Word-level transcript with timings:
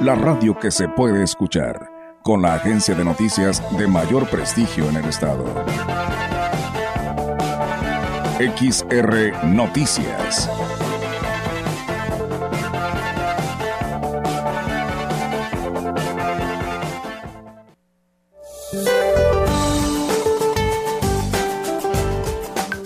la 0.00 0.14
radio 0.14 0.56
que 0.56 0.70
se 0.70 0.88
puede 0.88 1.24
escuchar, 1.24 1.90
con 2.22 2.42
la 2.42 2.54
agencia 2.54 2.94
de 2.94 3.04
noticias 3.04 3.62
de 3.76 3.88
mayor 3.88 4.28
prestigio 4.28 4.88
en 4.88 4.96
el 4.96 5.04
estado. 5.06 5.44
XR 8.38 9.44
Noticias. 9.46 10.48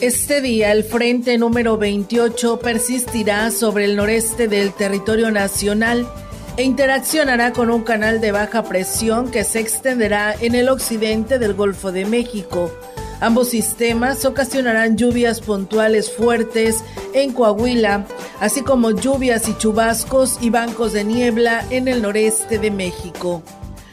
Este 0.01 0.41
día 0.41 0.73
el 0.73 0.83
frente 0.83 1.37
número 1.37 1.77
28 1.77 2.59
persistirá 2.59 3.51
sobre 3.51 3.85
el 3.85 3.97
noreste 3.97 4.49
del 4.49 4.73
territorio 4.73 5.31
nacional 5.31 6.09
e 6.57 6.63
interaccionará 6.65 7.53
con 7.53 7.71
un 7.71 7.83
canal 7.83 8.21
de 8.21 8.33
baja 8.33 8.63
presión 8.65 9.31
que 9.31 9.45
se 9.45 9.61
extenderá 9.61 10.35
en 10.41 10.55
el 10.55 10.69
occidente 10.69 11.39
del 11.39 11.55
Golfo 11.55 11.93
de 11.93 12.05
México. 12.05 12.71
Ambos 13.21 13.51
sistemas 13.51 14.25
ocasionarán 14.25 14.97
lluvias 14.97 15.41
puntuales 15.41 16.11
fuertes 16.11 16.83
en 17.15 17.33
Coahuila, 17.33 18.05
así 18.41 18.63
como 18.63 18.91
lluvias 18.91 19.49
y 19.49 19.57
chubascos 19.57 20.39
y 20.41 20.51
bancos 20.51 20.93
de 20.93 21.05
niebla 21.05 21.65
en 21.71 21.87
el 21.87 22.03
noreste 22.03 22.59
de 22.59 22.71
México. 22.73 23.43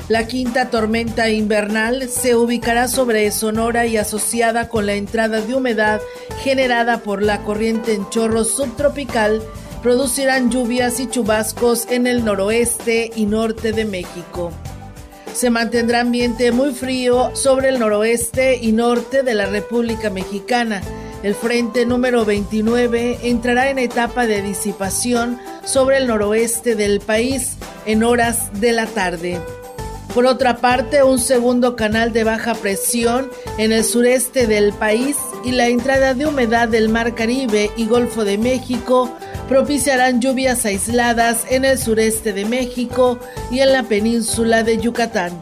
La 0.07 0.25
quinta 0.25 0.71
tormenta 0.71 1.29
invernal 1.29 2.09
se 2.09 2.35
ubicará 2.35 2.87
sobre 2.87 3.29
Sonora 3.29 3.85
y 3.85 3.97
asociada 3.97 4.67
con 4.67 4.87
la 4.87 4.95
entrada 4.95 5.41
de 5.41 5.53
humedad 5.53 6.01
generada 6.41 7.03
por 7.03 7.21
la 7.21 7.43
corriente 7.43 7.93
en 7.93 8.09
chorro 8.09 8.43
subtropical, 8.43 9.43
producirán 9.81 10.51
lluvias 10.51 10.99
y 10.99 11.07
chubascos 11.07 11.87
en 11.89 12.07
el 12.07 12.25
noroeste 12.25 13.11
y 13.15 13.25
norte 13.25 13.71
de 13.71 13.85
México. 13.85 14.51
Se 15.33 15.49
mantendrá 15.49 16.01
ambiente 16.01 16.51
muy 16.51 16.73
frío 16.73 17.33
sobre 17.35 17.69
el 17.69 17.79
noroeste 17.79 18.57
y 18.61 18.71
norte 18.71 19.23
de 19.23 19.35
la 19.35 19.45
República 19.45 20.09
Mexicana. 20.09 20.81
El 21.23 21.35
frente 21.35 21.85
número 21.85 22.25
29 22.25 23.19
entrará 23.23 23.69
en 23.69 23.79
etapa 23.79 24.25
de 24.25 24.41
disipación 24.41 25.39
sobre 25.63 25.97
el 25.97 26.07
noroeste 26.07 26.75
del 26.75 26.99
país 26.99 27.57
en 27.85 28.03
horas 28.03 28.49
de 28.59 28.71
la 28.73 28.85
tarde. 28.85 29.39
Por 30.13 30.25
otra 30.25 30.57
parte, 30.57 31.03
un 31.03 31.19
segundo 31.19 31.75
canal 31.75 32.11
de 32.11 32.23
baja 32.23 32.55
presión 32.55 33.29
en 33.57 33.71
el 33.71 33.83
sureste 33.83 34.47
del 34.47 34.73
país 34.73 35.15
y 35.45 35.51
la 35.51 35.67
entrada 35.67 36.15
de 36.15 36.25
humedad 36.25 36.67
del 36.67 36.89
Mar 36.89 37.13
Caribe 37.13 37.69
y 37.77 37.85
Golfo 37.85 38.25
de 38.25 38.37
México 38.37 39.15
propiciarán 39.49 40.21
lluvias 40.21 40.63
aisladas 40.63 41.45
en 41.49 41.65
el 41.65 41.79
sureste 41.79 42.31
de 42.33 42.45
México 42.45 43.19
y 43.51 43.59
en 43.59 43.73
la 43.73 43.83
península 43.83 44.63
de 44.63 44.77
Yucatán. 44.77 45.33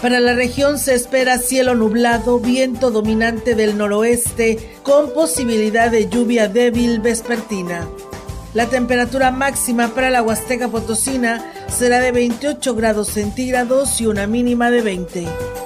Para 0.00 0.20
la 0.20 0.34
región 0.34 0.78
se 0.78 0.94
espera 0.94 1.38
cielo 1.38 1.74
nublado, 1.74 2.38
viento 2.38 2.92
dominante 2.92 3.56
del 3.56 3.76
noroeste 3.76 4.78
con 4.84 5.12
posibilidad 5.12 5.90
de 5.90 6.08
lluvia 6.08 6.46
débil 6.46 7.00
vespertina. 7.00 7.88
La 8.54 8.66
temperatura 8.66 9.32
máxima 9.32 9.88
para 9.88 10.08
la 10.08 10.22
Huasteca 10.22 10.68
Potosina 10.68 11.52
será 11.68 11.98
de 11.98 12.12
28 12.12 12.74
grados 12.76 13.08
centígrados 13.08 14.00
y 14.00 14.06
una 14.06 14.28
mínima 14.28 14.70
de 14.70 14.82
20. 14.82 15.65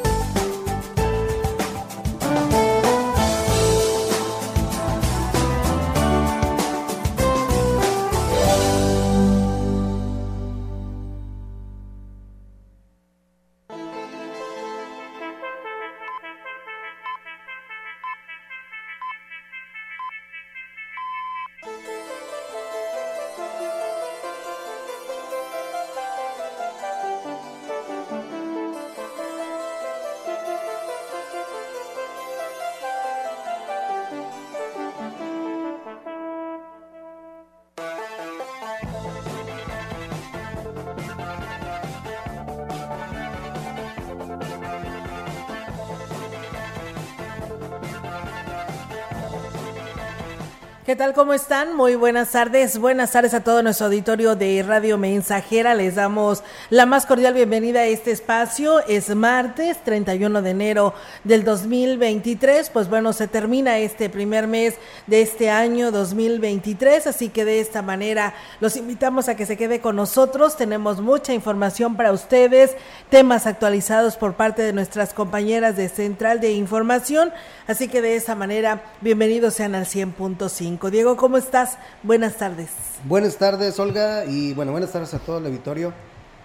Tal? 51.00 51.14
¿Cómo 51.14 51.32
están? 51.32 51.74
Muy 51.76 51.94
buenas 51.94 52.32
tardes. 52.32 52.76
Buenas 52.76 53.12
tardes 53.12 53.32
a 53.32 53.42
todo 53.42 53.62
nuestro 53.62 53.86
auditorio 53.86 54.36
de 54.36 54.62
Radio 54.62 54.98
Mensajera. 54.98 55.74
Les 55.74 55.94
damos 55.94 56.42
la 56.68 56.84
más 56.84 57.06
cordial 57.06 57.32
bienvenida 57.32 57.80
a 57.80 57.86
este 57.86 58.10
espacio. 58.10 58.80
Es 58.86 59.08
martes 59.16 59.82
31 59.82 60.42
de 60.42 60.50
enero 60.50 60.92
del 61.24 61.42
2023. 61.42 62.68
Pues 62.68 62.90
bueno, 62.90 63.14
se 63.14 63.28
termina 63.28 63.78
este 63.78 64.10
primer 64.10 64.46
mes 64.46 64.74
de 65.06 65.22
este 65.22 65.48
año 65.48 65.90
2023. 65.90 67.06
Así 67.06 67.30
que 67.30 67.46
de 67.46 67.60
esta 67.60 67.80
manera 67.80 68.34
los 68.60 68.76
invitamos 68.76 69.30
a 69.30 69.36
que 69.36 69.46
se 69.46 69.56
quede 69.56 69.80
con 69.80 69.96
nosotros. 69.96 70.58
Tenemos 70.58 71.00
mucha 71.00 71.32
información 71.32 71.96
para 71.96 72.12
ustedes, 72.12 72.76
temas 73.08 73.46
actualizados 73.46 74.18
por 74.18 74.34
parte 74.34 74.60
de 74.60 74.74
nuestras 74.74 75.14
compañeras 75.14 75.78
de 75.78 75.88
Central 75.88 76.40
de 76.40 76.52
Información. 76.52 77.32
Así 77.66 77.88
que 77.88 78.02
de 78.02 78.16
esta 78.16 78.34
manera, 78.34 78.82
bienvenidos 79.00 79.54
sean 79.54 79.74
al 79.74 79.86
100.5. 79.86 80.89
Diego, 80.90 81.16
¿cómo 81.16 81.36
estás? 81.36 81.78
Buenas 82.02 82.36
tardes. 82.36 82.68
Buenas 83.04 83.36
tardes, 83.36 83.78
Olga, 83.78 84.24
y 84.24 84.52
bueno, 84.54 84.72
buenas 84.72 84.92
tardes 84.92 85.14
a 85.14 85.18
todo 85.18 85.38
el 85.38 85.46
auditorio 85.46 85.92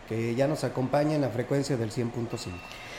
que 0.07 0.35
ya 0.35 0.47
nos 0.47 0.63
acompaña 0.63 1.16
en 1.16 1.22
la 1.22 1.29
frecuencia 1.29 1.78
del 1.78 1.91
100.5. 1.91 2.51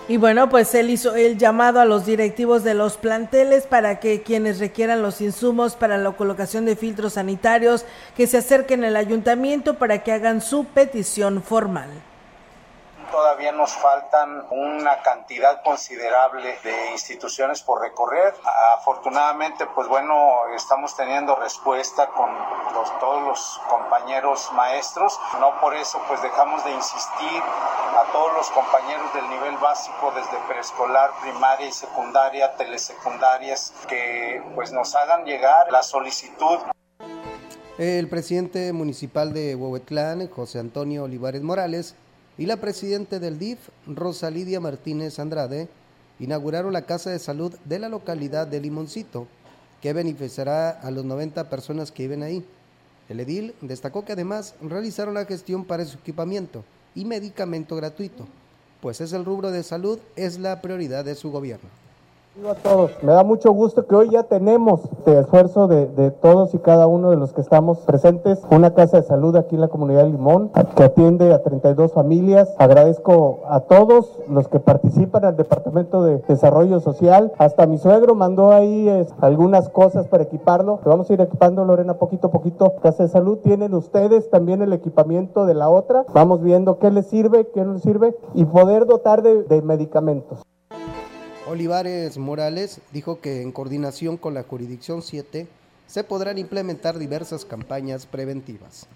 Y 0.08 0.16
bueno, 0.16 0.48
pues 0.48 0.74
él 0.74 0.88
hizo 0.88 1.14
el 1.14 1.36
llamado 1.36 1.80
a 1.80 1.84
los 1.84 2.06
directivos 2.06 2.64
de 2.64 2.72
los 2.72 2.96
planteles 2.96 3.66
para 3.66 4.00
que 4.00 4.22
quienes 4.22 4.58
requieran 4.58 5.02
los 5.02 5.20
insumos 5.20 5.76
para 5.76 5.98
la 5.98 6.12
colocación 6.12 6.64
de 6.64 6.76
filtros 6.76 7.12
sanitarios, 7.12 7.84
que 8.16 8.26
se 8.26 8.38
acerquen 8.38 8.84
al 8.84 8.96
ayuntamiento 8.96 9.74
para 9.74 10.02
que 10.02 10.12
hagan 10.12 10.40
su 10.40 10.64
petición 10.64 11.42
formal 11.42 11.90
todavía 13.10 13.52
nos 13.52 13.72
faltan 13.72 14.46
una 14.50 15.02
cantidad 15.02 15.62
considerable 15.62 16.58
de 16.62 16.92
instituciones 16.92 17.62
por 17.62 17.80
recorrer. 17.80 18.34
Afortunadamente, 18.76 19.66
pues 19.74 19.88
bueno, 19.88 20.46
estamos 20.54 20.96
teniendo 20.96 21.36
respuesta 21.36 22.08
con 22.08 22.30
todos 23.00 23.22
los 23.22 23.60
compañeros 23.68 24.50
maestros. 24.54 25.18
No 25.40 25.60
por 25.60 25.74
eso 25.74 26.00
pues 26.08 26.22
dejamos 26.22 26.64
de 26.64 26.72
insistir 26.72 27.42
a 27.42 28.12
todos 28.12 28.32
los 28.34 28.50
compañeros 28.50 29.12
del 29.14 29.28
nivel 29.28 29.56
básico 29.58 30.12
desde 30.14 30.36
preescolar, 30.48 31.10
primaria 31.20 31.66
y 31.66 31.72
secundaria, 31.72 32.54
telesecundarias, 32.56 33.72
que 33.88 34.42
pues 34.54 34.72
nos 34.72 34.94
hagan 34.94 35.24
llegar 35.24 35.70
la 35.70 35.82
solicitud. 35.82 36.58
El 37.78 38.08
presidente 38.08 38.72
municipal 38.72 39.32
de 39.32 39.54
Huehuetlán, 39.54 40.28
José 40.28 40.58
Antonio 40.58 41.04
Olivares 41.04 41.42
Morales, 41.42 41.94
y 42.38 42.46
la 42.46 42.56
presidenta 42.56 43.18
del 43.18 43.38
DIF, 43.38 43.58
Rosa 43.86 44.30
Lidia 44.30 44.60
Martínez 44.60 45.18
Andrade, 45.18 45.68
inauguraron 46.20 46.72
la 46.72 46.82
Casa 46.82 47.10
de 47.10 47.18
Salud 47.18 47.52
de 47.64 47.78
la 47.80 47.88
localidad 47.88 48.46
de 48.46 48.60
Limoncito, 48.60 49.26
que 49.82 49.92
beneficiará 49.92 50.70
a 50.70 50.90
los 50.90 51.04
90 51.04 51.50
personas 51.50 51.90
que 51.90 52.04
viven 52.04 52.22
ahí. 52.22 52.44
El 53.08 53.20
edil 53.20 53.54
destacó 53.60 54.04
que 54.04 54.12
además 54.12 54.54
realizaron 54.62 55.14
la 55.14 55.24
gestión 55.24 55.64
para 55.64 55.84
su 55.84 55.98
equipamiento 55.98 56.64
y 56.94 57.04
medicamento 57.04 57.74
gratuito, 57.74 58.26
pues 58.80 59.00
es 59.00 59.12
el 59.12 59.24
rubro 59.24 59.50
de 59.50 59.62
salud, 59.62 59.98
es 60.14 60.38
la 60.38 60.62
prioridad 60.62 61.04
de 61.04 61.16
su 61.16 61.30
gobierno 61.30 61.87
a 62.46 62.54
todos. 62.54 62.92
Me 63.02 63.12
da 63.12 63.24
mucho 63.24 63.50
gusto 63.50 63.86
que 63.86 63.96
hoy 63.96 64.10
ya 64.10 64.22
tenemos 64.22 64.80
de 65.04 65.18
esfuerzo 65.18 65.66
de, 65.66 65.86
de, 65.86 66.12
todos 66.12 66.54
y 66.54 66.58
cada 66.58 66.86
uno 66.86 67.10
de 67.10 67.16
los 67.16 67.32
que 67.32 67.40
estamos 67.40 67.78
presentes 67.78 68.40
una 68.50 68.74
casa 68.74 68.98
de 68.98 69.02
salud 69.02 69.34
aquí 69.34 69.56
en 69.56 69.60
la 69.60 69.68
comunidad 69.68 70.04
de 70.04 70.10
Limón 70.10 70.50
que 70.76 70.84
atiende 70.84 71.32
a 71.34 71.42
32 71.42 71.92
familias. 71.92 72.54
Agradezco 72.58 73.40
a 73.48 73.60
todos 73.60 74.20
los 74.28 74.46
que 74.46 74.60
participan 74.60 75.24
al 75.24 75.36
Departamento 75.36 76.04
de 76.04 76.18
Desarrollo 76.28 76.78
Social. 76.78 77.32
Hasta 77.38 77.66
mi 77.66 77.76
suegro 77.76 78.14
mandó 78.14 78.52
ahí 78.52 78.88
algunas 79.20 79.68
cosas 79.68 80.06
para 80.06 80.22
equiparlo. 80.22 80.78
vamos 80.84 81.10
a 81.10 81.14
ir 81.14 81.20
equipando, 81.20 81.64
Lorena, 81.64 81.94
poquito 81.94 82.28
a 82.28 82.30
poquito. 82.30 82.76
Casa 82.82 83.02
de 83.02 83.08
salud, 83.08 83.38
tienen 83.38 83.74
ustedes 83.74 84.30
también 84.30 84.62
el 84.62 84.72
equipamiento 84.72 85.44
de 85.44 85.54
la 85.54 85.68
otra. 85.68 86.04
Vamos 86.14 86.42
viendo 86.42 86.78
qué 86.78 86.90
les 86.90 87.06
sirve, 87.06 87.48
qué 87.48 87.64
no 87.64 87.72
les 87.72 87.82
sirve 87.82 88.16
y 88.34 88.44
poder 88.44 88.86
dotar 88.86 89.22
de, 89.22 89.42
de 89.42 89.60
medicamentos. 89.60 90.42
Olivares 91.50 92.18
Morales 92.18 92.82
dijo 92.92 93.22
que 93.22 93.40
en 93.40 93.52
coordinación 93.52 94.18
con 94.18 94.34
la 94.34 94.42
jurisdicción 94.42 95.00
7 95.00 95.48
se 95.86 96.04
podrán 96.04 96.36
implementar 96.36 96.98
diversas 96.98 97.46
campañas 97.46 98.04
preventivas 98.04 98.86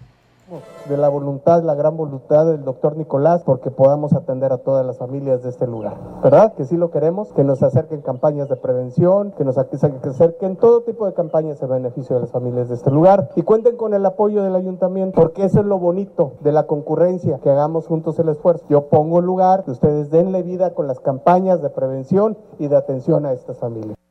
de 0.89 0.97
la 0.97 1.09
voluntad, 1.09 1.63
la 1.63 1.75
gran 1.75 1.95
voluntad 1.95 2.45
del 2.45 2.63
doctor 2.63 2.97
Nicolás, 2.97 3.43
porque 3.43 3.71
podamos 3.71 4.13
atender 4.13 4.51
a 4.51 4.57
todas 4.57 4.85
las 4.85 4.97
familias 4.97 5.43
de 5.43 5.49
este 5.49 5.67
lugar. 5.67 5.97
¿Verdad? 6.21 6.53
Que 6.53 6.65
sí 6.65 6.75
lo 6.75 6.91
queremos, 6.91 7.31
que 7.33 7.43
nos 7.43 7.63
acerquen 7.63 8.01
campañas 8.01 8.49
de 8.49 8.55
prevención, 8.55 9.31
que 9.31 9.45
nos 9.45 9.57
acerquen 9.57 10.57
todo 10.57 10.81
tipo 10.81 11.05
de 11.05 11.13
campañas 11.13 11.61
en 11.61 11.69
beneficio 11.69 12.15
de 12.15 12.21
las 12.21 12.31
familias 12.31 12.69
de 12.69 12.75
este 12.75 12.91
lugar 12.91 13.29
y 13.35 13.43
cuenten 13.43 13.77
con 13.77 13.93
el 13.93 14.05
apoyo 14.05 14.43
del 14.43 14.55
ayuntamiento, 14.55 15.19
porque 15.19 15.45
eso 15.45 15.61
es 15.61 15.65
lo 15.65 15.79
bonito 15.79 16.33
de 16.41 16.51
la 16.51 16.63
concurrencia, 16.63 17.39
que 17.39 17.49
hagamos 17.49 17.87
juntos 17.87 18.19
el 18.19 18.29
esfuerzo. 18.29 18.65
Yo 18.69 18.87
pongo 18.87 19.21
lugar, 19.21 19.63
que 19.63 19.71
ustedes 19.71 20.09
denle 20.11 20.43
vida 20.43 20.73
con 20.73 20.87
las 20.87 20.99
campañas 20.99 21.61
de 21.61 21.69
prevención 21.69 22.37
y 22.59 22.67
de 22.67 22.75
atención 22.75 23.25
a 23.25 23.31
estas 23.31 23.57
familias. 23.57 24.02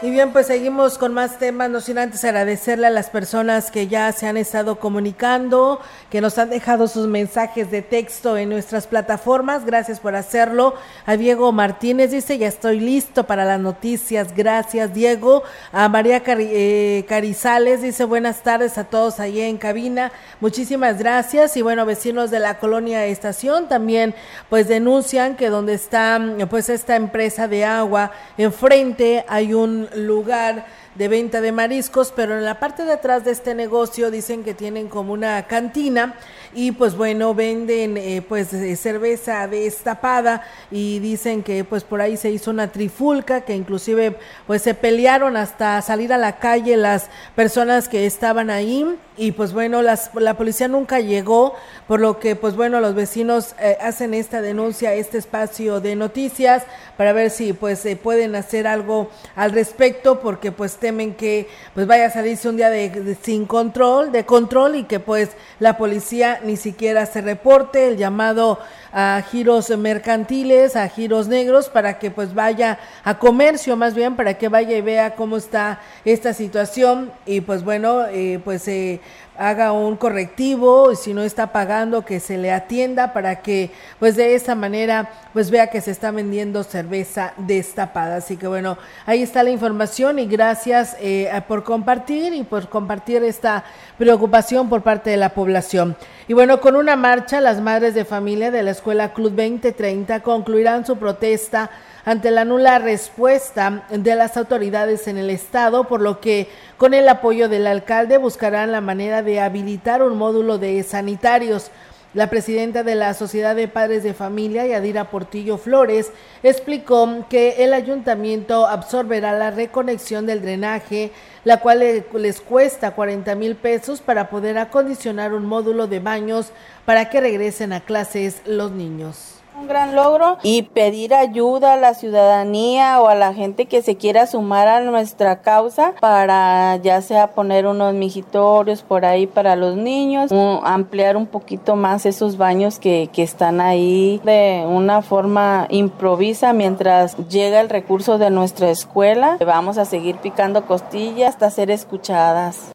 Y 0.00 0.10
bien, 0.12 0.32
pues 0.32 0.46
seguimos 0.46 0.96
con 0.96 1.12
más 1.12 1.40
temas, 1.40 1.70
no 1.70 1.80
sin 1.80 1.98
antes 1.98 2.22
agradecerle 2.22 2.86
a 2.86 2.90
las 2.90 3.10
personas 3.10 3.72
que 3.72 3.88
ya 3.88 4.12
se 4.12 4.28
han 4.28 4.36
estado 4.36 4.78
comunicando, 4.78 5.80
que 6.08 6.20
nos 6.20 6.38
han 6.38 6.50
dejado 6.50 6.86
sus 6.86 7.08
mensajes 7.08 7.72
de 7.72 7.82
texto 7.82 8.36
en 8.36 8.48
nuestras 8.48 8.86
plataformas, 8.86 9.66
gracias 9.66 9.98
por 9.98 10.14
hacerlo. 10.14 10.74
A 11.04 11.16
Diego 11.16 11.50
Martínez 11.50 12.12
dice, 12.12 12.38
ya 12.38 12.46
estoy 12.46 12.78
listo 12.78 13.26
para 13.26 13.44
las 13.44 13.58
noticias, 13.58 14.36
gracias 14.36 14.94
Diego. 14.94 15.42
A 15.72 15.88
María 15.88 16.22
eh, 16.24 17.04
Carizales 17.08 17.82
dice, 17.82 18.04
buenas 18.04 18.44
tardes 18.44 18.78
a 18.78 18.84
todos 18.84 19.18
allí 19.18 19.40
en 19.40 19.58
cabina, 19.58 20.12
muchísimas 20.40 21.00
gracias. 21.00 21.56
Y 21.56 21.62
bueno, 21.62 21.84
vecinos 21.84 22.30
de 22.30 22.38
la 22.38 22.60
colonia 22.60 23.04
Estación 23.06 23.66
también 23.66 24.14
pues 24.48 24.68
denuncian 24.68 25.34
que 25.34 25.50
donde 25.50 25.74
está 25.74 26.20
pues 26.48 26.68
esta 26.68 26.94
empresa 26.94 27.48
de 27.48 27.64
agua, 27.64 28.12
enfrente 28.36 29.24
hay 29.26 29.54
un 29.54 29.87
lugar 29.94 30.66
de 30.94 31.08
venta 31.08 31.40
de 31.40 31.52
mariscos, 31.52 32.12
pero 32.14 32.36
en 32.36 32.44
la 32.44 32.58
parte 32.58 32.84
de 32.84 32.92
atrás 32.92 33.24
de 33.24 33.30
este 33.30 33.54
negocio 33.54 34.10
dicen 34.10 34.42
que 34.42 34.54
tienen 34.54 34.88
como 34.88 35.12
una 35.12 35.46
cantina 35.46 36.14
y 36.54 36.72
pues 36.72 36.96
bueno, 36.96 37.34
venden 37.34 37.96
eh, 37.96 38.22
pues 38.26 38.52
eh, 38.52 38.76
cerveza 38.76 39.46
destapada 39.46 40.42
y 40.70 40.98
dicen 40.98 41.42
que 41.42 41.64
pues 41.64 41.84
por 41.84 42.00
ahí 42.00 42.16
se 42.16 42.30
hizo 42.30 42.50
una 42.50 42.72
trifulca, 42.72 43.42
que 43.42 43.54
inclusive 43.54 44.16
pues 44.46 44.62
se 44.62 44.74
pelearon 44.74 45.36
hasta 45.36 45.80
salir 45.82 46.12
a 46.12 46.18
la 46.18 46.38
calle 46.38 46.76
las 46.76 47.10
personas 47.34 47.88
que 47.88 48.06
estaban 48.06 48.50
ahí 48.50 48.86
y 49.18 49.32
pues 49.32 49.52
bueno, 49.52 49.82
las, 49.82 50.10
la 50.14 50.34
policía 50.34 50.68
nunca 50.68 51.00
llegó, 51.00 51.56
por 51.88 52.00
lo 52.00 52.20
que 52.20 52.36
pues 52.36 52.54
bueno, 52.54 52.80
los 52.80 52.94
vecinos 52.94 53.54
eh, 53.58 53.76
hacen 53.80 54.14
esta 54.14 54.40
denuncia 54.40 54.94
este 54.94 55.18
espacio 55.18 55.80
de 55.80 55.96
noticias 55.96 56.62
para 56.96 57.12
ver 57.12 57.30
si 57.30 57.52
pues 57.52 57.80
se 57.80 57.96
pueden 57.96 58.36
hacer 58.36 58.66
algo 58.66 59.10
al 59.34 59.52
respecto, 59.52 60.20
porque 60.20 60.52
pues 60.52 60.76
temen 60.76 61.14
que 61.14 61.48
pues 61.74 61.86
vaya 61.86 62.06
a 62.06 62.10
salirse 62.10 62.48
un 62.48 62.56
día 62.56 62.70
de, 62.70 63.16
sin 63.22 63.46
control, 63.46 64.12
de 64.12 64.24
control 64.24 64.76
y 64.76 64.84
que 64.84 65.00
pues 65.00 65.30
la 65.58 65.76
policía 65.76 66.37
ni 66.44 66.56
siquiera 66.56 67.06
se 67.06 67.20
reporte, 67.20 67.88
el 67.88 67.96
llamado 67.96 68.58
a 68.92 69.22
giros 69.30 69.70
mercantiles, 69.76 70.76
a 70.76 70.88
giros 70.88 71.28
negros, 71.28 71.68
para 71.68 71.98
que 71.98 72.10
pues 72.10 72.34
vaya 72.34 72.78
a 73.04 73.18
comercio 73.18 73.76
más 73.76 73.94
bien, 73.94 74.16
para 74.16 74.34
que 74.34 74.48
vaya 74.48 74.76
y 74.76 74.80
vea 74.80 75.14
cómo 75.14 75.36
está 75.36 75.80
esta 76.04 76.32
situación. 76.32 77.12
Y 77.26 77.40
pues 77.40 77.64
bueno, 77.64 78.06
eh, 78.06 78.40
pues 78.44 78.66
eh, 78.68 79.00
haga 79.38 79.70
un 79.72 79.96
correctivo 79.96 80.90
y 80.90 80.96
si 80.96 81.14
no 81.14 81.22
está 81.22 81.52
pagando 81.52 82.04
que 82.04 82.18
se 82.18 82.36
le 82.36 82.52
atienda 82.52 83.12
para 83.12 83.40
que 83.40 83.70
pues 84.00 84.16
de 84.16 84.34
esa 84.34 84.56
manera 84.56 85.10
pues 85.32 85.50
vea 85.50 85.68
que 85.68 85.80
se 85.80 85.92
está 85.92 86.10
vendiendo 86.10 86.64
cerveza 86.64 87.34
destapada. 87.36 88.16
Así 88.16 88.36
que 88.36 88.48
bueno 88.48 88.76
ahí 89.06 89.22
está 89.22 89.44
la 89.44 89.50
información 89.50 90.18
y 90.18 90.26
gracias 90.26 90.96
eh, 91.00 91.30
por 91.46 91.62
compartir 91.62 92.34
y 92.34 92.42
por 92.42 92.68
compartir 92.68 93.22
esta 93.22 93.64
preocupación 93.96 94.68
por 94.68 94.82
parte 94.82 95.10
de 95.10 95.16
la 95.16 95.30
población. 95.30 95.96
Y 96.26 96.32
bueno 96.34 96.60
con 96.60 96.74
una 96.74 96.96
marcha 96.96 97.40
las 97.40 97.60
madres 97.60 97.94
de 97.94 98.04
familia 98.04 98.50
de 98.50 98.64
la 98.64 98.72
escuela 98.72 99.12
Club 99.12 99.36
2030 99.36 100.20
concluirán 100.20 100.84
su 100.84 100.96
protesta 100.96 101.70
ante 102.08 102.30
la 102.30 102.46
nula 102.46 102.78
respuesta 102.78 103.84
de 103.90 104.16
las 104.16 104.38
autoridades 104.38 105.08
en 105.08 105.18
el 105.18 105.28
estado, 105.28 105.84
por 105.84 106.00
lo 106.00 106.20
que 106.20 106.48
con 106.78 106.94
el 106.94 107.06
apoyo 107.06 107.50
del 107.50 107.66
alcalde 107.66 108.16
buscarán 108.16 108.72
la 108.72 108.80
manera 108.80 109.22
de 109.22 109.40
habilitar 109.40 110.02
un 110.02 110.16
módulo 110.16 110.56
de 110.56 110.82
sanitarios. 110.84 111.70
La 112.14 112.30
presidenta 112.30 112.82
de 112.82 112.94
la 112.94 113.12
Sociedad 113.12 113.54
de 113.54 113.68
Padres 113.68 114.04
de 114.04 114.14
Familia, 114.14 114.66
Yadira 114.66 115.10
Portillo 115.10 115.58
Flores, 115.58 116.10
explicó 116.42 117.26
que 117.28 117.62
el 117.62 117.74
ayuntamiento 117.74 118.66
absorberá 118.66 119.32
la 119.32 119.50
reconexión 119.50 120.24
del 120.24 120.40
drenaje, 120.40 121.12
la 121.44 121.60
cual 121.60 121.80
les 122.14 122.40
cuesta 122.40 122.92
40 122.92 123.34
mil 123.34 123.54
pesos 123.54 124.00
para 124.00 124.30
poder 124.30 124.56
acondicionar 124.56 125.34
un 125.34 125.44
módulo 125.44 125.86
de 125.86 126.00
baños 126.00 126.52
para 126.86 127.10
que 127.10 127.20
regresen 127.20 127.74
a 127.74 127.80
clases 127.80 128.40
los 128.46 128.72
niños 128.72 129.37
Un 129.58 129.66
gran 129.66 129.96
logro 129.96 130.38
y 130.44 130.62
pedir 130.62 131.14
ayuda 131.14 131.72
a 131.72 131.76
la 131.76 131.94
ciudadanía 131.94 133.00
o 133.00 133.08
a 133.08 133.16
la 133.16 133.34
gente 133.34 133.66
que 133.66 133.82
se 133.82 133.96
quiera 133.96 134.26
sumar 134.26 134.68
a 134.68 134.80
nuestra 134.80 135.40
causa 135.40 135.94
para 136.00 136.76
ya 136.76 137.02
sea 137.02 137.32
poner 137.32 137.66
unos 137.66 137.92
mijitorios 137.92 138.82
por 138.82 139.04
ahí 139.04 139.26
para 139.26 139.56
los 139.56 139.76
niños, 139.76 140.30
ampliar 140.62 141.16
un 141.16 141.26
poquito 141.26 141.74
más 141.74 142.06
esos 142.06 142.36
baños 142.36 142.78
que, 142.78 143.10
que 143.12 143.24
están 143.24 143.60
ahí 143.60 144.20
de 144.24 144.64
una 144.68 145.02
forma 145.02 145.66
improvisa 145.70 146.52
mientras 146.52 147.16
llega 147.28 147.60
el 147.60 147.68
recurso 147.68 148.18
de 148.18 148.30
nuestra 148.30 148.70
escuela. 148.70 149.38
Vamos 149.44 149.76
a 149.76 149.84
seguir 149.84 150.18
picando 150.18 150.66
costillas 150.66 151.30
hasta 151.30 151.50
ser 151.50 151.70
escuchadas. 151.70 152.72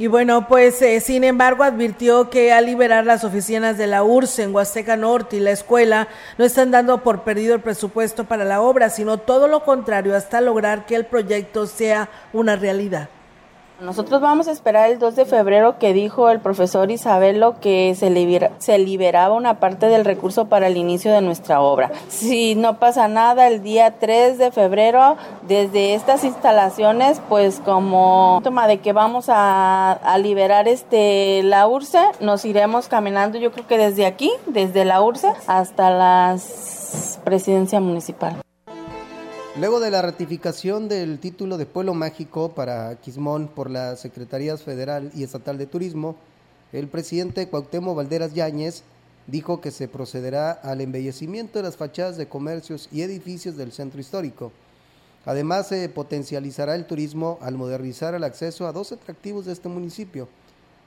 Y 0.00 0.06
bueno, 0.06 0.46
pues 0.46 0.80
eh, 0.80 1.00
sin 1.00 1.24
embargo 1.24 1.64
advirtió 1.64 2.30
que 2.30 2.52
al 2.52 2.66
liberar 2.66 3.04
las 3.04 3.24
oficinas 3.24 3.76
de 3.76 3.88
la 3.88 4.04
URSS 4.04 4.38
en 4.38 4.54
Huasteca 4.54 4.96
Norte 4.96 5.36
y 5.36 5.40
la 5.40 5.50
escuela 5.50 6.06
no 6.38 6.44
están 6.44 6.70
dando 6.70 7.02
por 7.02 7.24
perdido 7.24 7.56
el 7.56 7.60
presupuesto 7.60 8.22
para 8.22 8.44
la 8.44 8.62
obra, 8.62 8.90
sino 8.90 9.18
todo 9.18 9.48
lo 9.48 9.64
contrario 9.64 10.14
hasta 10.14 10.40
lograr 10.40 10.86
que 10.86 10.94
el 10.94 11.04
proyecto 11.04 11.66
sea 11.66 12.08
una 12.32 12.54
realidad. 12.54 13.08
Nosotros 13.80 14.20
vamos 14.20 14.48
a 14.48 14.50
esperar 14.50 14.90
el 14.90 14.98
2 14.98 15.14
de 15.14 15.24
febrero 15.24 15.78
que 15.78 15.92
dijo 15.92 16.30
el 16.30 16.40
profesor 16.40 16.90
Isabelo 16.90 17.60
que 17.60 17.94
se, 17.94 18.50
se 18.58 18.78
liberaba 18.78 19.36
una 19.36 19.60
parte 19.60 19.86
del 19.86 20.04
recurso 20.04 20.46
para 20.46 20.66
el 20.66 20.76
inicio 20.76 21.12
de 21.12 21.20
nuestra 21.20 21.60
obra. 21.60 21.92
Si 22.08 22.56
no 22.56 22.80
pasa 22.80 23.06
nada, 23.06 23.46
el 23.46 23.62
día 23.62 23.94
3 24.00 24.36
de 24.36 24.50
febrero, 24.50 25.16
desde 25.46 25.94
estas 25.94 26.24
instalaciones, 26.24 27.20
pues 27.28 27.60
como 27.64 28.40
toma 28.42 28.66
de 28.66 28.78
que 28.78 28.92
vamos 28.92 29.26
a, 29.28 29.92
a 29.92 30.18
liberar 30.18 30.66
este 30.66 31.44
la 31.44 31.68
URSE, 31.68 32.02
nos 32.18 32.44
iremos 32.44 32.88
caminando 32.88 33.38
yo 33.38 33.52
creo 33.52 33.68
que 33.68 33.78
desde 33.78 34.06
aquí, 34.06 34.32
desde 34.46 34.84
la 34.84 35.00
URSE 35.02 35.32
hasta 35.46 35.90
la 35.90 36.36
presidencia 37.22 37.78
municipal. 37.78 38.38
Luego 39.58 39.80
de 39.80 39.90
la 39.90 40.02
ratificación 40.02 40.86
del 40.88 41.18
título 41.18 41.58
de 41.58 41.66
Pueblo 41.66 41.92
Mágico 41.92 42.50
para 42.50 42.94
Quismón 42.94 43.48
por 43.48 43.68
las 43.68 43.98
Secretarías 43.98 44.62
Federal 44.62 45.10
y 45.16 45.24
Estatal 45.24 45.58
de 45.58 45.66
Turismo, 45.66 46.14
el 46.72 46.86
presidente 46.86 47.48
Cuauhtémoc 47.48 47.96
Valderas 47.96 48.34
Yáñez 48.34 48.84
dijo 49.26 49.60
que 49.60 49.72
se 49.72 49.88
procederá 49.88 50.52
al 50.52 50.80
embellecimiento 50.80 51.58
de 51.58 51.64
las 51.64 51.76
fachadas 51.76 52.16
de 52.16 52.28
comercios 52.28 52.88
y 52.92 53.02
edificios 53.02 53.56
del 53.56 53.72
centro 53.72 54.00
histórico. 54.00 54.52
Además, 55.26 55.66
se 55.66 55.88
potencializará 55.88 56.76
el 56.76 56.86
turismo 56.86 57.40
al 57.42 57.56
modernizar 57.56 58.14
el 58.14 58.22
acceso 58.22 58.68
a 58.68 58.72
dos 58.72 58.92
atractivos 58.92 59.46
de 59.46 59.54
este 59.54 59.68
municipio, 59.68 60.28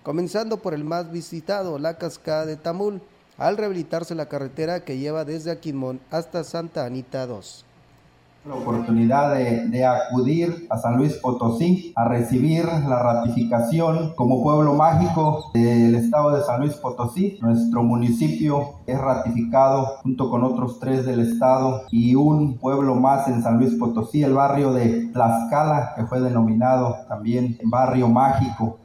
comenzando 0.02 0.62
por 0.62 0.74
el 0.74 0.86
más 0.86 1.12
visitado, 1.12 1.78
la 1.78 1.98
cascada 1.98 2.46
de 2.46 2.56
Tamul, 2.56 3.02
al 3.38 3.58
rehabilitarse 3.58 4.16
la 4.16 4.30
carretera 4.30 4.86
que 4.86 4.98
lleva 4.98 5.26
desde 5.26 5.52
Aquimón 5.52 6.00
hasta 6.10 6.46
Santa 6.46 6.86
Anita 6.86 7.26
II 7.26 7.71
la 8.44 8.56
oportunidad 8.56 9.36
de, 9.36 9.86
acudir 9.86 10.66
a 10.70 10.78
San 10.78 10.98
Luis 10.98 11.14
Potosí 11.14 11.94
a 11.96 12.08
recibir 12.08 12.66
la 12.66 13.02
ratificación 13.02 14.14
como 14.16 14.42
pueblo 14.42 14.74
mágico 14.74 15.52
del 15.54 15.94
estado 15.94 16.36
de 16.36 16.44
San 16.44 16.62
Luis 16.62 16.74
Potosí. 16.74 17.38
Nuestro 17.42 17.84
municipio 17.84 18.80
es 18.88 19.00
ratificado 19.00 19.98
junto 20.02 20.30
con 20.30 20.44
otros 20.44 20.80
tres 20.80 21.06
del 21.06 21.20
estado 21.20 21.84
y 21.92 22.16
un 22.16 22.58
pueblo 22.58 22.96
más 22.96 23.28
en 23.28 23.44
San 23.44 23.60
Luis 23.60 23.76
Potosí, 23.76 24.24
el 24.24 24.34
barrio 24.34 24.74
de 24.74 25.08
Tlaxcala, 25.14 25.94
que 25.96 26.06
fue 26.06 26.20
denominado 26.20 26.98
también 27.08 27.60
barrio 27.64 28.08
mágico. 28.08 28.80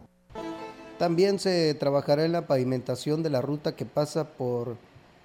También 0.98 1.38
se 1.38 1.74
trabajará 1.74 2.24
en 2.24 2.32
la 2.32 2.46
pavimentación 2.46 3.22
de 3.22 3.30
la 3.30 3.40
ruta 3.40 3.74
que 3.74 3.86
pasa 3.86 4.24
por 4.24 4.76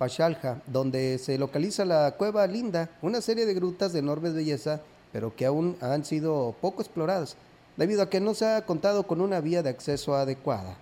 Pachalja, 0.02 0.58
donde 0.66 1.20
se 1.20 1.38
localiza 1.38 1.86
la 1.86 2.16
Cueva 2.18 2.48
Linda, 2.48 2.90
una 3.04 3.22
serie 3.22 3.46
de 3.46 3.54
grutas 3.54 3.94
de 3.94 4.00
enorme 4.00 4.32
belleza, 4.32 4.82
pero 5.14 5.36
que 5.36 5.46
aún 5.46 5.78
han 5.80 6.04
sido 6.06 6.56
poco 6.60 6.82
exploradas, 6.82 7.36
debido 7.78 8.02
a 8.02 8.10
que 8.10 8.20
no 8.20 8.34
se 8.34 8.48
ha 8.48 8.66
contado 8.66 9.04
con 9.04 9.22
una 9.22 9.42
vía 9.42 9.62
de 9.62 9.70
acceso 9.70 10.16
adecuada. 10.16 10.76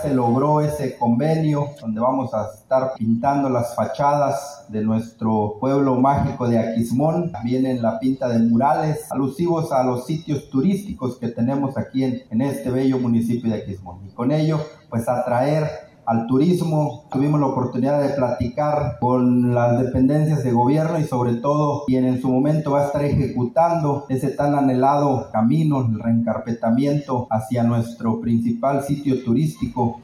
Se 0.00 0.14
logró 0.14 0.60
ese 0.60 0.96
convenio 0.96 1.70
donde 1.80 2.00
vamos 2.00 2.32
a 2.32 2.52
estar 2.54 2.94
pintando 2.94 3.50
las 3.50 3.74
fachadas 3.74 4.66
de 4.68 4.80
nuestro 4.82 5.56
pueblo 5.58 5.96
mágico 5.96 6.46
de 6.46 6.60
Aquismón. 6.60 7.32
Vienen 7.42 7.82
la 7.82 7.98
pinta 7.98 8.28
de 8.28 8.38
murales 8.38 9.10
alusivos 9.10 9.72
a 9.72 9.82
los 9.82 10.06
sitios 10.06 10.48
turísticos 10.48 11.18
que 11.18 11.26
tenemos 11.26 11.76
aquí 11.76 12.04
en, 12.04 12.22
en 12.30 12.40
este 12.40 12.70
bello 12.70 13.00
municipio 13.00 13.50
de 13.50 13.62
Aquismón. 13.62 13.98
Y 14.06 14.14
con 14.14 14.30
ello, 14.30 14.64
pues 14.88 15.08
atraer 15.08 15.83
al 16.06 16.26
turismo. 16.26 17.04
Tuvimos 17.10 17.40
la 17.40 17.46
oportunidad 17.46 18.02
de 18.02 18.10
platicar 18.10 18.98
con 19.00 19.54
las 19.54 19.78
dependencias 19.80 20.44
de 20.44 20.52
gobierno 20.52 20.98
y 20.98 21.04
sobre 21.04 21.34
todo 21.34 21.84
quien 21.86 22.06
en 22.06 22.20
su 22.20 22.28
momento 22.28 22.72
va 22.72 22.82
a 22.82 22.86
estar 22.86 23.04
ejecutando 23.04 24.06
ese 24.08 24.30
tan 24.30 24.54
anhelado 24.54 25.30
camino, 25.32 25.86
el 25.86 26.00
reencarpetamiento 26.00 27.26
hacia 27.30 27.62
nuestro 27.62 28.20
principal 28.20 28.82
sitio 28.82 29.22
turístico. 29.22 30.00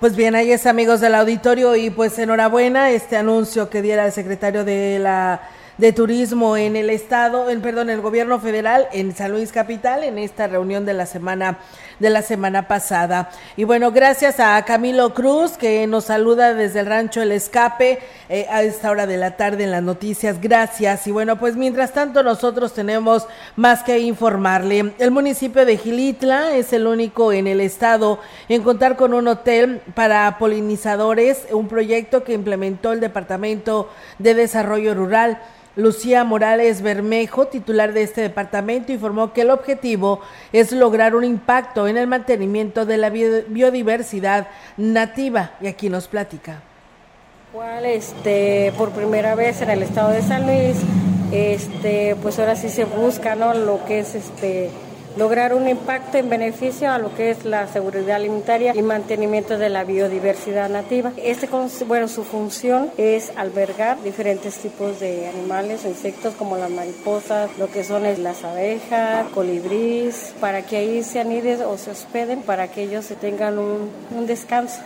Pues 0.00 0.14
bien, 0.14 0.36
ahí 0.36 0.52
es 0.52 0.66
amigos 0.66 1.00
del 1.00 1.16
auditorio 1.16 1.74
y 1.74 1.90
pues 1.90 2.18
enhorabuena 2.18 2.90
este 2.90 3.16
anuncio 3.16 3.68
que 3.68 3.82
diera 3.82 4.06
el 4.06 4.12
secretario 4.12 4.64
de 4.64 5.00
la 5.00 5.40
de 5.78 5.92
Turismo 5.92 6.56
en 6.56 6.74
el 6.74 6.90
Estado, 6.90 7.50
en 7.50 7.62
perdón, 7.62 7.88
el 7.88 8.00
Gobierno 8.00 8.40
Federal 8.40 8.88
en 8.92 9.14
San 9.14 9.30
Luis 9.30 9.52
Capital 9.52 10.02
en 10.02 10.18
esta 10.18 10.48
reunión 10.48 10.84
de 10.84 10.92
la 10.92 11.06
semana 11.06 11.58
de 11.98 12.10
la 12.10 12.22
semana 12.22 12.68
pasada. 12.68 13.30
Y 13.56 13.64
bueno, 13.64 13.92
gracias 13.92 14.40
a 14.40 14.62
Camilo 14.64 15.14
Cruz 15.14 15.52
que 15.52 15.86
nos 15.86 16.04
saluda 16.04 16.54
desde 16.54 16.80
el 16.80 16.86
rancho 16.86 17.22
El 17.22 17.32
Escape 17.32 17.98
eh, 18.28 18.46
a 18.50 18.62
esta 18.62 18.90
hora 18.90 19.06
de 19.06 19.16
la 19.16 19.36
tarde 19.36 19.64
en 19.64 19.70
las 19.70 19.82
noticias. 19.82 20.40
Gracias. 20.40 21.06
Y 21.06 21.10
bueno, 21.10 21.38
pues 21.38 21.56
mientras 21.56 21.92
tanto 21.92 22.22
nosotros 22.22 22.74
tenemos 22.74 23.26
más 23.56 23.82
que 23.82 23.98
informarle. 23.98 24.92
El 24.98 25.10
municipio 25.10 25.64
de 25.64 25.76
Gilitla 25.76 26.56
es 26.56 26.72
el 26.72 26.86
único 26.86 27.32
en 27.32 27.46
el 27.46 27.60
estado 27.60 28.20
en 28.48 28.62
contar 28.62 28.96
con 28.96 29.14
un 29.14 29.28
hotel 29.28 29.80
para 29.94 30.38
polinizadores, 30.38 31.46
un 31.52 31.68
proyecto 31.68 32.24
que 32.24 32.32
implementó 32.32 32.92
el 32.92 33.00
Departamento 33.00 33.88
de 34.18 34.34
Desarrollo 34.34 34.94
Rural. 34.94 35.38
Lucía 35.78 36.24
Morales 36.24 36.82
Bermejo, 36.82 37.46
titular 37.46 37.92
de 37.92 38.02
este 38.02 38.20
departamento, 38.20 38.90
informó 38.90 39.32
que 39.32 39.42
el 39.42 39.50
objetivo 39.50 40.20
es 40.52 40.72
lograr 40.72 41.14
un 41.14 41.22
impacto 41.22 41.86
en 41.86 41.96
el 41.96 42.08
mantenimiento 42.08 42.84
de 42.84 42.96
la 42.96 43.10
biodiversidad 43.10 44.48
nativa. 44.76 45.52
Y 45.60 45.68
aquí 45.68 45.88
nos 45.88 46.08
platica. 46.08 46.62
Cual, 47.52 47.86
este, 47.86 48.72
por 48.76 48.90
primera 48.90 49.36
vez 49.36 49.62
en 49.62 49.70
el 49.70 49.84
estado 49.84 50.10
de 50.10 50.22
San 50.22 50.46
Luis, 50.46 50.78
este, 51.30 52.16
pues 52.22 52.40
ahora 52.40 52.56
sí 52.56 52.70
se 52.70 52.84
busca, 52.84 53.36
¿no? 53.36 53.54
Lo 53.54 53.84
que 53.84 54.00
es 54.00 54.16
este 54.16 54.70
lograr 55.18 55.52
un 55.52 55.68
impacto 55.68 56.16
en 56.16 56.30
beneficio 56.30 56.92
a 56.92 56.98
lo 56.98 57.12
que 57.12 57.30
es 57.30 57.44
la 57.44 57.66
seguridad 57.66 58.16
alimentaria 58.16 58.72
y 58.74 58.82
mantenimiento 58.82 59.58
de 59.58 59.68
la 59.68 59.82
biodiversidad 59.82 60.68
nativa. 60.70 61.12
Este, 61.16 61.48
bueno, 61.86 62.06
su 62.06 62.22
función 62.22 62.92
es 62.96 63.32
albergar 63.36 64.00
diferentes 64.04 64.58
tipos 64.58 65.00
de 65.00 65.26
animales, 65.26 65.84
insectos 65.84 66.34
como 66.34 66.56
las 66.56 66.70
mariposas, 66.70 67.50
lo 67.58 67.68
que 67.68 67.82
son 67.82 68.04
las 68.22 68.44
abejas, 68.44 69.26
colibrís, 69.34 70.34
para 70.40 70.62
que 70.62 70.76
ahí 70.76 71.02
se 71.02 71.18
aniden 71.18 71.62
o 71.62 71.76
se 71.76 71.90
hospeden, 71.90 72.42
para 72.42 72.68
que 72.68 72.84
ellos 72.84 73.06
tengan 73.20 73.58
un 73.58 74.26
descanso. 74.26 74.80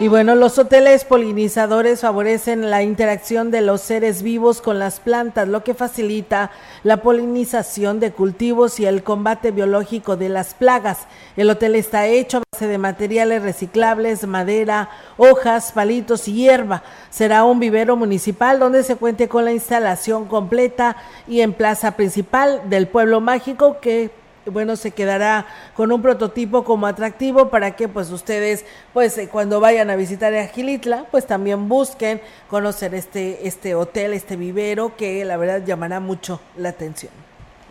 Y 0.00 0.08
bueno, 0.08 0.34
los 0.34 0.58
hoteles 0.58 1.04
polinizadores 1.04 2.00
favorecen 2.00 2.70
la 2.70 2.82
interacción 2.82 3.50
de 3.50 3.60
los 3.60 3.82
seres 3.82 4.22
vivos 4.22 4.62
con 4.62 4.78
las 4.78 4.98
plantas, 4.98 5.46
lo 5.46 5.62
que 5.62 5.74
facilita 5.74 6.52
la 6.84 7.02
polinización 7.02 8.00
de 8.00 8.10
cultivos 8.10 8.80
y 8.80 8.86
el 8.86 9.02
combate 9.02 9.50
biológico 9.50 10.16
de 10.16 10.30
las 10.30 10.54
plagas. 10.54 11.00
El 11.36 11.50
hotel 11.50 11.74
está 11.74 12.06
hecho 12.06 12.38
a 12.38 12.42
base 12.50 12.66
de 12.66 12.78
materiales 12.78 13.42
reciclables, 13.42 14.26
madera, 14.26 14.88
hojas, 15.18 15.72
palitos 15.72 16.28
y 16.28 16.32
hierba. 16.32 16.82
Será 17.10 17.44
un 17.44 17.60
vivero 17.60 17.94
municipal 17.94 18.58
donde 18.58 18.84
se 18.84 18.96
cuente 18.96 19.28
con 19.28 19.44
la 19.44 19.52
instalación 19.52 20.24
completa 20.24 20.96
y 21.28 21.42
en 21.42 21.52
plaza 21.52 21.96
principal 21.96 22.62
del 22.70 22.88
pueblo 22.88 23.20
mágico 23.20 23.80
que 23.80 24.10
bueno, 24.46 24.76
se 24.76 24.90
quedará 24.92 25.46
con 25.74 25.92
un 25.92 26.02
prototipo 26.02 26.64
como 26.64 26.86
atractivo 26.86 27.50
para 27.50 27.76
que 27.76 27.88
pues 27.88 28.10
ustedes 28.10 28.64
pues 28.92 29.16
eh, 29.18 29.28
cuando 29.28 29.60
vayan 29.60 29.90
a 29.90 29.96
visitar 29.96 30.34
a 30.34 30.46
Gilitla 30.46 31.06
pues 31.10 31.26
también 31.26 31.68
busquen 31.68 32.20
conocer 32.48 32.94
este, 32.94 33.46
este 33.46 33.74
hotel, 33.74 34.14
este 34.14 34.36
vivero 34.36 34.96
que 34.96 35.24
la 35.24 35.36
verdad 35.36 35.64
llamará 35.64 36.00
mucho 36.00 36.40
la 36.56 36.70
atención. 36.70 37.12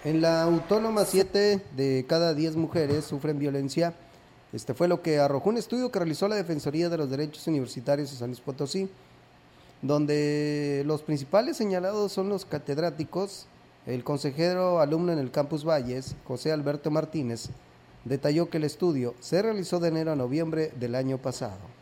En 0.05 0.21
la 0.21 0.43
autónoma 0.43 1.03
7 1.03 1.61
de 1.75 2.05
cada 2.07 2.33
10 2.33 2.55
mujeres 2.55 3.03
sufren 3.03 3.37
violencia. 3.37 3.93
Este 4.53 4.73
fue 4.73 4.87
lo 4.87 5.01
que 5.01 5.19
arrojó 5.19 5.49
un 5.49 5.57
estudio 5.57 5.91
que 5.91 5.99
realizó 5.99 6.29
la 6.29 6.35
Defensoría 6.35 6.87
de 6.87 6.97
los 6.97 7.09
Derechos 7.09 7.45
Universitarios 7.47 8.09
de 8.09 8.15
San 8.15 8.29
Luis 8.29 8.39
Potosí, 8.39 8.89
donde 9.81 10.83
los 10.85 11.01
principales 11.01 11.57
señalados 11.57 12.13
son 12.13 12.29
los 12.29 12.45
catedráticos, 12.45 13.47
el 13.89 14.03
consejero 14.03 14.79
alumno 14.81 15.11
en 15.11 15.17
el 15.17 15.31
Campus 15.31 15.65
Valles, 15.65 16.15
José 16.27 16.51
Alberto 16.51 16.91
Martínez, 16.91 17.49
detalló 18.05 18.49
que 18.49 18.57
el 18.57 18.63
estudio 18.63 19.15
se 19.19 19.41
realizó 19.41 19.79
de 19.79 19.87
enero 19.87 20.11
a 20.11 20.15
noviembre 20.15 20.71
del 20.79 20.93
año 20.93 21.17
pasado. 21.17 21.78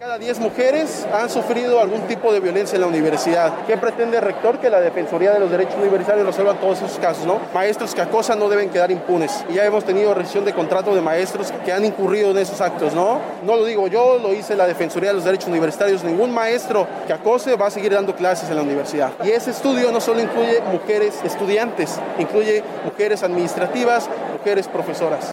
Cada 0.00 0.16
10 0.16 0.38
mujeres 0.38 1.06
han 1.12 1.28
sufrido 1.28 1.78
algún 1.78 2.00
tipo 2.08 2.32
de 2.32 2.40
violencia 2.40 2.74
en 2.74 2.80
la 2.80 2.86
universidad. 2.86 3.52
¿Qué 3.66 3.76
pretende 3.76 4.16
el 4.16 4.22
rector? 4.22 4.58
Que 4.58 4.70
la 4.70 4.80
Defensoría 4.80 5.30
de 5.32 5.40
los 5.40 5.50
Derechos 5.50 5.74
Universitarios 5.74 6.26
resuelva 6.26 6.54
todos 6.54 6.78
esos 6.78 6.98
casos, 6.98 7.26
¿no? 7.26 7.38
Maestros 7.52 7.94
que 7.94 8.00
acosan 8.00 8.38
no 8.38 8.48
deben 8.48 8.70
quedar 8.70 8.90
impunes. 8.90 9.44
Y 9.50 9.56
ya 9.56 9.66
hemos 9.66 9.84
tenido 9.84 10.14
rescisión 10.14 10.46
de 10.46 10.54
contrato 10.54 10.94
de 10.94 11.02
maestros 11.02 11.52
que 11.66 11.72
han 11.74 11.84
incurrido 11.84 12.30
en 12.30 12.38
esos 12.38 12.62
actos, 12.62 12.94
¿no? 12.94 13.20
No 13.44 13.56
lo 13.56 13.66
digo 13.66 13.88
yo, 13.88 14.18
lo 14.18 14.32
hice 14.32 14.56
la 14.56 14.66
Defensoría 14.66 15.10
de 15.10 15.16
los 15.16 15.24
Derechos 15.24 15.50
Universitarios. 15.50 16.02
Ningún 16.02 16.32
maestro 16.32 16.86
que 17.06 17.12
acose 17.12 17.56
va 17.56 17.66
a 17.66 17.70
seguir 17.70 17.92
dando 17.92 18.16
clases 18.16 18.48
en 18.48 18.56
la 18.56 18.62
universidad. 18.62 19.10
Y 19.22 19.28
ese 19.32 19.50
estudio 19.50 19.92
no 19.92 20.00
solo 20.00 20.22
incluye 20.22 20.62
mujeres 20.72 21.18
estudiantes, 21.24 22.00
incluye 22.18 22.64
mujeres 22.86 23.22
administrativas, 23.22 24.08
mujeres 24.32 24.66
profesoras. 24.66 25.30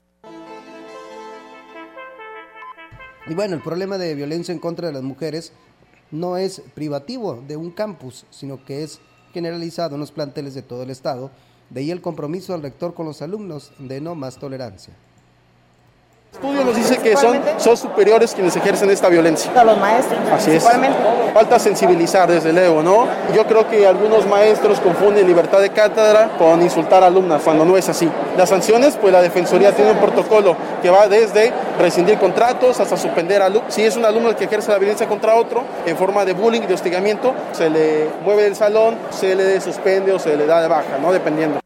Y 3.30 3.34
bueno, 3.34 3.56
el 3.56 3.62
problema 3.62 3.98
de 3.98 4.16
violencia 4.16 4.54
en 4.54 4.60
contra 4.60 4.88
de 4.88 4.94
las 4.94 5.04
mujeres 5.04 5.52
no 6.12 6.38
es 6.38 6.62
privativo 6.74 7.44
de 7.46 7.58
un 7.58 7.72
campus, 7.72 8.26
sino 8.30 8.64
que 8.64 8.84
es 8.84 9.02
generalizado 9.34 9.96
en 9.96 10.00
los 10.00 10.12
planteles 10.12 10.54
de 10.54 10.62
todo 10.62 10.84
el 10.84 10.90
Estado. 10.90 11.30
De 11.70 11.82
ahí 11.82 11.92
el 11.92 12.02
compromiso 12.02 12.54
del 12.54 12.62
rector 12.62 12.94
con 12.94 13.06
los 13.06 13.22
alumnos 13.22 13.74
de 13.80 14.00
no 14.00 14.16
más 14.16 14.38
tolerancia. 14.38 14.94
El 16.34 16.44
estudio 16.44 16.66
nos 16.66 16.76
dice 16.76 16.98
que 16.98 17.18
son, 17.18 17.40
son 17.58 17.76
superiores 17.76 18.34
quienes 18.34 18.56
ejercen 18.56 18.90
esta 18.92 19.10
violencia. 19.10 19.52
A 19.56 19.64
los 19.64 19.78
maestros. 19.80 20.20
Así 20.32 20.52
es. 20.52 20.64
Falta 21.34 21.58
sensibilizar, 21.58 22.30
desde 22.30 22.54
luego, 22.54 22.84
¿no? 22.84 23.08
Yo 23.34 23.46
creo 23.48 23.68
que 23.68 23.88
algunos 23.88 24.28
maestros 24.28 24.80
confunden 24.80 25.26
libertad 25.26 25.60
de 25.62 25.72
cátedra 25.72 26.30
con 26.38 26.62
insultar 26.62 27.04
a 27.04 27.08
alumnas, 27.08 27.42
cuando 27.44 27.66
no 27.66 27.76
es 27.76 27.90
así. 27.90 28.10
Las 28.38 28.50
sanciones, 28.50 28.98
pues 29.02 29.12
la 29.12 29.22
Defensoría 29.22 29.72
tiene 29.72 29.92
un 29.92 29.98
protocolo 29.98 30.56
que 30.82 30.90
va 30.90 31.08
desde 31.08 31.52
rescindir 31.80 32.20
contratos 32.20 32.80
hasta 32.80 32.98
suspender 32.98 33.42
a 33.42 33.52
Si 33.70 33.84
es 33.84 33.96
un 33.96 34.06
alumno 34.06 34.30
el 34.30 34.36
que 34.36 34.46
ejerce 34.46 34.72
la 34.72 34.78
violencia 34.78 35.08
contra 35.08 35.36
otro, 35.36 35.64
en 35.86 35.98
forma 35.98 36.24
de 36.24 36.34
bullying 36.34 36.62
y 36.62 36.68
de 36.68 36.74
hostigamiento, 36.76 37.34
se 37.54 37.70
le 37.70 38.10
mueve 38.24 38.44
del 38.44 38.56
salón, 38.56 38.96
se 39.10 39.34
le 39.34 39.60
suspende 39.60 40.12
o 40.12 40.20
se 40.20 40.36
le 40.36 40.46
da 40.46 40.62
de 40.62 40.68
baja, 40.68 40.98
¿no? 41.02 41.12
Dependiendo. 41.12 41.60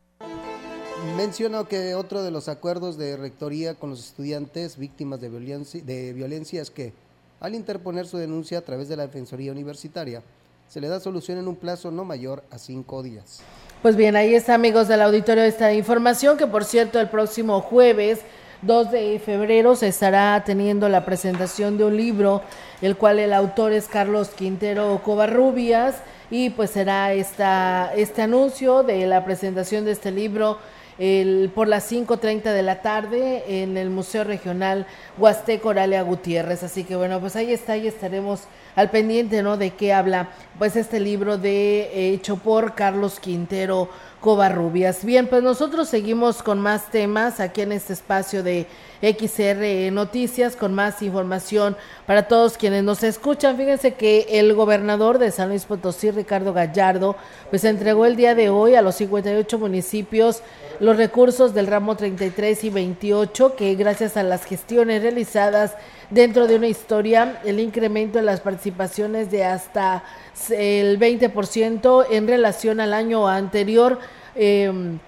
Menciono 1.22 1.68
que 1.68 1.94
otro 1.94 2.24
de 2.24 2.32
los 2.32 2.50
acuerdos 2.50 2.98
de 2.98 3.16
rectoría 3.16 3.76
con 3.76 3.92
los 3.92 4.00
estudiantes 4.00 4.80
víctimas 4.80 5.22
de 5.22 5.30
violencia, 5.30 5.80
de 5.84 6.14
violencia 6.14 6.64
es 6.64 6.72
que, 6.72 6.94
al 7.40 7.54
interponer 7.54 8.08
su 8.08 8.18
denuncia 8.18 8.58
a 8.58 8.62
través 8.62 8.90
de 8.90 8.98
la 8.98 9.06
Defensoría 9.06 9.52
Universitaria, 9.52 10.24
se 10.68 10.82
le 10.82 10.88
da 10.88 11.00
solución 11.00 11.38
en 11.38 11.48
un 11.48 11.56
plazo 11.56 11.92
no 11.92 12.06
mayor 12.06 12.44
a 12.50 12.58
cinco 12.58 13.04
días. 13.04 13.42
Pues 13.84 13.96
bien, 13.96 14.16
ahí 14.16 14.34
está, 14.34 14.56
amigos 14.56 14.88
del 14.88 15.04
auditorio, 15.04 15.44
esta 15.44 15.72
información 15.76 16.38
que, 16.38 16.48
por 16.48 16.66
cierto, 16.66 17.00
el 17.00 17.08
próximo 17.08 17.62
jueves 17.62 18.22
2 18.64 18.90
de 18.90 19.22
febrero 19.24 19.76
se 19.76 19.90
estará 19.90 20.44
teniendo 20.44 20.90
la 20.90 21.06
presentación 21.06 21.78
de 21.78 21.84
un 21.84 21.98
libro, 21.98 22.42
el 22.82 22.98
cual 22.98 23.20
el 23.20 23.34
autor 23.34 23.74
es 23.74 23.88
Carlos 23.88 24.30
Quintero 24.30 25.00
Covarrubias, 25.04 25.98
y 26.32 26.50
pues 26.50 26.72
será 26.72 27.14
esta, 27.14 27.94
este 27.96 28.24
anuncio 28.24 28.82
de 28.82 29.06
la 29.06 29.24
presentación 29.24 29.86
de 29.86 29.92
este 29.92 30.10
libro 30.10 30.58
el, 31.02 31.52
por 31.56 31.68
las 31.68 31.92
5.30 31.92 32.54
de 32.54 32.62
la 32.62 32.84
tarde 32.84 33.64
en 33.64 33.76
el 33.76 33.90
Museo 33.90 34.24
Regional 34.24 34.86
Huasteco 35.18 35.70
Oralia 35.70 36.04
Gutiérrez. 36.04 36.62
Así 36.62 36.84
que 36.84 36.96
bueno, 36.96 37.20
pues 37.20 37.36
ahí 37.36 37.52
está, 37.52 37.76
y 37.76 37.88
estaremos 37.88 38.42
al 38.76 38.92
pendiente, 38.92 39.42
¿no? 39.42 39.58
De 39.58 39.72
qué 39.72 39.94
habla, 39.94 40.30
pues 40.60 40.76
este 40.76 41.00
libro 41.00 41.40
de 41.40 42.14
hecho 42.14 42.38
por 42.38 42.76
Carlos 42.76 43.20
Quintero 43.20 43.90
Covarrubias. 44.20 45.04
Bien, 45.04 45.26
pues 45.26 45.42
nosotros 45.42 45.90
seguimos 45.90 46.44
con 46.44 46.62
más 46.62 46.92
temas 46.92 47.40
aquí 47.40 47.62
en 47.62 47.72
este 47.72 47.94
espacio 47.94 48.44
de 48.44 48.68
XR 49.02 49.92
Noticias 49.92 50.56
con 50.56 50.74
más 50.74 51.02
información 51.02 51.76
para 52.06 52.28
todos 52.28 52.58
quienes 52.58 52.84
nos 52.84 53.04
escuchan. 53.04 53.58
Fíjense 53.58 53.96
que 53.96 54.28
el 54.30 54.54
gobernador 54.54 55.18
de 55.18 55.32
San 55.32 55.50
Luis 55.50 55.66
Potosí, 55.66 56.12
Ricardo 56.12 56.54
Gallardo, 56.54 57.16
pues 57.50 57.64
entregó 57.64 58.06
el 58.06 58.16
día 58.16 58.36
de 58.36 58.50
hoy 58.50 58.76
a 58.76 58.82
los 58.82 58.96
58 58.96 59.58
municipios 59.58 60.44
los 60.80 60.98
recursos 60.98 61.54
del 61.54 61.68
ramo 61.68 61.96
33 61.96 62.64
y 62.64 62.70
28 62.70 63.56
que 63.56 63.76
gracias 63.76 64.18
a 64.18 64.24
las 64.24 64.46
gestiones 64.46 65.02
realizadas 65.02 65.76
dentro 66.10 66.48
de 66.48 66.56
una 66.56 66.68
historia, 66.68 67.40
el 67.46 67.60
incremento 67.60 68.20
de 68.20 68.26
las 68.26 68.42
participaciones 68.42 69.32
de 69.32 69.44
hasta 69.44 70.04
el 70.50 71.00
20% 71.00 72.06
en 72.10 72.28
relación 72.28 72.80
al 72.80 72.94
año 72.94 73.28
anterior. 73.28 74.00
Eh, 74.36 75.00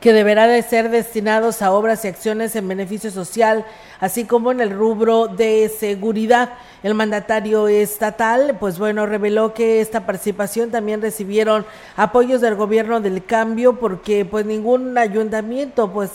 que 0.00 0.12
deberá 0.12 0.46
de 0.46 0.62
ser 0.62 0.90
destinados 0.90 1.62
a 1.62 1.72
obras 1.72 2.04
y 2.04 2.08
acciones 2.08 2.56
en 2.56 2.68
beneficio 2.68 3.10
social, 3.10 3.64
así 4.00 4.24
como 4.24 4.50
en 4.52 4.60
el 4.60 4.70
rubro 4.70 5.28
de 5.28 5.68
seguridad. 5.68 6.54
El 6.82 6.94
mandatario 6.94 7.68
estatal, 7.68 8.56
pues 8.58 8.78
bueno, 8.78 9.06
reveló 9.06 9.54
que 9.54 9.80
esta 9.80 10.06
participación 10.06 10.70
también 10.70 11.02
recibieron 11.02 11.64
apoyos 11.96 12.40
del 12.40 12.54
gobierno 12.54 13.00
del 13.00 13.24
cambio 13.24 13.78
porque 13.78 14.24
pues 14.24 14.46
ningún 14.46 14.96
ayuntamiento 14.98 15.92
pues 15.92 16.10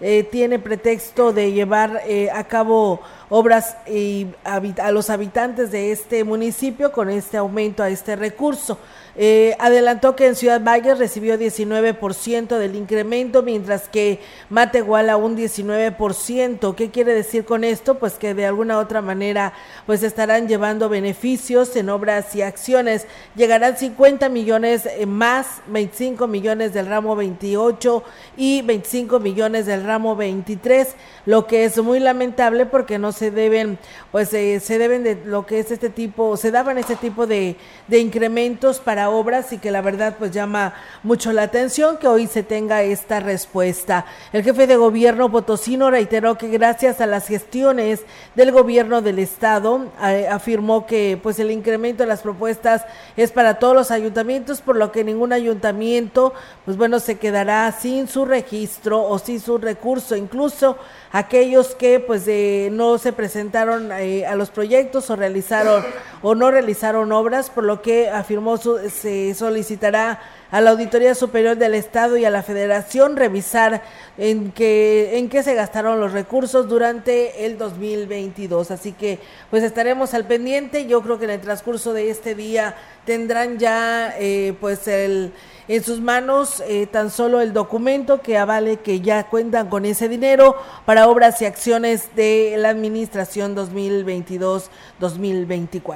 eh, 0.00 0.24
tiene 0.24 0.58
pretexto 0.58 1.32
de 1.32 1.52
llevar 1.52 2.02
eh, 2.06 2.28
a 2.32 2.44
cabo 2.44 3.00
obras 3.34 3.78
y 3.86 4.26
a 4.44 4.92
los 4.92 5.08
habitantes 5.08 5.70
de 5.70 5.90
este 5.90 6.22
municipio 6.22 6.92
con 6.92 7.08
este 7.08 7.38
aumento 7.38 7.82
a 7.82 7.88
este 7.88 8.14
recurso. 8.14 8.78
Eh, 9.14 9.54
adelantó 9.58 10.16
que 10.16 10.26
en 10.26 10.36
Ciudad 10.36 10.62
Valles 10.62 10.98
recibió 10.98 11.38
19% 11.38 12.58
del 12.58 12.74
incremento, 12.74 13.42
mientras 13.42 13.88
que 13.88 14.20
Matehuala 14.48 15.16
un 15.16 15.36
19%. 15.36 16.74
¿Qué 16.74 16.90
quiere 16.90 17.12
decir 17.12 17.44
con 17.44 17.62
esto? 17.62 17.98
Pues 17.98 18.14
que 18.14 18.32
de 18.32 18.46
alguna 18.46 18.78
otra 18.78 19.02
manera 19.02 19.52
pues 19.84 20.02
estarán 20.02 20.48
llevando 20.48 20.88
beneficios 20.88 21.76
en 21.76 21.90
obras 21.90 22.34
y 22.34 22.42
acciones. 22.42 23.06
Llegarán 23.36 23.76
50 23.76 24.30
millones 24.30 24.86
eh, 24.86 25.04
más, 25.04 25.60
25 25.66 26.26
millones 26.26 26.72
del 26.72 26.86
ramo 26.86 27.14
28 27.14 28.02
y 28.38 28.62
25 28.62 29.20
millones 29.20 29.66
del 29.66 29.84
ramo 29.84 30.16
23, 30.16 30.88
lo 31.26 31.46
que 31.46 31.64
es 31.64 31.76
muy 31.82 32.00
lamentable 32.00 32.64
porque 32.64 32.98
no 32.98 33.12
se 33.12 33.21
deben, 33.30 33.78
pues 34.10 34.32
eh, 34.34 34.60
se 34.60 34.78
deben 34.78 35.04
de 35.04 35.16
lo 35.24 35.46
que 35.46 35.60
es 35.60 35.70
este 35.70 35.90
tipo, 35.90 36.36
se 36.36 36.50
daban 36.50 36.78
este 36.78 36.96
tipo 36.96 37.26
de, 37.26 37.56
de 37.88 37.98
incrementos 37.98 38.80
para 38.80 39.10
obras 39.10 39.52
y 39.52 39.58
que 39.58 39.70
la 39.70 39.80
verdad 39.80 40.16
pues 40.18 40.32
llama 40.32 40.74
mucho 41.02 41.32
la 41.32 41.42
atención 41.42 41.98
que 41.98 42.08
hoy 42.08 42.26
se 42.26 42.42
tenga 42.42 42.82
esta 42.82 43.20
respuesta. 43.20 44.06
El 44.32 44.42
jefe 44.42 44.66
de 44.66 44.76
gobierno 44.76 45.30
potosino 45.30 45.90
reiteró 45.90 46.36
que 46.36 46.48
gracias 46.48 47.00
a 47.00 47.06
las 47.06 47.26
gestiones 47.26 48.00
del 48.34 48.52
gobierno 48.52 49.02
del 49.02 49.18
estado 49.18 49.86
afirmó 50.30 50.86
que 50.86 51.18
pues 51.22 51.38
el 51.38 51.50
incremento 51.50 52.02
de 52.02 52.08
las 52.08 52.22
propuestas 52.22 52.84
es 53.16 53.32
para 53.32 53.58
todos 53.58 53.74
los 53.74 53.90
ayuntamientos, 53.90 54.60
por 54.60 54.76
lo 54.76 54.92
que 54.92 55.04
ningún 55.04 55.32
ayuntamiento 55.32 56.32
pues 56.64 56.76
bueno 56.76 57.00
se 57.00 57.16
quedará 57.18 57.70
sin 57.72 58.08
su 58.08 58.24
registro 58.24 59.02
o 59.02 59.18
sin 59.18 59.40
su 59.40 59.58
recurso, 59.58 60.16
incluso 60.16 60.76
aquellos 61.12 61.74
que 61.74 62.00
pues 62.00 62.26
no 62.72 62.98
se 62.98 63.12
presentaron 63.12 63.92
eh, 63.92 64.26
a 64.26 64.34
los 64.34 64.50
proyectos 64.50 65.10
o 65.10 65.16
realizaron 65.16 65.84
o 66.22 66.34
no 66.34 66.50
realizaron 66.50 67.12
obras, 67.12 67.50
por 67.50 67.64
lo 67.64 67.82
que 67.82 68.08
afirmó 68.08 68.56
se 68.56 69.34
solicitará 69.34 70.20
a 70.50 70.60
la 70.60 70.70
Auditoría 70.70 71.14
Superior 71.14 71.56
del 71.56 71.74
Estado 71.74 72.16
y 72.16 72.24
a 72.24 72.30
la 72.30 72.42
Federación 72.42 73.16
revisar 73.16 73.82
en 74.18 74.52
qué 74.52 75.18
en 75.18 75.28
qué 75.28 75.42
se 75.42 75.54
gastaron 75.54 75.98
los 75.98 76.12
recursos 76.12 76.68
durante 76.68 77.46
el 77.46 77.58
2022. 77.58 78.70
Así 78.70 78.92
que 78.92 79.18
pues 79.50 79.62
estaremos 79.62 80.14
al 80.14 80.26
pendiente. 80.26 80.86
Yo 80.86 81.02
creo 81.02 81.18
que 81.18 81.24
en 81.24 81.30
el 81.30 81.40
transcurso 81.40 81.92
de 81.92 82.10
este 82.10 82.34
día 82.34 82.76
tendrán 83.04 83.58
ya 83.58 84.14
eh, 84.18 84.54
pues 84.60 84.86
el 84.88 85.32
en 85.68 85.84
sus 85.84 86.00
manos 86.00 86.62
eh, 86.66 86.86
tan 86.86 87.10
solo 87.10 87.40
el 87.40 87.52
documento 87.52 88.20
que 88.20 88.36
avale 88.36 88.78
que 88.78 89.00
ya 89.00 89.28
cuentan 89.28 89.68
con 89.68 89.84
ese 89.84 90.08
dinero 90.08 90.56
para 90.86 91.08
obras 91.08 91.40
y 91.40 91.44
acciones 91.44 92.14
de 92.16 92.56
la 92.58 92.70
administración 92.70 93.54
2022-2024. 93.56 95.92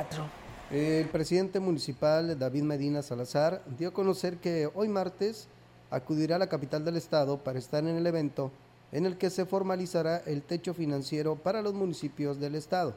El 0.70 1.09
presidente 1.09 1.59
municipal 1.61 2.38
David 2.38 2.62
Medina 2.62 3.02
Salazar 3.02 3.62
dio 3.79 3.88
a 3.88 3.92
conocer 3.92 4.37
que 4.38 4.70
hoy 4.74 4.88
martes 4.88 5.48
acudirá 5.90 6.37
a 6.37 6.40
la 6.40 6.48
capital 6.48 6.85
del 6.85 6.96
estado 6.96 7.38
para 7.38 7.59
estar 7.59 7.83
en 7.85 7.96
el 7.96 8.07
evento 8.07 8.50
en 8.92 9.05
el 9.05 9.18
que 9.18 9.31
se 9.31 9.46
formalizará 9.46 10.22
el 10.26 10.42
techo 10.42 10.74
financiero 10.74 11.35
para 11.37 11.61
los 11.61 11.74
municipios 11.74 12.38
del 12.38 12.55
estado. 12.55 12.94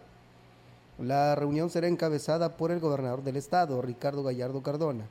La 0.99 1.33
reunión 1.33 1.69
será 1.69 1.87
encabezada 1.87 2.57
por 2.57 2.71
el 2.71 2.79
gobernador 2.79 3.23
del 3.23 3.37
estado, 3.37 3.81
Ricardo 3.81 4.23
Gallardo 4.23 4.61
Cardona 4.61 5.05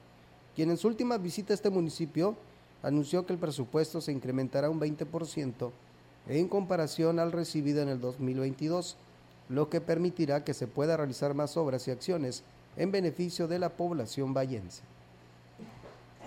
quien 0.58 0.70
en 0.70 0.76
su 0.76 0.88
última 0.88 1.18
visita 1.18 1.52
a 1.52 1.54
este 1.54 1.70
municipio 1.70 2.34
anunció 2.82 3.24
que 3.24 3.32
el 3.32 3.38
presupuesto 3.38 4.00
se 4.00 4.10
incrementará 4.10 4.68
un 4.68 4.80
20% 4.80 5.70
en 6.26 6.48
comparación 6.48 7.20
al 7.20 7.30
recibido 7.30 7.80
en 7.80 7.88
el 7.88 8.00
2022, 8.00 8.96
lo 9.50 9.70
que 9.70 9.80
permitirá 9.80 10.42
que 10.42 10.54
se 10.54 10.66
pueda 10.66 10.96
realizar 10.96 11.32
más 11.32 11.56
obras 11.56 11.86
y 11.86 11.92
acciones 11.92 12.42
en 12.76 12.90
beneficio 12.90 13.46
de 13.46 13.60
la 13.60 13.68
población 13.68 14.34
vallense. 14.34 14.82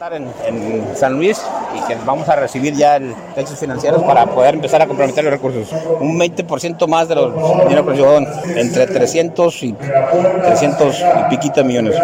Estar 0.01 0.13
en, 0.19 0.33
en, 0.47 0.97
San 0.97 1.13
Luis 1.13 1.39
y 1.75 1.87
que 1.87 1.95
vamos 2.05 2.27
a 2.27 2.35
recibir 2.35 2.73
ya 2.73 2.95
el 2.95 3.13
textos 3.35 3.59
financieros 3.59 4.01
para 4.01 4.25
poder 4.25 4.55
empezar 4.55 4.81
a 4.81 4.87
comprometer 4.87 5.23
los 5.23 5.31
recursos. 5.31 5.71
Un 5.99 6.19
20% 6.19 6.87
más 6.87 7.07
de 7.07 7.15
los 7.15 7.33
dinero 7.65 7.85
que 7.85 7.97
yo 7.97 8.17
entre 8.17 8.87
300 8.87 9.63
y 9.63 9.73
300 9.73 10.99
y 10.99 11.29
piquito 11.29 11.63
millones. 11.63 11.95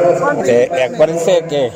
Eh, 0.46 0.70
acuérdense 0.94 1.46
que 1.50 1.72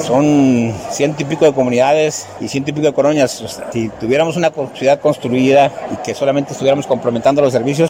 son 0.00 0.74
ciento 0.90 1.22
y 1.22 1.24
pico 1.24 1.46
de 1.46 1.54
comunidades 1.54 2.28
y 2.38 2.48
ciento 2.48 2.70
y 2.70 2.74
pico 2.74 2.88
de 2.88 2.92
colonias. 2.92 3.64
Si 3.72 3.88
tuviéramos 3.88 4.36
una 4.36 4.52
ciudad 4.74 5.00
construida 5.00 5.72
y 5.92 5.96
que 6.04 6.14
solamente 6.14 6.52
estuviéramos 6.52 6.86
complementando 6.86 7.40
los 7.40 7.54
servicios. 7.54 7.88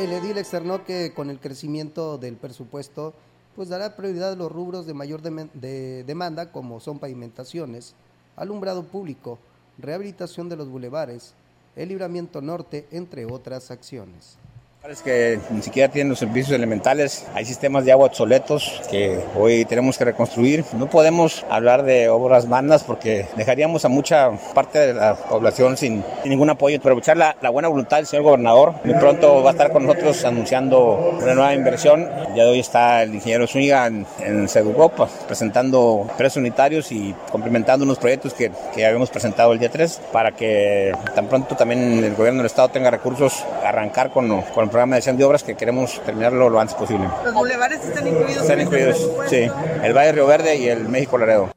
El 0.00 0.12
edil 0.12 0.38
externó 0.38 0.84
que 0.84 1.12
con 1.12 1.30
el 1.30 1.40
crecimiento 1.40 2.16
del 2.16 2.36
presupuesto 2.36 3.14
pues 3.58 3.70
dará 3.70 3.96
prioridad 3.96 4.34
a 4.34 4.36
los 4.36 4.52
rubros 4.52 4.86
de 4.86 4.94
mayor 4.94 5.20
de 5.20 6.04
demanda 6.06 6.52
como 6.52 6.78
son 6.78 7.00
pavimentaciones, 7.00 7.96
alumbrado 8.36 8.84
público, 8.84 9.40
rehabilitación 9.78 10.48
de 10.48 10.54
los 10.54 10.68
bulevares, 10.68 11.34
el 11.74 11.88
libramiento 11.88 12.40
norte, 12.40 12.86
entre 12.92 13.26
otras 13.26 13.72
acciones. 13.72 14.38
Es 14.84 15.02
que 15.02 15.38
ni 15.50 15.60
siquiera 15.60 15.92
tienen 15.92 16.08
los 16.08 16.20
servicios 16.20 16.54
elementales, 16.54 17.26
hay 17.34 17.44
sistemas 17.44 17.84
de 17.84 17.92
agua 17.92 18.06
obsoletos 18.06 18.80
que 18.88 19.18
hoy 19.36 19.66
tenemos 19.66 19.98
que 19.98 20.04
reconstruir. 20.06 20.64
No 20.72 20.88
podemos 20.88 21.44
hablar 21.50 21.82
de 21.82 22.08
obras 22.08 22.48
bandas 22.48 22.84
porque 22.84 23.26
dejaríamos 23.36 23.84
a 23.84 23.88
mucha 23.88 24.30
parte 24.54 24.78
de 24.78 24.94
la 24.94 25.14
población 25.14 25.76
sin, 25.76 26.02
ningún 26.24 26.48
apoyo. 26.48 26.78
Pero 26.80 26.92
aprovechar 26.92 27.18
la, 27.18 27.36
la, 27.42 27.50
buena 27.50 27.68
voluntad 27.68 27.98
del 27.98 28.06
señor 28.06 28.24
gobernador, 28.24 28.74
muy 28.84 28.94
pronto 28.94 29.42
va 29.42 29.50
a 29.50 29.52
estar 29.52 29.72
con 29.72 29.84
nosotros 29.84 30.24
anunciando 30.24 31.18
una 31.20 31.34
nueva 31.34 31.54
inversión. 31.54 32.08
Ya 32.34 32.44
de 32.44 32.50
hoy 32.50 32.60
está 32.60 33.02
el 33.02 33.14
ingeniero 33.14 33.46
Zúñiga 33.46 33.88
en, 33.88 34.06
en 34.20 34.48
Seducopa 34.48 35.08
presentando 35.26 36.08
precios 36.16 36.38
unitarios 36.38 36.92
y 36.92 37.14
complementando 37.30 37.84
unos 37.84 37.98
proyectos 37.98 38.32
que, 38.32 38.52
que 38.74 38.86
habíamos 38.86 39.10
presentado 39.10 39.52
el 39.52 39.58
día 39.58 39.70
3 39.70 40.00
para 40.12 40.32
que 40.32 40.92
tan 41.14 41.26
pronto 41.26 41.56
también 41.56 42.02
el 42.02 42.14
gobierno 42.14 42.38
del 42.38 42.46
estado 42.46 42.68
tenga 42.68 42.90
recursos, 42.90 43.44
arrancar 43.62 44.10
con, 44.10 44.40
con 44.42 44.67
el 44.68 44.72
programa 44.72 44.96
de 44.96 45.12
de 45.12 45.24
obras 45.24 45.42
que 45.42 45.56
queremos 45.56 46.00
terminarlo 46.04 46.50
lo 46.50 46.60
antes 46.60 46.76
posible. 46.76 47.08
¿Los 47.24 47.32
bulevares 47.32 47.82
están 47.82 48.06
incluidos? 48.06 48.42
Están 48.42 48.60
incluidos, 48.60 49.10
sí. 49.28 49.48
El 49.82 49.96
Valle 49.96 50.12
Río 50.12 50.26
Verde 50.26 50.56
y 50.56 50.68
el 50.68 50.88
México 50.88 51.16
Laredo. 51.16 51.50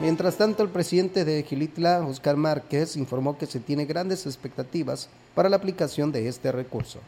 Mientras 0.00 0.36
tanto, 0.36 0.62
el 0.62 0.68
presidente 0.68 1.24
de 1.24 1.42
Gilitla, 1.42 2.06
Oscar 2.06 2.36
Márquez, 2.36 2.96
informó 2.96 3.36
que 3.36 3.46
se 3.46 3.58
tiene 3.58 3.84
grandes 3.84 4.26
expectativas 4.26 5.08
para 5.34 5.48
la 5.48 5.56
aplicación 5.56 6.12
de 6.12 6.28
este 6.28 6.52
recurso 6.52 7.00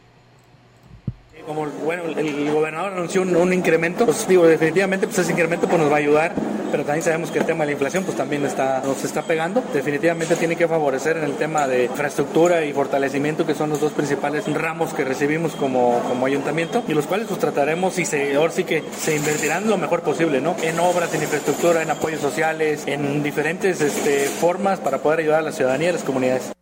como 1.45 1.67
bueno, 1.83 2.03
el 2.17 2.51
gobernador 2.51 2.93
anunció 2.93 3.21
un, 3.21 3.53
incremento, 3.53 4.05
pues 4.05 4.27
digo, 4.27 4.47
definitivamente 4.47 5.07
pues 5.07 5.19
ese 5.19 5.31
incremento 5.31 5.67
pues 5.67 5.79
nos 5.79 5.91
va 5.91 5.95
a 5.95 5.99
ayudar, 5.99 6.33
pero 6.71 6.83
también 6.83 7.03
sabemos 7.03 7.31
que 7.31 7.39
el 7.39 7.45
tema 7.45 7.63
de 7.63 7.67
la 7.67 7.71
inflación 7.73 8.03
pues 8.03 8.17
también 8.17 8.43
está, 8.45 8.81
nos 8.83 9.03
está 9.03 9.21
pegando. 9.21 9.63
Definitivamente 9.73 10.35
tiene 10.35 10.55
que 10.55 10.67
favorecer 10.67 11.17
en 11.17 11.23
el 11.23 11.33
tema 11.33 11.67
de 11.67 11.85
infraestructura 11.85 12.65
y 12.65 12.73
fortalecimiento, 12.73 13.45
que 13.45 13.53
son 13.53 13.69
los 13.69 13.79
dos 13.79 13.93
principales 13.93 14.51
ramos 14.53 14.93
que 14.93 15.03
recibimos 15.03 15.53
como, 15.55 15.99
como 16.07 16.25
ayuntamiento, 16.25 16.83
y 16.87 16.93
los 16.93 17.05
cuales 17.05 17.27
pues 17.27 17.39
trataremos 17.39 17.97
y 17.99 18.05
se, 18.05 18.35
ahora 18.35 18.51
sí 18.51 18.63
que 18.63 18.83
se 18.97 19.15
invertirán 19.15 19.69
lo 19.69 19.77
mejor 19.77 20.01
posible, 20.01 20.41
¿no? 20.41 20.55
En 20.61 20.79
obras, 20.79 21.13
en 21.13 21.21
infraestructura, 21.21 21.81
en 21.81 21.91
apoyos 21.91 22.21
sociales, 22.21 22.83
en 22.87 23.23
diferentes 23.23 23.81
este, 23.81 24.25
formas 24.25 24.79
para 24.79 24.97
poder 24.99 25.19
ayudar 25.19 25.39
a 25.39 25.43
la 25.43 25.51
ciudadanía 25.51 25.87
y 25.87 25.89
a 25.91 25.93
las 25.93 26.03
comunidades. 26.03 26.54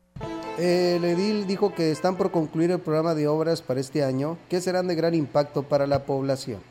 El 0.57 1.03
edil 1.03 1.47
dijo 1.47 1.73
que 1.73 1.91
están 1.91 2.15
por 2.15 2.29
concluir 2.29 2.69
el 2.69 2.79
programa 2.79 3.15
de 3.15 3.27
obras 3.27 3.63
para 3.63 3.79
este 3.79 4.03
año 4.03 4.37
que 4.49 4.61
serán 4.61 4.87
de 4.87 4.93
gran 4.93 5.15
impacto 5.15 5.63
para 5.63 5.87
la 5.87 6.05
población. 6.05 6.61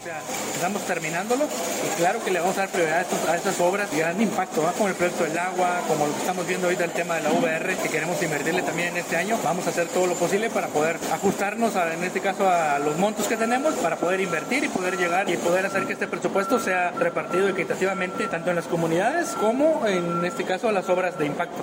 O 0.00 0.04
sea, 0.04 0.20
estamos 0.52 0.82
terminándolo 0.82 1.44
y 1.44 1.96
claro 1.96 2.18
que 2.24 2.32
le 2.32 2.40
vamos 2.40 2.58
a 2.58 2.62
dar 2.62 2.70
prioridad 2.70 3.06
a, 3.28 3.36
estas 3.36 3.60
obras 3.60 3.88
de 3.92 3.98
gran 3.98 4.20
impacto, 4.20 4.60
como 4.76 4.88
el 4.88 4.96
proyecto 4.96 5.22
del 5.22 5.38
agua, 5.38 5.80
como 5.86 6.08
lo 6.08 6.12
que 6.12 6.18
estamos 6.18 6.44
viendo 6.44 6.66
ahorita 6.66 6.82
el 6.82 6.90
tema 6.90 7.14
de 7.14 7.20
la 7.20 7.30
VR, 7.30 7.76
que 7.76 7.88
queremos 7.88 8.20
invertirle 8.20 8.62
también 8.62 8.88
en 8.88 8.96
este 8.96 9.16
año. 9.16 9.38
Vamos 9.44 9.64
a 9.68 9.70
hacer 9.70 9.86
todo 9.86 10.08
lo 10.08 10.14
posible 10.14 10.50
para 10.50 10.66
poder 10.66 10.98
ajustarnos, 11.12 11.76
en 11.76 12.02
este 12.02 12.18
caso, 12.18 12.48
a 12.48 12.80
los 12.80 12.98
montos 12.98 13.28
que 13.28 13.36
tenemos, 13.36 13.74
para 13.74 13.94
poder 13.94 14.20
invertir 14.20 14.64
y 14.64 14.68
poder 14.68 14.96
llegar 14.98 15.30
y 15.30 15.36
poder 15.36 15.66
hacer 15.66 15.86
que 15.86 15.92
este 15.92 16.08
presupuesto 16.08 16.58
sea 16.58 16.90
repartido 16.90 17.48
equitativamente 17.48 18.26
tanto 18.26 18.50
en 18.50 18.56
las 18.56 18.66
comunidades 18.66 19.28
como, 19.40 19.86
en 19.86 20.24
este 20.24 20.42
caso, 20.42 20.68
a 20.68 20.72
las 20.72 20.88
obras 20.88 21.16
de 21.16 21.26
impacto. 21.26 21.62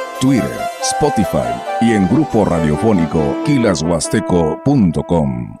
Twitter, 0.21 0.57
Spotify 0.83 1.51
y 1.81 1.93
en 1.93 2.07
grupo 2.07 2.45
radiofónico 2.45 3.43
quilashuasteco.com. 3.43 5.57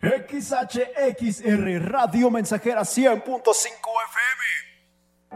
XHXR 0.00 1.90
Radio 1.90 2.30
Mensajera 2.30 2.80
100.5 2.80 3.22
FM. 3.22 4.65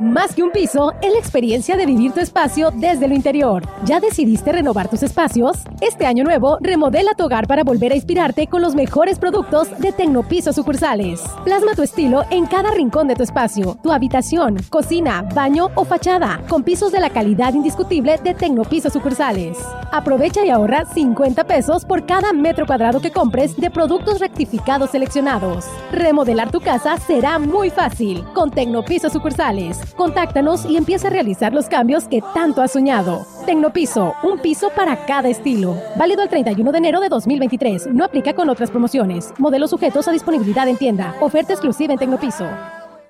Más 0.00 0.34
que 0.34 0.42
un 0.42 0.50
piso, 0.50 0.94
es 1.02 1.12
la 1.12 1.18
experiencia 1.18 1.76
de 1.76 1.84
vivir 1.84 2.12
tu 2.12 2.20
espacio 2.20 2.70
desde 2.70 3.06
lo 3.06 3.14
interior. 3.14 3.68
¿Ya 3.84 4.00
decidiste 4.00 4.50
renovar 4.50 4.88
tus 4.88 5.02
espacios? 5.02 5.58
Este 5.82 6.06
año 6.06 6.24
nuevo, 6.24 6.56
remodela 6.62 7.12
tu 7.12 7.24
hogar 7.24 7.46
para 7.46 7.64
volver 7.64 7.92
a 7.92 7.96
inspirarte 7.96 8.46
con 8.46 8.62
los 8.62 8.74
mejores 8.74 9.18
productos 9.18 9.68
de 9.78 9.92
Tecnopiso 9.92 10.54
sucursales. 10.54 11.20
Plasma 11.44 11.74
tu 11.74 11.82
estilo 11.82 12.24
en 12.30 12.46
cada 12.46 12.70
rincón 12.70 13.08
de 13.08 13.14
tu 13.14 13.22
espacio, 13.22 13.76
tu 13.82 13.92
habitación, 13.92 14.56
cocina, 14.70 15.20
baño 15.34 15.68
o 15.74 15.84
fachada, 15.84 16.40
con 16.48 16.62
pisos 16.62 16.92
de 16.92 17.00
la 17.00 17.10
calidad 17.10 17.52
indiscutible 17.52 18.16
de 18.24 18.32
Tecnopiso 18.32 18.88
sucursales. 18.88 19.58
Aprovecha 19.92 20.46
y 20.46 20.48
ahorra 20.48 20.86
50 20.86 21.44
pesos 21.44 21.84
por 21.84 22.06
cada 22.06 22.32
metro 22.32 22.64
cuadrado 22.64 23.00
que 23.00 23.10
compres 23.10 23.54
de 23.54 23.70
productos 23.70 24.18
rectificados 24.18 24.92
seleccionados. 24.92 25.66
Remodelar 25.92 26.50
tu 26.50 26.60
casa 26.60 26.96
será 26.96 27.38
muy 27.38 27.68
fácil 27.68 28.24
con 28.32 28.50
Tecnopiso 28.50 29.10
sucursales. 29.10 29.89
Contáctanos 29.96 30.64
y 30.64 30.76
empieza 30.76 31.08
a 31.08 31.10
realizar 31.10 31.52
los 31.52 31.66
cambios 31.66 32.08
que 32.08 32.22
tanto 32.34 32.62
has 32.62 32.72
soñado. 32.72 33.26
Tecnopiso, 33.46 34.14
un 34.22 34.38
piso 34.38 34.70
para 34.74 35.06
cada 35.06 35.28
estilo. 35.28 35.76
Válido 35.96 36.22
el 36.22 36.28
31 36.28 36.72
de 36.72 36.78
enero 36.78 37.00
de 37.00 37.08
2023. 37.08 37.88
No 37.88 38.04
aplica 38.04 38.34
con 38.34 38.48
otras 38.48 38.70
promociones. 38.70 39.32
Modelos 39.38 39.70
sujetos 39.70 40.08
a 40.08 40.12
disponibilidad 40.12 40.68
en 40.68 40.76
tienda. 40.76 41.14
Oferta 41.20 41.52
exclusiva 41.52 41.92
en 41.92 41.98
Tecnopiso. 41.98 42.46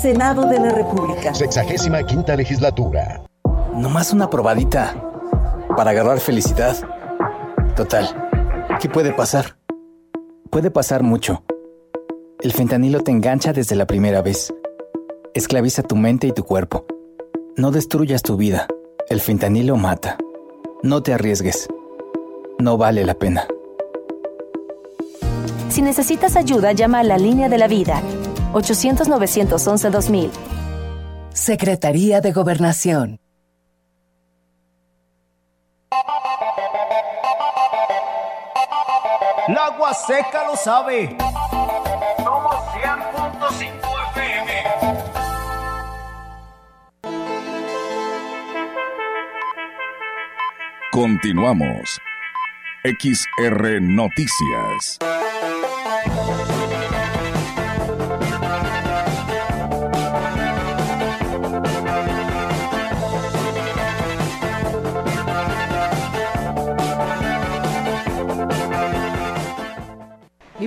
Senado 0.00 0.46
de 0.46 0.60
la 0.60 0.70
República. 0.70 1.34
Sexagésima 1.34 2.04
quinta 2.04 2.36
legislatura. 2.36 3.20
Nomás 3.74 4.12
una 4.12 4.30
probadita 4.30 4.94
para 5.76 5.90
agarrar 5.90 6.20
felicidad. 6.20 6.76
Total, 7.74 8.08
¿qué 8.80 8.88
puede 8.88 9.12
pasar? 9.12 9.56
Puede 10.50 10.70
pasar 10.70 11.02
mucho. 11.02 11.42
El 12.40 12.52
fentanilo 12.52 13.00
te 13.00 13.10
engancha 13.10 13.52
desde 13.52 13.74
la 13.74 13.86
primera 13.86 14.22
vez. 14.22 14.54
Esclaviza 15.34 15.82
tu 15.82 15.96
mente 15.96 16.28
y 16.28 16.32
tu 16.32 16.44
cuerpo. 16.44 16.86
No 17.56 17.72
destruyas 17.72 18.22
tu 18.22 18.36
vida. 18.36 18.68
El 19.08 19.20
fentanilo 19.20 19.76
mata. 19.76 20.16
No 20.84 21.02
te 21.02 21.12
arriesgues. 21.12 21.68
No 22.60 22.76
vale 22.76 23.04
la 23.04 23.14
pena. 23.14 23.48
Si 25.70 25.82
necesitas 25.82 26.36
ayuda, 26.36 26.70
llama 26.70 27.00
a 27.00 27.04
la 27.04 27.18
línea 27.18 27.48
de 27.48 27.58
la 27.58 27.66
vida 27.66 28.00
800-911-2000. 28.52 30.30
Secretaría 31.32 32.20
de 32.20 32.32
Gobernación. 32.32 33.20
La 39.48 39.70
Huasteca 39.78 40.44
lo 40.46 40.56
sabe. 40.56 41.16
Somos 42.18 42.54
100.5 42.74 43.70
FM. 44.10 44.52
Continuamos. 50.92 51.98
XR 52.84 53.80
Noticias. 53.80 54.98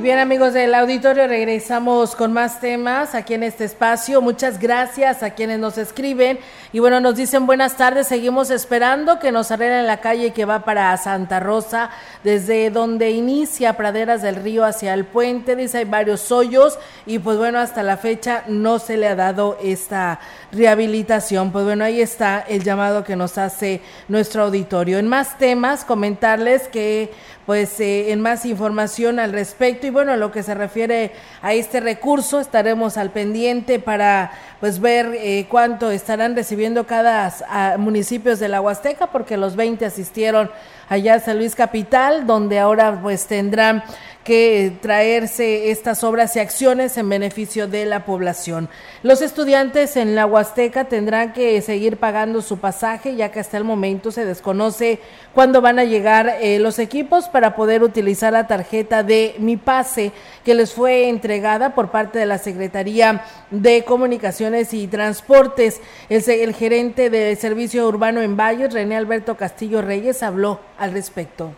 Bien 0.01 0.17
amigos 0.17 0.53
del 0.53 0.73
auditorio, 0.73 1.27
regresamos 1.27 2.15
con 2.15 2.33
más 2.33 2.59
temas 2.59 3.13
aquí 3.13 3.35
en 3.35 3.43
este 3.43 3.65
espacio. 3.65 4.19
Muchas 4.19 4.57
gracias 4.57 5.21
a 5.21 5.35
quienes 5.35 5.59
nos 5.59 5.77
escriben 5.77 6.39
y 6.73 6.79
bueno, 6.79 6.99
nos 6.99 7.17
dicen 7.17 7.45
buenas 7.45 7.77
tardes, 7.77 8.07
seguimos 8.07 8.49
esperando 8.49 9.19
que 9.19 9.31
nos 9.31 9.51
arreglen 9.51 9.85
la 9.85 9.97
calle 9.97 10.33
que 10.33 10.45
va 10.45 10.65
para 10.65 10.97
Santa 10.97 11.39
Rosa, 11.39 11.91
desde 12.23 12.71
donde 12.71 13.11
inicia 13.11 13.77
Praderas 13.77 14.23
del 14.23 14.37
Río 14.37 14.65
hacia 14.65 14.95
el 14.95 15.05
puente, 15.05 15.55
dice 15.55 15.77
hay 15.77 15.85
varios 15.85 16.31
hoyos 16.31 16.79
y 17.05 17.19
pues 17.19 17.37
bueno, 17.37 17.59
hasta 17.59 17.83
la 17.83 17.97
fecha 17.97 18.43
no 18.47 18.79
se 18.79 18.97
le 18.97 19.07
ha 19.07 19.15
dado 19.15 19.59
esta 19.61 20.19
rehabilitación. 20.51 21.51
Pues 21.51 21.63
bueno, 21.63 21.83
ahí 21.83 22.01
está 22.01 22.39
el 22.39 22.63
llamado 22.63 23.03
que 23.03 23.15
nos 23.15 23.37
hace 23.37 23.81
nuestro 24.07 24.45
auditorio. 24.45 24.97
En 24.97 25.07
más 25.07 25.37
temas, 25.37 25.85
comentarles 25.85 26.67
que 26.69 27.11
pues 27.45 27.79
eh, 27.79 28.11
en 28.11 28.21
más 28.21 28.45
información 28.45 29.19
al 29.19 29.31
respecto. 29.31 29.87
Y 29.87 29.89
bueno, 29.89 30.15
lo 30.17 30.31
que 30.31 30.43
se 30.43 30.53
refiere 30.53 31.11
a 31.41 31.53
este 31.53 31.79
recurso 31.79 32.39
estaremos 32.39 32.97
al 32.97 33.11
pendiente 33.11 33.79
para 33.79 34.31
pues 34.59 34.79
ver 34.79 35.13
eh, 35.15 35.47
cuánto 35.49 35.91
estarán 35.91 36.35
recibiendo 36.35 36.85
cada 36.85 37.31
municipios 37.77 38.39
de 38.39 38.47
la 38.47 38.61
Huasteca 38.61 39.07
porque 39.07 39.37
los 39.37 39.55
20 39.55 39.85
asistieron 39.85 40.51
allá 40.89 41.15
a 41.15 41.19
San 41.19 41.37
Luis 41.37 41.55
Capital 41.55 42.27
donde 42.27 42.59
ahora 42.59 42.99
pues 43.01 43.25
tendrán 43.25 43.83
que 44.23 44.71
traerse 44.81 45.71
estas 45.71 46.03
obras 46.03 46.35
y 46.35 46.39
acciones 46.39 46.97
en 46.97 47.09
beneficio 47.09 47.67
de 47.67 47.85
la 47.85 48.05
población. 48.05 48.69
Los 49.01 49.21
estudiantes 49.21 49.97
en 49.97 50.15
la 50.15 50.25
Huasteca 50.25 50.85
tendrán 50.85 51.33
que 51.33 51.59
seguir 51.61 51.97
pagando 51.97 52.41
su 52.41 52.59
pasaje, 52.59 53.15
ya 53.15 53.31
que 53.31 53.39
hasta 53.39 53.57
el 53.57 53.63
momento 53.63 54.11
se 54.11 54.25
desconoce 54.25 54.99
cuándo 55.33 55.61
van 55.61 55.79
a 55.79 55.85
llegar 55.85 56.37
eh, 56.41 56.59
los 56.59 56.77
equipos 56.77 57.29
para 57.29 57.55
poder 57.55 57.81
utilizar 57.83 58.33
la 58.33 58.47
tarjeta 58.47 59.01
de 59.03 59.35
Mi 59.39 59.57
Pase 59.57 60.11
que 60.45 60.53
les 60.53 60.73
fue 60.73 61.09
entregada 61.09 61.73
por 61.73 61.89
parte 61.89 62.19
de 62.19 62.25
la 62.25 62.37
Secretaría 62.37 63.23
de 63.49 63.83
Comunicaciones 63.83 64.73
y 64.73 64.87
Transportes. 64.87 65.81
El, 66.09 66.27
el 66.29 66.53
gerente 66.53 67.09
del 67.09 67.37
Servicio 67.37 67.87
Urbano 67.87 68.21
en 68.21 68.37
Valles, 68.37 68.73
René 68.73 68.97
Alberto 68.97 69.35
Castillo 69.35 69.81
Reyes, 69.81 70.21
habló 70.21 70.59
al 70.77 70.91
respecto. 70.93 71.51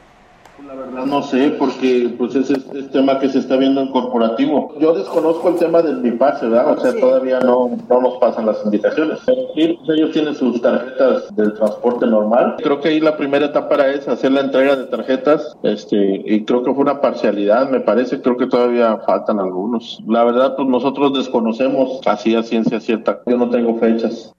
La 0.67 0.75
verdad 0.75 1.05
no 1.05 1.21
sé, 1.23 1.55
porque 1.59 2.13
pues 2.17 2.35
ese 2.35 2.53
es 2.53 2.69
el 2.73 2.89
tema 2.89 3.19
que 3.19 3.27
se 3.27 3.39
está 3.39 3.57
viendo 3.57 3.81
en 3.81 3.89
corporativo. 3.89 4.73
Yo 4.79 4.93
desconozco 4.93 5.49
el 5.49 5.55
tema 5.55 5.81
del 5.81 5.97
bipase, 5.97 6.47
¿verdad? 6.47 6.77
O 6.77 6.81
sea, 6.81 6.95
todavía 6.95 7.39
no, 7.41 7.77
no 7.89 8.01
nos 8.01 8.17
pasan 8.17 8.45
las 8.45 8.63
indicaciones. 8.63 9.19
Pero 9.25 9.41
sí, 9.55 9.77
pues, 9.85 9.97
ellos 9.97 10.11
tienen 10.11 10.35
sus 10.35 10.61
tarjetas 10.61 11.35
del 11.35 11.53
transporte 11.53 12.07
normal. 12.07 12.55
Creo 12.63 12.79
que 12.79 12.89
ahí 12.89 12.99
la 13.01 13.17
primera 13.17 13.47
etapa 13.47 13.87
esa, 13.87 14.13
hacer 14.13 14.31
la 14.31 14.41
entrega 14.41 14.75
de 14.75 14.85
tarjetas, 14.85 15.57
este, 15.63 16.23
y 16.25 16.45
creo 16.45 16.63
que 16.63 16.73
fue 16.73 16.83
una 16.83 17.01
parcialidad, 17.01 17.69
me 17.69 17.81
parece, 17.81 18.21
creo 18.21 18.37
que 18.37 18.47
todavía 18.47 18.97
faltan 19.05 19.39
algunos. 19.39 19.99
La 20.07 20.23
verdad, 20.23 20.55
pues 20.55 20.67
nosotros 20.69 21.13
desconocemos 21.13 21.99
así 22.05 22.35
a 22.35 22.43
ciencia 22.43 22.79
cierta. 22.79 23.21
Yo 23.25 23.37
no 23.37 23.49
tengo 23.49 23.77
fechas. 23.79 24.33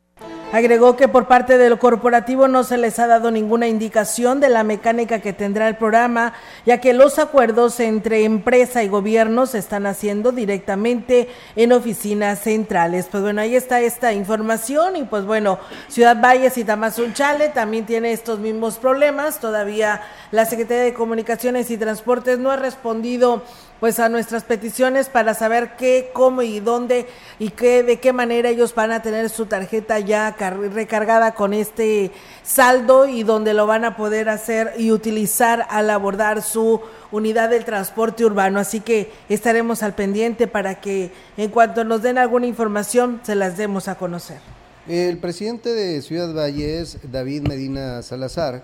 Agregó 0.54 0.94
que 0.94 1.08
por 1.08 1.26
parte 1.26 1.58
del 1.58 1.80
corporativo 1.80 2.46
no 2.46 2.62
se 2.62 2.78
les 2.78 3.00
ha 3.00 3.08
dado 3.08 3.32
ninguna 3.32 3.66
indicación 3.66 4.38
de 4.38 4.48
la 4.48 4.62
mecánica 4.62 5.18
que 5.18 5.32
tendrá 5.32 5.66
el 5.66 5.74
programa, 5.74 6.32
ya 6.64 6.80
que 6.80 6.92
los 6.92 7.18
acuerdos 7.18 7.80
entre 7.80 8.22
empresa 8.22 8.84
y 8.84 8.88
gobierno 8.88 9.46
se 9.46 9.58
están 9.58 9.84
haciendo 9.84 10.30
directamente 10.30 11.26
en 11.56 11.72
oficinas 11.72 12.38
centrales. 12.38 13.08
Pues 13.10 13.24
bueno, 13.24 13.40
ahí 13.40 13.56
está 13.56 13.80
esta 13.80 14.12
información 14.12 14.94
y 14.94 15.02
pues 15.02 15.24
bueno, 15.24 15.58
Ciudad 15.88 16.20
Valles 16.22 16.56
y 16.56 16.62
Tamazunchale 16.62 17.48
también 17.48 17.84
tiene 17.84 18.12
estos 18.12 18.38
mismos 18.38 18.78
problemas. 18.78 19.40
Todavía 19.40 20.02
la 20.30 20.44
Secretaría 20.44 20.84
de 20.84 20.94
Comunicaciones 20.94 21.68
y 21.72 21.78
Transportes 21.78 22.38
no 22.38 22.52
ha 22.52 22.56
respondido 22.56 23.42
pues 23.80 23.98
a 23.98 24.08
nuestras 24.08 24.44
peticiones 24.44 25.08
para 25.08 25.34
saber 25.34 25.76
qué, 25.76 26.10
cómo 26.12 26.42
y 26.42 26.60
dónde 26.60 27.06
y 27.38 27.50
qué, 27.50 27.82
de 27.82 28.00
qué 28.00 28.12
manera 28.12 28.48
ellos 28.48 28.74
van 28.74 28.92
a 28.92 29.02
tener 29.02 29.28
su 29.28 29.44
tarjeta 29.46 29.98
ya 29.98 30.34
recargada 30.50 31.34
con 31.34 31.54
este 31.54 32.10
saldo 32.42 33.06
y 33.06 33.22
donde 33.22 33.54
lo 33.54 33.66
van 33.66 33.84
a 33.84 33.96
poder 33.96 34.28
hacer 34.28 34.72
y 34.76 34.92
utilizar 34.92 35.66
al 35.70 35.90
abordar 35.90 36.42
su 36.42 36.80
unidad 37.10 37.50
del 37.50 37.64
transporte 37.64 38.24
urbano. 38.24 38.58
Así 38.58 38.80
que 38.80 39.10
estaremos 39.28 39.82
al 39.82 39.94
pendiente 39.94 40.46
para 40.46 40.80
que 40.80 41.10
en 41.36 41.50
cuanto 41.50 41.84
nos 41.84 42.02
den 42.02 42.18
alguna 42.18 42.46
información 42.46 43.20
se 43.22 43.34
las 43.34 43.56
demos 43.56 43.88
a 43.88 43.96
conocer. 43.96 44.38
El 44.86 45.16
presidente 45.18 45.72
de 45.72 46.02
Ciudad 46.02 46.34
Valles, 46.34 46.98
David 47.10 47.48
Medina 47.48 48.02
Salazar, 48.02 48.62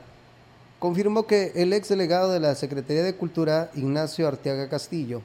confirmó 0.78 1.26
que 1.26 1.52
el 1.54 1.72
ex 1.72 1.88
delegado 1.88 2.30
de 2.30 2.40
la 2.40 2.54
Secretaría 2.54 3.02
de 3.02 3.14
Cultura, 3.14 3.70
Ignacio 3.74 4.28
Arteaga 4.28 4.68
Castillo, 4.68 5.22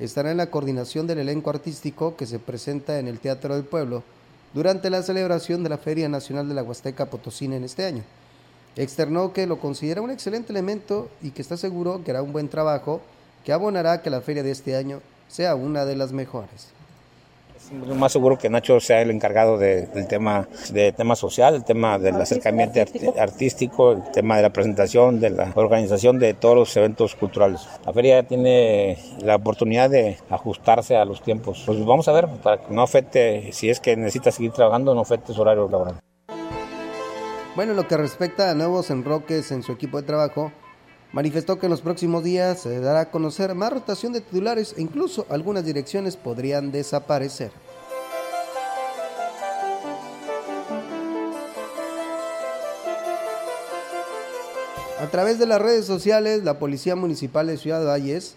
estará 0.00 0.30
en 0.30 0.36
la 0.38 0.50
coordinación 0.50 1.06
del 1.06 1.18
elenco 1.18 1.50
artístico 1.50 2.16
que 2.16 2.26
se 2.26 2.38
presenta 2.38 2.98
en 2.98 3.06
el 3.06 3.20
Teatro 3.20 3.54
del 3.54 3.64
Pueblo 3.64 4.02
durante 4.54 4.90
la 4.90 5.02
celebración 5.02 5.62
de 5.62 5.70
la 5.70 5.78
Feria 5.78 6.08
Nacional 6.08 6.48
de 6.48 6.54
la 6.54 6.62
Huasteca 6.62 7.06
Potosina 7.06 7.56
en 7.56 7.64
este 7.64 7.84
año. 7.84 8.02
Externó 8.76 9.32
que 9.32 9.46
lo 9.46 9.58
considera 9.58 10.02
un 10.02 10.10
excelente 10.10 10.52
elemento 10.52 11.10
y 11.22 11.30
que 11.30 11.42
está 11.42 11.56
seguro 11.56 12.02
que 12.04 12.10
hará 12.10 12.22
un 12.22 12.32
buen 12.32 12.48
trabajo 12.48 13.00
que 13.44 13.52
abonará 13.52 14.02
que 14.02 14.10
la 14.10 14.20
feria 14.20 14.42
de 14.42 14.50
este 14.50 14.76
año 14.76 15.00
sea 15.28 15.54
una 15.54 15.84
de 15.84 15.96
las 15.96 16.12
mejores 16.12 16.68
más 17.70 18.12
seguro 18.12 18.38
que 18.38 18.50
Nacho 18.50 18.80
sea 18.80 19.02
el 19.02 19.10
encargado 19.10 19.58
del 19.58 20.06
tema 20.08 20.48
de 20.70 20.92
tema 20.92 21.16
social, 21.16 21.54
el 21.54 21.64
tema 21.64 21.98
del 21.98 22.16
acercamiento 22.20 22.80
artístico, 23.18 23.92
el 23.92 24.02
tema 24.12 24.36
de 24.36 24.42
la 24.42 24.50
presentación, 24.50 25.20
de 25.20 25.30
la 25.30 25.52
organización 25.54 26.18
de 26.18 26.34
todos 26.34 26.56
los 26.56 26.76
eventos 26.76 27.14
culturales. 27.14 27.66
La 27.86 27.92
feria 27.92 28.22
tiene 28.22 28.98
la 29.22 29.36
oportunidad 29.36 29.90
de 29.90 30.18
ajustarse 30.30 30.96
a 30.96 31.04
los 31.04 31.22
tiempos. 31.22 31.62
Pues 31.66 31.84
vamos 31.84 32.08
a 32.08 32.12
ver, 32.12 32.28
para 32.42 32.58
que 32.58 32.74
no 32.74 32.82
afecte, 32.82 33.52
si 33.52 33.70
es 33.70 33.80
que 33.80 33.96
necesita 33.96 34.30
seguir 34.30 34.52
trabajando, 34.52 34.94
no 34.94 35.00
afecte 35.00 35.32
su 35.32 35.40
horario 35.40 35.68
laboral. 35.68 35.94
Bueno, 37.54 37.72
en 37.72 37.76
lo 37.76 37.86
que 37.86 37.98
respecta 37.98 38.50
a 38.50 38.54
nuevos 38.54 38.90
enroques 38.90 39.52
en 39.52 39.62
su 39.62 39.72
equipo 39.72 40.00
de 40.00 40.06
trabajo, 40.06 40.52
Manifestó 41.12 41.58
que 41.58 41.66
en 41.66 41.70
los 41.70 41.82
próximos 41.82 42.24
días 42.24 42.60
se 42.60 42.80
dará 42.80 43.00
a 43.00 43.10
conocer 43.10 43.54
más 43.54 43.72
rotación 43.72 44.14
de 44.14 44.22
titulares 44.22 44.74
e 44.78 44.80
incluso 44.80 45.26
algunas 45.28 45.64
direcciones 45.64 46.16
podrían 46.16 46.72
desaparecer. 46.72 47.52
A 54.98 55.06
través 55.10 55.38
de 55.38 55.46
las 55.46 55.60
redes 55.60 55.84
sociales, 55.84 56.44
la 56.44 56.58
Policía 56.58 56.96
Municipal 56.96 57.46
de 57.46 57.58
Ciudad 57.58 57.84
Valles 57.84 58.36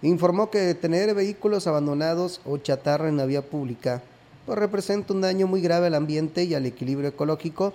informó 0.00 0.50
que 0.50 0.72
tener 0.74 1.14
vehículos 1.14 1.66
abandonados 1.66 2.40
o 2.44 2.56
chatarra 2.58 3.08
en 3.08 3.16
la 3.16 3.26
vía 3.26 3.42
pública 3.42 4.02
pues 4.46 4.58
representa 4.58 5.12
un 5.12 5.20
daño 5.20 5.48
muy 5.48 5.60
grave 5.60 5.88
al 5.88 5.94
ambiente 5.94 6.44
y 6.44 6.54
al 6.54 6.64
equilibrio 6.64 7.08
ecológico, 7.08 7.72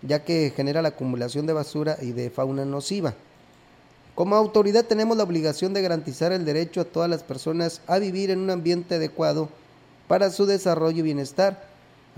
ya 0.00 0.24
que 0.24 0.52
genera 0.56 0.80
la 0.80 0.88
acumulación 0.88 1.46
de 1.46 1.52
basura 1.52 1.98
y 2.00 2.12
de 2.12 2.30
fauna 2.30 2.64
nociva. 2.64 3.14
Como 4.14 4.36
autoridad 4.36 4.84
tenemos 4.84 5.16
la 5.16 5.24
obligación 5.24 5.74
de 5.74 5.82
garantizar 5.82 6.32
el 6.32 6.44
derecho 6.44 6.80
a 6.80 6.84
todas 6.84 7.10
las 7.10 7.22
personas 7.22 7.80
a 7.86 7.98
vivir 7.98 8.30
en 8.30 8.38
un 8.38 8.50
ambiente 8.50 8.94
adecuado 8.94 9.48
para 10.08 10.30
su 10.30 10.46
desarrollo 10.46 10.98
y 10.98 11.02
bienestar, 11.02 11.66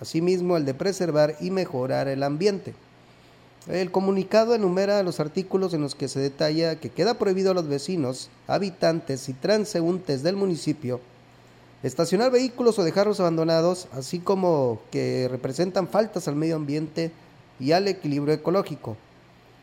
asimismo 0.01 0.57
el 0.57 0.65
de 0.65 0.75
preservar 0.75 1.37
y 1.41 1.51
mejorar 1.51 2.09
el 2.09 2.23
ambiente. 2.23 2.75
El 3.67 3.91
comunicado 3.91 4.55
enumera 4.55 5.03
los 5.03 5.21
artículos 5.21 5.75
en 5.75 5.81
los 5.81 5.95
que 5.95 6.09
se 6.09 6.21
detalla 6.21 6.77
que 6.77 6.91
queda 6.91 7.15
prohibido 7.15 7.51
a 7.51 7.55
los 7.55 7.67
vecinos, 7.67 8.29
habitantes 8.47 9.29
y 9.29 9.33
transeúntes 9.33 10.23
del 10.23 10.37
municipio 10.37 11.01
estacionar 11.83 12.31
vehículos 12.33 12.79
o 12.79 12.85
dejarlos 12.85 13.21
abandonados, 13.21 13.89
así 13.93 14.19
como 14.19 14.81
que 14.91 15.29
representan 15.31 15.89
faltas 15.89 16.27
al 16.29 16.37
medio 16.37 16.57
ambiente 16.57 17.13
y 17.61 17.73
al 17.73 17.89
equilibrio 17.89 18.35
ecológico. 18.35 18.97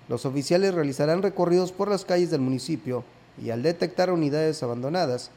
Los 0.09 0.25
oficiales 0.25 0.73
realizarán 0.73 1.21
recorridos 1.21 1.71
por 1.71 1.89
las 1.89 2.05
calles 2.05 2.31
del 2.31 2.41
municipio 2.41 3.03
y 3.41 3.49
al 3.49 3.63
detectar 3.63 4.11
unidades 4.11 4.61
abandonadas, 4.63 5.31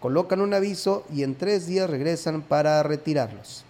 colocan 0.00 0.40
un 0.40 0.54
aviso 0.54 1.04
y 1.12 1.22
en 1.22 1.34
tres 1.34 1.66
días 1.66 1.88
regresan 1.88 2.42
para 2.42 2.82
retirarlos. 2.82 3.64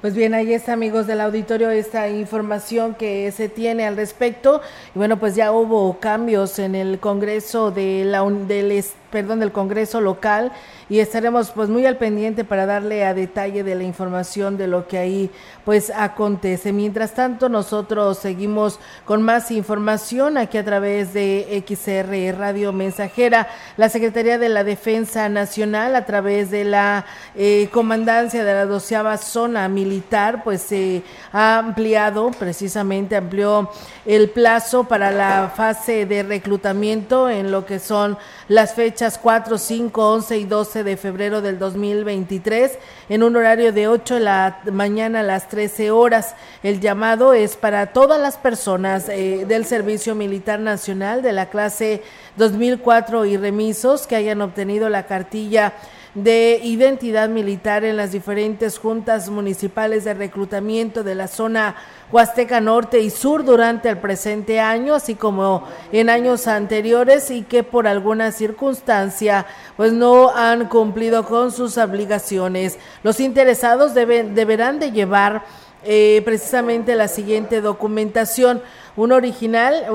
Pues 0.00 0.14
bien, 0.14 0.32
ahí 0.32 0.54
está, 0.54 0.72
amigos 0.72 1.06
del 1.06 1.20
auditorio, 1.20 1.68
esta 1.68 2.08
información 2.08 2.94
que 2.94 3.30
se 3.32 3.50
tiene 3.50 3.86
al 3.86 3.96
respecto. 3.96 4.62
Y 4.94 4.98
bueno, 4.98 5.18
pues 5.20 5.34
ya 5.34 5.52
hubo 5.52 5.98
cambios 6.00 6.58
en 6.58 6.74
el 6.74 6.98
Congreso 7.00 7.70
de 7.70 8.04
la, 8.06 8.24
del, 8.24 8.82
perdón, 9.10 9.40
del 9.40 9.52
Congreso 9.52 10.00
local 10.00 10.52
y 10.88 10.98
estaremos 10.98 11.50
pues 11.50 11.68
muy 11.68 11.86
al 11.86 11.96
pendiente 11.96 12.44
para 12.44 12.66
darle 12.66 13.04
a 13.04 13.14
detalle 13.14 13.62
de 13.62 13.74
la 13.74 13.84
información 13.84 14.56
de 14.56 14.66
lo 14.66 14.86
que 14.88 14.98
ahí 14.98 15.30
pues 15.64 15.92
acontece. 15.94 16.72
Mientras 16.72 17.14
tanto, 17.14 17.48
nosotros 17.48 18.18
seguimos 18.18 18.78
con 19.04 19.22
más 19.22 19.50
información 19.50 20.36
aquí 20.36 20.58
a 20.58 20.64
través 20.64 21.12
de 21.12 21.62
XR 21.66 22.38
Radio 22.38 22.72
Mensajera. 22.72 23.48
La 23.76 23.88
Secretaría 23.88 24.38
de 24.38 24.48
la 24.48 24.64
Defensa 24.64 25.28
Nacional 25.28 25.94
a 25.94 26.06
través 26.06 26.50
de 26.50 26.64
la 26.64 27.04
eh, 27.34 27.68
Comandancia 27.72 28.44
de 28.44 28.52
la 28.52 28.66
doceava 28.66 29.16
Zona 29.16 29.68
Militar 29.68 30.42
pues 30.42 30.62
se 30.62 31.02
ha 31.32 31.58
ampliado, 31.58 32.30
precisamente 32.32 33.16
amplió 33.16 33.70
el 34.06 34.30
plazo 34.30 34.84
para 34.84 35.10
la 35.10 35.52
fase 35.54 36.06
de 36.06 36.22
reclutamiento 36.22 37.30
en 37.30 37.50
lo 37.50 37.64
que 37.64 37.78
son 37.78 38.18
las 38.48 38.74
fechas 38.74 38.99
4, 39.00 39.56
5, 39.56 40.12
11 40.12 40.38
y 40.38 40.44
12 40.44 40.84
de 40.84 40.96
febrero 40.98 41.40
del 41.40 41.58
2023 41.58 42.78
en 43.08 43.22
un 43.22 43.34
horario 43.34 43.72
de 43.72 43.88
8 43.88 44.16
de 44.16 44.20
la 44.20 44.60
mañana 44.70 45.20
a 45.20 45.22
las 45.22 45.48
13 45.48 45.90
horas. 45.90 46.34
El 46.62 46.80
llamado 46.80 47.32
es 47.32 47.56
para 47.56 47.94
todas 47.94 48.20
las 48.20 48.36
personas 48.36 49.08
eh, 49.08 49.46
del 49.48 49.64
Servicio 49.64 50.14
Militar 50.14 50.60
Nacional 50.60 51.22
de 51.22 51.32
la 51.32 51.48
clase 51.48 52.02
2004 52.36 53.24
y 53.24 53.38
remisos 53.38 54.06
que 54.06 54.16
hayan 54.16 54.42
obtenido 54.42 54.90
la 54.90 55.06
cartilla 55.06 55.72
de 56.14 56.60
identidad 56.64 57.28
militar 57.28 57.84
en 57.84 57.96
las 57.96 58.10
diferentes 58.12 58.78
juntas 58.78 59.28
municipales 59.28 60.04
de 60.04 60.14
reclutamiento 60.14 61.04
de 61.04 61.14
la 61.14 61.28
zona 61.28 61.76
Huasteca 62.10 62.60
Norte 62.60 63.00
y 63.00 63.10
Sur 63.10 63.44
durante 63.44 63.88
el 63.88 63.98
presente 63.98 64.58
año, 64.58 64.94
así 64.94 65.14
como 65.14 65.68
en 65.92 66.10
años 66.10 66.48
anteriores 66.48 67.30
y 67.30 67.42
que 67.42 67.62
por 67.62 67.86
alguna 67.86 68.32
circunstancia 68.32 69.46
pues 69.76 69.92
no 69.92 70.30
han 70.30 70.66
cumplido 70.66 71.24
con 71.24 71.52
sus 71.52 71.78
obligaciones. 71.78 72.78
Los 73.04 73.20
interesados 73.20 73.94
deben, 73.94 74.34
deberán 74.34 74.80
de 74.80 74.90
llevar 74.90 75.44
eh, 75.82 76.20
precisamente 76.26 76.94
la 76.94 77.08
siguiente 77.08 77.60
documentación 77.60 78.60
un 78.96 79.12
original, 79.12 79.86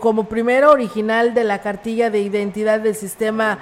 como 0.00 0.24
primero 0.24 0.70
original 0.70 1.34
de 1.34 1.44
la 1.44 1.60
cartilla 1.60 2.10
de 2.10 2.20
identidad 2.20 2.80
del 2.80 2.94
Sistema 2.94 3.58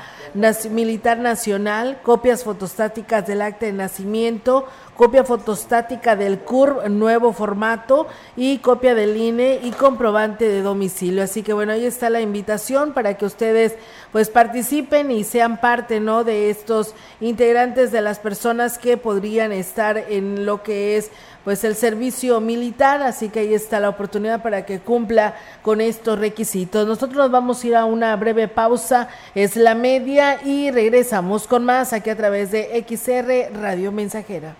Militar 0.71 1.19
Nacional, 1.19 2.01
copias 2.03 2.45
fotostáticas 2.45 3.27
del 3.27 3.43
acta 3.43 3.67
de 3.67 3.73
nacimiento, 3.73 4.67
copia 5.01 5.25
fotostática 5.25 6.15
del 6.15 6.41
CUR 6.41 6.91
nuevo 6.91 7.33
formato 7.33 8.07
y 8.37 8.59
copia 8.59 8.95
del 8.95 9.17
INE 9.17 9.61
y 9.63 9.71
comprobante 9.71 10.47
de 10.47 10.61
domicilio. 10.61 11.23
Así 11.23 11.43
que 11.43 11.55
bueno, 11.55 11.73
ahí 11.73 11.87
está 11.87 12.11
la 12.11 12.21
invitación 12.21 12.93
para 12.93 13.17
que 13.17 13.25
ustedes 13.25 13.77
pues 14.13 14.29
participen 14.29 15.11
y 15.11 15.25
sean 15.25 15.59
parte, 15.59 16.01
¿no? 16.01 16.23
de 16.23 16.51
estos 16.51 16.95
integrantes 17.21 17.93
de 17.93 18.03
las 18.03 18.19
personas 18.19 18.77
que 18.77 18.99
podrían 18.99 19.53
estar 19.53 19.97
en 19.97 20.45
lo 20.45 20.63
que 20.63 20.99
es 20.99 21.11
pues 21.45 21.65
el 21.65 21.75
servicio 21.75 22.41
militar, 22.41 23.03
así 23.03 23.29
que 23.29 23.41
ahí 23.41 23.55
está 23.55 23.81
la 23.81 23.89
oportunidad 23.89 24.43
para 24.43 24.67
que 24.67 24.81
cumpla 24.81 25.35
con 25.63 25.81
estos 25.81 26.19
requisitos. 26.19 26.87
Nosotros 26.87 27.17
nos 27.17 27.31
vamos 27.31 27.63
a 27.63 27.67
ir 27.67 27.77
a 27.77 27.85
una 27.85 28.15
breve 28.17 28.49
pausa, 28.49 29.09
es 29.35 29.57
la 29.57 29.75
media 29.75 30.43
y 30.45 30.71
regresamos 30.71 31.47
con 31.47 31.65
más 31.65 31.93
aquí 31.93 32.11
a 32.11 32.17
través 32.17 32.51
de 32.51 32.85
XR 32.87 33.59
Radio 33.61 33.93
Mensajera. 33.93 34.55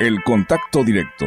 El 0.00 0.22
contacto 0.22 0.84
directo 0.84 1.26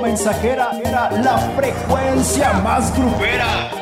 Mensajera 0.00 0.70
era 0.84 1.10
la 1.10 1.38
frecuencia 1.56 2.52
más 2.64 2.96
grupera. 2.96 3.81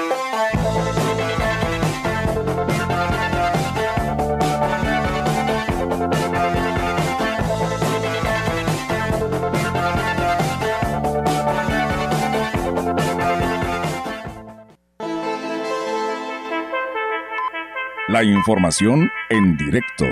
La 18.07 18.23
información 18.23 19.11
en 19.29 19.55
directo. 19.57 20.05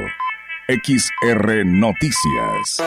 XR 0.68 1.66
Noticias. 1.66 2.78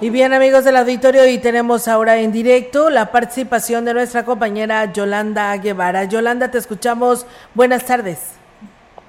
Y 0.00 0.10
bien 0.10 0.32
amigos 0.32 0.64
del 0.64 0.76
auditorio, 0.76 1.26
y 1.28 1.38
tenemos 1.38 1.86
ahora 1.86 2.16
en 2.16 2.32
directo 2.32 2.90
la 2.90 3.12
participación 3.12 3.84
de 3.84 3.94
nuestra 3.94 4.24
compañera 4.24 4.90
Yolanda 4.92 5.56
Guevara. 5.58 6.04
Yolanda, 6.04 6.50
te 6.50 6.58
escuchamos. 6.58 7.26
Buenas 7.54 7.84
tardes. 7.84 8.41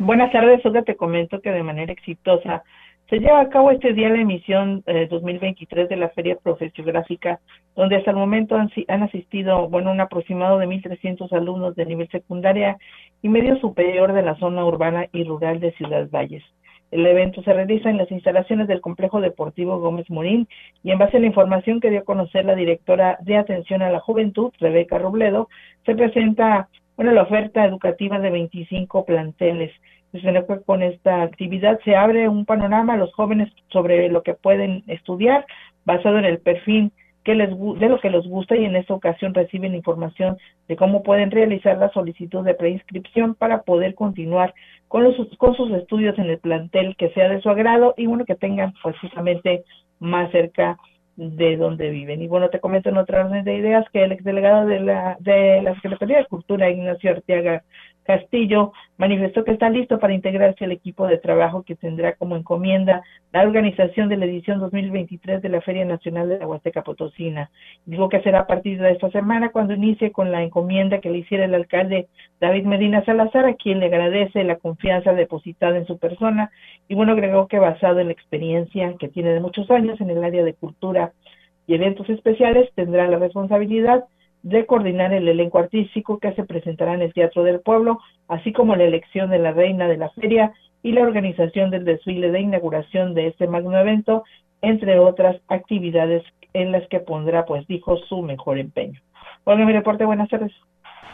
Buenas 0.05 0.33
tardes, 0.33 0.65
Olga, 0.65 0.81
te 0.81 0.97
comento 0.97 1.39
que 1.39 1.49
de 1.49 1.63
manera 1.63 1.93
exitosa 1.93 2.61
se 3.09 3.19
lleva 3.19 3.39
a 3.39 3.47
cabo 3.47 3.71
este 3.71 3.93
día 3.93 4.09
la 4.09 4.19
emisión 4.19 4.83
eh, 4.85 5.07
2023 5.09 5.87
de 5.87 5.95
la 5.95 6.09
Feria 6.09 6.35
Profesiográfica, 6.35 7.39
donde 7.73 7.95
hasta 7.95 8.11
el 8.11 8.17
momento 8.17 8.57
han, 8.57 8.69
han 8.89 9.03
asistido, 9.03 9.69
bueno, 9.69 9.91
un 9.91 10.01
aproximado 10.01 10.59
de 10.59 10.67
1.300 10.67 11.31
alumnos 11.31 11.77
de 11.77 11.85
nivel 11.85 12.09
secundaria 12.09 12.75
y 13.21 13.29
medio 13.29 13.57
superior 13.61 14.11
de 14.11 14.23
la 14.23 14.35
zona 14.39 14.65
urbana 14.65 15.07
y 15.13 15.23
rural 15.23 15.61
de 15.61 15.71
Ciudad 15.71 16.09
Valles. 16.11 16.43
El 16.91 17.05
evento 17.05 17.41
se 17.41 17.53
realiza 17.53 17.89
en 17.89 17.97
las 17.97 18.11
instalaciones 18.11 18.67
del 18.67 18.81
Complejo 18.81 19.21
Deportivo 19.21 19.79
Gómez 19.79 20.09
Morín 20.09 20.49
y 20.83 20.91
en 20.91 20.99
base 20.99 21.15
a 21.15 21.19
la 21.21 21.27
información 21.27 21.79
que 21.79 21.89
dio 21.89 22.01
a 22.01 22.03
conocer 22.03 22.43
la 22.43 22.55
directora 22.55 23.17
de 23.21 23.37
Atención 23.37 23.81
a 23.81 23.89
la 23.89 24.01
Juventud, 24.01 24.51
Rebeca 24.59 24.97
Robledo, 24.97 25.47
se 25.85 25.95
presenta 25.95 26.67
bueno, 26.95 27.11
la 27.11 27.23
oferta 27.23 27.65
educativa 27.65 28.19
de 28.19 28.29
25 28.29 29.05
planteles. 29.05 29.71
Con 30.65 30.83
esta 30.83 31.23
actividad 31.23 31.79
se 31.83 31.95
abre 31.95 32.29
un 32.29 32.45
panorama 32.45 32.93
a 32.93 32.97
los 32.97 33.11
jóvenes 33.13 33.51
sobre 33.69 34.09
lo 34.09 34.21
que 34.21 34.35
pueden 34.35 34.83
estudiar 34.85 35.45
basado 35.85 36.19
en 36.19 36.25
el 36.25 36.37
perfil 36.37 36.91
que 37.23 37.35
les, 37.35 37.49
de 37.49 37.89
lo 37.89 37.99
que 37.99 38.09
les 38.09 38.27
gusta 38.27 38.55
y 38.55 38.65
en 38.65 38.75
esta 38.75 38.93
ocasión 38.93 39.33
reciben 39.33 39.75
información 39.75 40.37
de 40.67 40.75
cómo 40.75 41.03
pueden 41.03 41.31
realizar 41.31 41.77
la 41.77 41.89
solicitud 41.91 42.43
de 42.43 42.53
preinscripción 42.53 43.33
para 43.35 43.63
poder 43.63 43.95
continuar 43.95 44.53
con, 44.87 45.03
los, 45.03 45.15
con 45.37 45.55
sus 45.55 45.71
estudios 45.71 46.17
en 46.19 46.25
el 46.25 46.37
plantel 46.37 46.95
que 46.97 47.09
sea 47.09 47.29
de 47.29 47.41
su 47.41 47.49
agrado 47.49 47.93
y 47.97 48.05
bueno 48.05 48.25
que 48.25 48.35
tengan 48.35 48.73
precisamente 48.83 49.63
más 49.99 50.31
cerca 50.31 50.77
de 51.15 51.57
donde 51.57 51.89
viven. 51.89 52.21
Y 52.21 52.27
bueno, 52.27 52.49
te 52.49 52.59
comento 52.59 52.89
en 52.89 52.97
otra 52.97 53.25
orden 53.25 53.43
de 53.43 53.55
ideas 53.55 53.85
que 53.91 54.03
el 54.03 54.11
exdelegado 54.11 54.65
de 54.65 54.79
la, 54.79 55.17
de 55.19 55.61
la 55.61 55.75
Secretaría 55.75 56.17
de 56.17 56.25
Cultura, 56.25 56.69
Ignacio 56.69 57.11
Arteaga 57.11 57.63
Castillo, 58.03 58.73
manifestó 58.97 59.43
que 59.43 59.51
está 59.51 59.69
listo 59.69 59.99
para 59.99 60.13
integrarse 60.13 60.65
al 60.65 60.71
equipo 60.71 61.07
de 61.07 61.17
trabajo 61.17 61.63
que 61.63 61.75
tendrá 61.75 62.13
como 62.13 62.35
encomienda 62.35 63.03
la 63.31 63.43
organización 63.43 64.09
de 64.09 64.17
la 64.17 64.25
edición 64.25 64.59
2023 64.59 65.41
de 65.41 65.49
la 65.49 65.61
Feria 65.61 65.85
Nacional 65.85 66.29
de 66.29 66.39
la 66.39 66.47
Huasteca 66.47 66.83
Potosina. 66.83 67.49
Dijo 67.85 68.09
que 68.09 68.21
será 68.21 68.41
a 68.41 68.47
partir 68.47 68.79
de 68.81 68.91
esta 68.91 69.09
semana 69.11 69.49
cuando 69.49 69.73
inicie 69.73 70.11
con 70.11 70.31
la 70.31 70.43
encomienda 70.43 70.99
que 70.99 71.09
le 71.09 71.19
hiciera 71.19 71.45
el 71.45 71.55
alcalde 71.55 72.07
David 72.39 72.65
Medina 72.65 73.03
Salazar, 73.05 73.45
a 73.45 73.55
quien 73.55 73.79
le 73.79 73.87
agradece 73.87 74.43
la 74.43 74.57
confianza 74.57 75.13
depositada 75.13 75.77
en 75.77 75.87
su 75.87 75.97
persona. 75.97 76.51
Y 76.87 76.95
bueno, 76.95 77.13
agregó 77.13 77.47
que 77.47 77.59
basado 77.59 77.99
en 77.99 78.07
la 78.07 78.13
experiencia 78.13 78.93
que 78.99 79.07
tiene 79.07 79.33
de 79.33 79.39
muchos 79.39 79.69
años 79.71 79.99
en 80.01 80.09
el 80.09 80.23
área 80.23 80.43
de 80.43 80.53
cultura 80.53 81.13
y 81.65 81.75
eventos 81.75 82.09
especiales, 82.09 82.69
tendrá 82.75 83.07
la 83.07 83.17
responsabilidad 83.17 84.03
de 84.43 84.65
coordinar 84.65 85.13
el 85.13 85.27
elenco 85.27 85.57
artístico 85.57 86.19
que 86.19 86.33
se 86.33 86.43
presentará 86.43 86.93
en 86.93 87.01
el 87.01 87.13
Teatro 87.13 87.43
del 87.43 87.61
Pueblo, 87.61 87.99
así 88.27 88.51
como 88.53 88.75
la 88.75 88.83
elección 88.83 89.29
de 89.29 89.39
la 89.39 89.51
reina 89.51 89.87
de 89.87 89.97
la 89.97 90.09
feria 90.09 90.53
y 90.83 90.91
la 90.91 91.01
organización 91.01 91.71
del 91.71 91.85
desfile 91.85 92.29
de 92.29 92.41
inauguración 92.41 93.13
de 93.13 93.27
este 93.27 93.47
magno 93.47 93.77
evento, 93.77 94.23
entre 94.61 94.99
otras 94.99 95.37
actividades 95.47 96.23
en 96.53 96.71
las 96.71 96.87
que 96.89 96.99
pondrá, 96.99 97.45
pues 97.45 97.65
dijo, 97.67 97.97
su 98.09 98.21
mejor 98.21 98.59
empeño. 98.59 98.99
Hola, 99.45 99.65
mi 99.65 99.73
reporte, 99.73 100.05
buenas 100.05 100.29
tardes. 100.29 100.51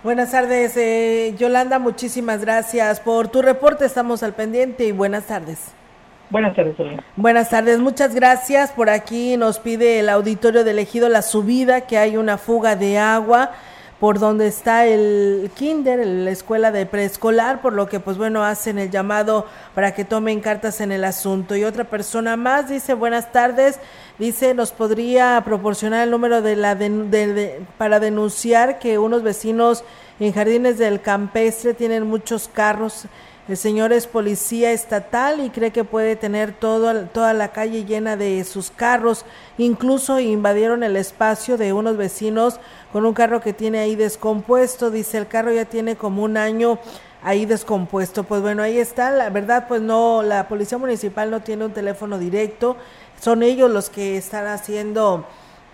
Buenas 0.04 0.32
tardes, 0.32 0.76
eh, 0.78 1.36
Yolanda, 1.38 1.78
muchísimas 1.78 2.42
gracias 2.42 3.00
por 3.00 3.28
tu 3.28 3.42
reporte, 3.42 3.86
estamos 3.86 4.24
al 4.24 4.34
pendiente 4.34 4.86
y 4.86 4.92
buenas 4.92 5.28
tardes. 5.28 5.76
Buenas 6.30 6.56
tardes, 6.56 6.76
Buenas 7.16 7.50
tardes, 7.50 7.80
muchas 7.80 8.14
gracias. 8.14 8.72
Por 8.72 8.92
aquí 8.92 9.36
nos 9.36 9.58
pide 9.58 10.00
el 10.00 10.10
auditorio 10.10 10.64
de 10.64 10.72
elegido 10.72 11.10
la 11.10 11.24
subida, 11.24 11.82
que 11.82 11.98
hay 11.98 12.18
una 12.18 12.38
fuga 12.38 12.76
de 12.76 13.00
agua 13.00 13.52
por 14.00 14.20
donde 14.20 14.48
está 14.48 14.86
el 14.86 15.52
kinder, 15.56 16.06
la 16.06 16.30
escuela 16.30 16.72
de 16.72 16.86
preescolar, 16.86 17.62
por 17.62 17.74
lo 17.74 17.90
que 17.90 18.00
pues 18.00 18.18
bueno, 18.18 18.46
hacen 18.46 18.78
el 18.78 18.92
llamado 18.92 19.46
para 19.76 19.94
que 19.94 20.06
tomen 20.06 20.40
cartas 20.40 20.80
en 20.82 20.92
el 20.92 21.04
asunto. 21.04 21.56
Y 21.56 21.64
otra 21.64 21.84
persona 21.84 22.38
más 22.38 22.70
dice, 22.70 22.94
buenas 22.94 23.32
tardes, 23.32 23.80
dice, 24.20 24.54
nos 24.54 24.72
podría 24.72 25.42
proporcionar 25.44 26.04
el 26.04 26.12
número 26.12 26.42
de 26.42 26.56
la 26.56 26.78
para 27.78 28.00
denunciar 28.00 28.78
que 28.78 29.00
unos 29.00 29.24
vecinos 29.24 29.84
en 30.20 30.32
Jardines 30.32 30.78
del 30.78 31.02
Campestre 31.02 31.74
tienen 31.74 32.08
muchos 32.08 32.48
carros 32.48 33.08
el 33.50 33.58
señor 33.58 33.92
es 33.94 34.06
policía 34.06 34.72
estatal 34.72 35.40
y 35.44 35.50
cree 35.50 35.72
que 35.72 35.84
puede 35.84 36.16
tener 36.16 36.54
toda 36.54 37.34
la 37.34 37.52
calle 37.52 37.84
llena 37.84 38.16
de 38.16 38.44
sus 38.44 38.70
carros. 38.70 39.26
Incluso 39.58 40.20
invadieron 40.20 40.84
el 40.84 40.96
espacio 40.96 41.58
de 41.58 41.74
unos 41.74 41.98
vecinos 41.98 42.60
con 42.94 43.08
un 43.08 43.16
carro 43.16 43.42
que 43.42 43.52
tiene 43.52 43.80
ahí 43.80 43.96
descompuesto. 43.96 44.92
Dice, 44.92 45.18
el 45.18 45.28
carro 45.28 45.52
ya 45.52 45.66
tiene 45.66 45.96
como 45.96 46.22
un 46.22 46.38
año 46.38 46.78
ahí 47.24 47.48
descompuesto. 47.48 48.24
Pues 48.24 48.44
bueno, 48.44 48.62
ahí 48.62 48.78
está. 48.78 49.10
La 49.10 49.32
verdad, 49.32 49.66
pues 49.68 49.82
no, 49.82 50.22
la 50.22 50.48
policía 50.48 50.78
municipal 50.78 51.32
no 51.32 51.40
tiene 51.40 51.66
un 51.66 51.74
teléfono 51.74 52.20
directo. 52.20 52.78
Son 53.20 53.42
ellos 53.42 53.72
los 53.72 53.90
que 53.90 54.16
están 54.16 54.46
haciendo, 54.46 55.26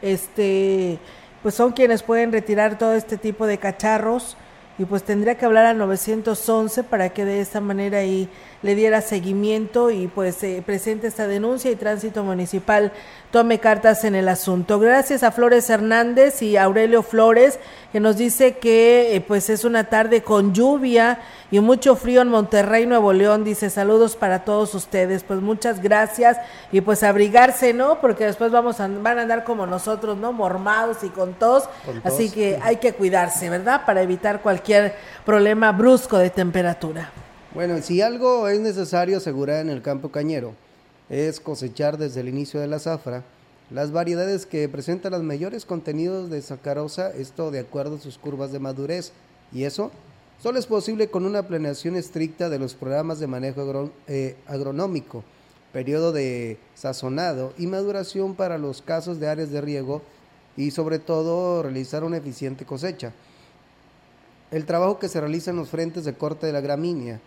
este, 0.01 0.97
pues 1.43 1.55
son 1.55 1.73
quienes 1.73 2.03
pueden 2.03 2.31
retirar 2.31 2.77
todo 2.77 2.93
este 2.93 3.17
tipo 3.17 3.45
de 3.47 3.57
cacharros 3.57 4.37
y 4.77 4.85
pues 4.85 5.03
tendría 5.03 5.35
que 5.35 5.45
hablar 5.45 5.65
al 5.65 5.77
911 5.77 6.83
para 6.83 7.09
que 7.09 7.25
de 7.25 7.39
esta 7.39 7.61
manera 7.61 7.99
ahí 7.99 8.29
le 8.61 8.75
diera 8.75 9.01
seguimiento 9.01 9.91
y 9.91 10.07
pues 10.07 10.35
se 10.35 10.61
presente 10.61 11.07
esta 11.07 11.27
denuncia 11.27 11.71
y 11.71 11.75
tránsito 11.75 12.23
municipal 12.23 12.91
tome 13.31 13.59
cartas 13.59 14.05
en 14.05 14.15
el 14.15 14.29
asunto. 14.29 14.79
Gracias 14.79 15.21
a 15.23 15.31
Flores 15.31 15.69
Hernández 15.69 16.41
y 16.41 16.57
Aurelio 16.57 17.03
Flores 17.03 17.59
que 17.91 17.99
nos 17.99 18.17
dice 18.17 18.57
que 18.57 19.15
eh, 19.15 19.21
pues 19.21 19.49
es 19.49 19.65
una 19.65 19.85
tarde 19.85 20.21
con 20.21 20.53
lluvia 20.53 21.19
y 21.51 21.59
mucho 21.59 21.95
frío 21.95 22.21
en 22.21 22.29
Monterrey, 22.29 22.85
Nuevo 22.85 23.13
León. 23.13 23.43
Dice 23.43 23.69
saludos 23.69 24.15
para 24.15 24.45
todos 24.45 24.73
ustedes. 24.73 25.23
Pues 25.23 25.41
muchas 25.41 25.81
gracias 25.81 26.37
y 26.71 26.81
pues 26.81 27.03
abrigarse, 27.03 27.73
¿no? 27.73 27.99
Porque 27.99 28.25
después 28.25 28.51
vamos 28.51 28.79
a, 28.79 28.87
van 28.87 29.19
a 29.19 29.23
andar 29.23 29.43
como 29.43 29.65
nosotros, 29.65 30.17
¿no? 30.17 30.33
Mormados 30.33 31.03
y 31.03 31.09
con 31.09 31.33
tos. 31.33 31.69
Así 32.03 32.31
que 32.31 32.59
hay 32.63 32.77
que 32.77 32.93
cuidarse, 32.93 33.49
¿verdad? 33.49 33.85
Para 33.85 34.01
evitar 34.01 34.41
cualquier 34.41 34.95
problema 35.25 35.71
brusco 35.71 36.17
de 36.17 36.29
temperatura. 36.29 37.11
Bueno, 37.55 37.81
si 37.81 38.01
algo 38.01 38.49
es 38.49 38.59
necesario 38.59 39.15
asegurar 39.15 39.61
en 39.61 39.69
el 39.69 39.81
campo 39.81 40.09
cañero, 40.11 40.55
es 41.09 41.39
cosechar 41.39 41.97
desde 41.97 42.19
el 42.19 42.27
inicio 42.27 42.59
de 42.59 42.67
la 42.67 42.79
zafra 42.79 43.23
las 43.71 43.93
variedades 43.93 44.45
que 44.45 44.67
presentan 44.67 45.13
los 45.13 45.23
mayores 45.23 45.63
contenidos 45.63 46.29
de 46.29 46.41
sacarosa, 46.41 47.11
esto 47.11 47.51
de 47.51 47.59
acuerdo 47.59 47.95
a 47.95 47.99
sus 47.99 48.17
curvas 48.17 48.51
de 48.51 48.59
madurez, 48.59 49.13
y 49.53 49.63
eso 49.63 49.91
solo 50.43 50.59
es 50.59 50.65
posible 50.65 51.07
con 51.07 51.25
una 51.25 51.47
planeación 51.47 51.95
estricta 51.95 52.49
de 52.49 52.59
los 52.59 52.73
programas 52.73 53.21
de 53.21 53.27
manejo 53.27 53.89
eh, 54.07 54.35
agronómico, 54.47 55.23
periodo 55.71 56.11
de 56.11 56.57
sazonado 56.73 57.53
y 57.57 57.67
maduración 57.67 58.35
para 58.35 58.57
los 58.57 58.81
casos 58.81 59.21
de 59.21 59.29
áreas 59.29 59.49
de 59.49 59.61
riego 59.61 60.01
y 60.57 60.71
sobre 60.71 60.99
todo 60.99 61.63
realizar 61.63 62.03
una 62.03 62.17
eficiente 62.17 62.65
cosecha. 62.65 63.13
El 64.51 64.65
trabajo 64.65 64.99
que 64.99 65.07
se 65.07 65.21
realiza 65.21 65.51
en 65.51 65.57
los 65.57 65.69
frentes 65.69 66.03
de 66.03 66.15
corte 66.15 66.47
de 66.47 66.53
la 66.53 66.59
gramínea, 66.59 67.21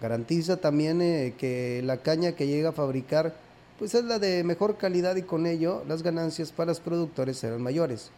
Garantiza 0.00 0.56
también 0.56 1.00
eh, 1.00 1.34
que 1.38 1.82
la 1.84 1.98
caña 1.98 2.32
que 2.32 2.46
llega 2.46 2.70
a 2.70 2.72
fabricar 2.72 3.34
pues 3.78 3.94
es 3.94 4.04
la 4.04 4.18
de 4.18 4.44
mejor 4.44 4.76
calidad 4.76 5.16
y 5.16 5.22
con 5.22 5.46
ello 5.46 5.82
las 5.88 6.02
ganancias 6.02 6.52
para 6.52 6.68
los 6.68 6.80
productores 6.80 7.38
serán 7.38 7.62
mayores. 7.62 8.10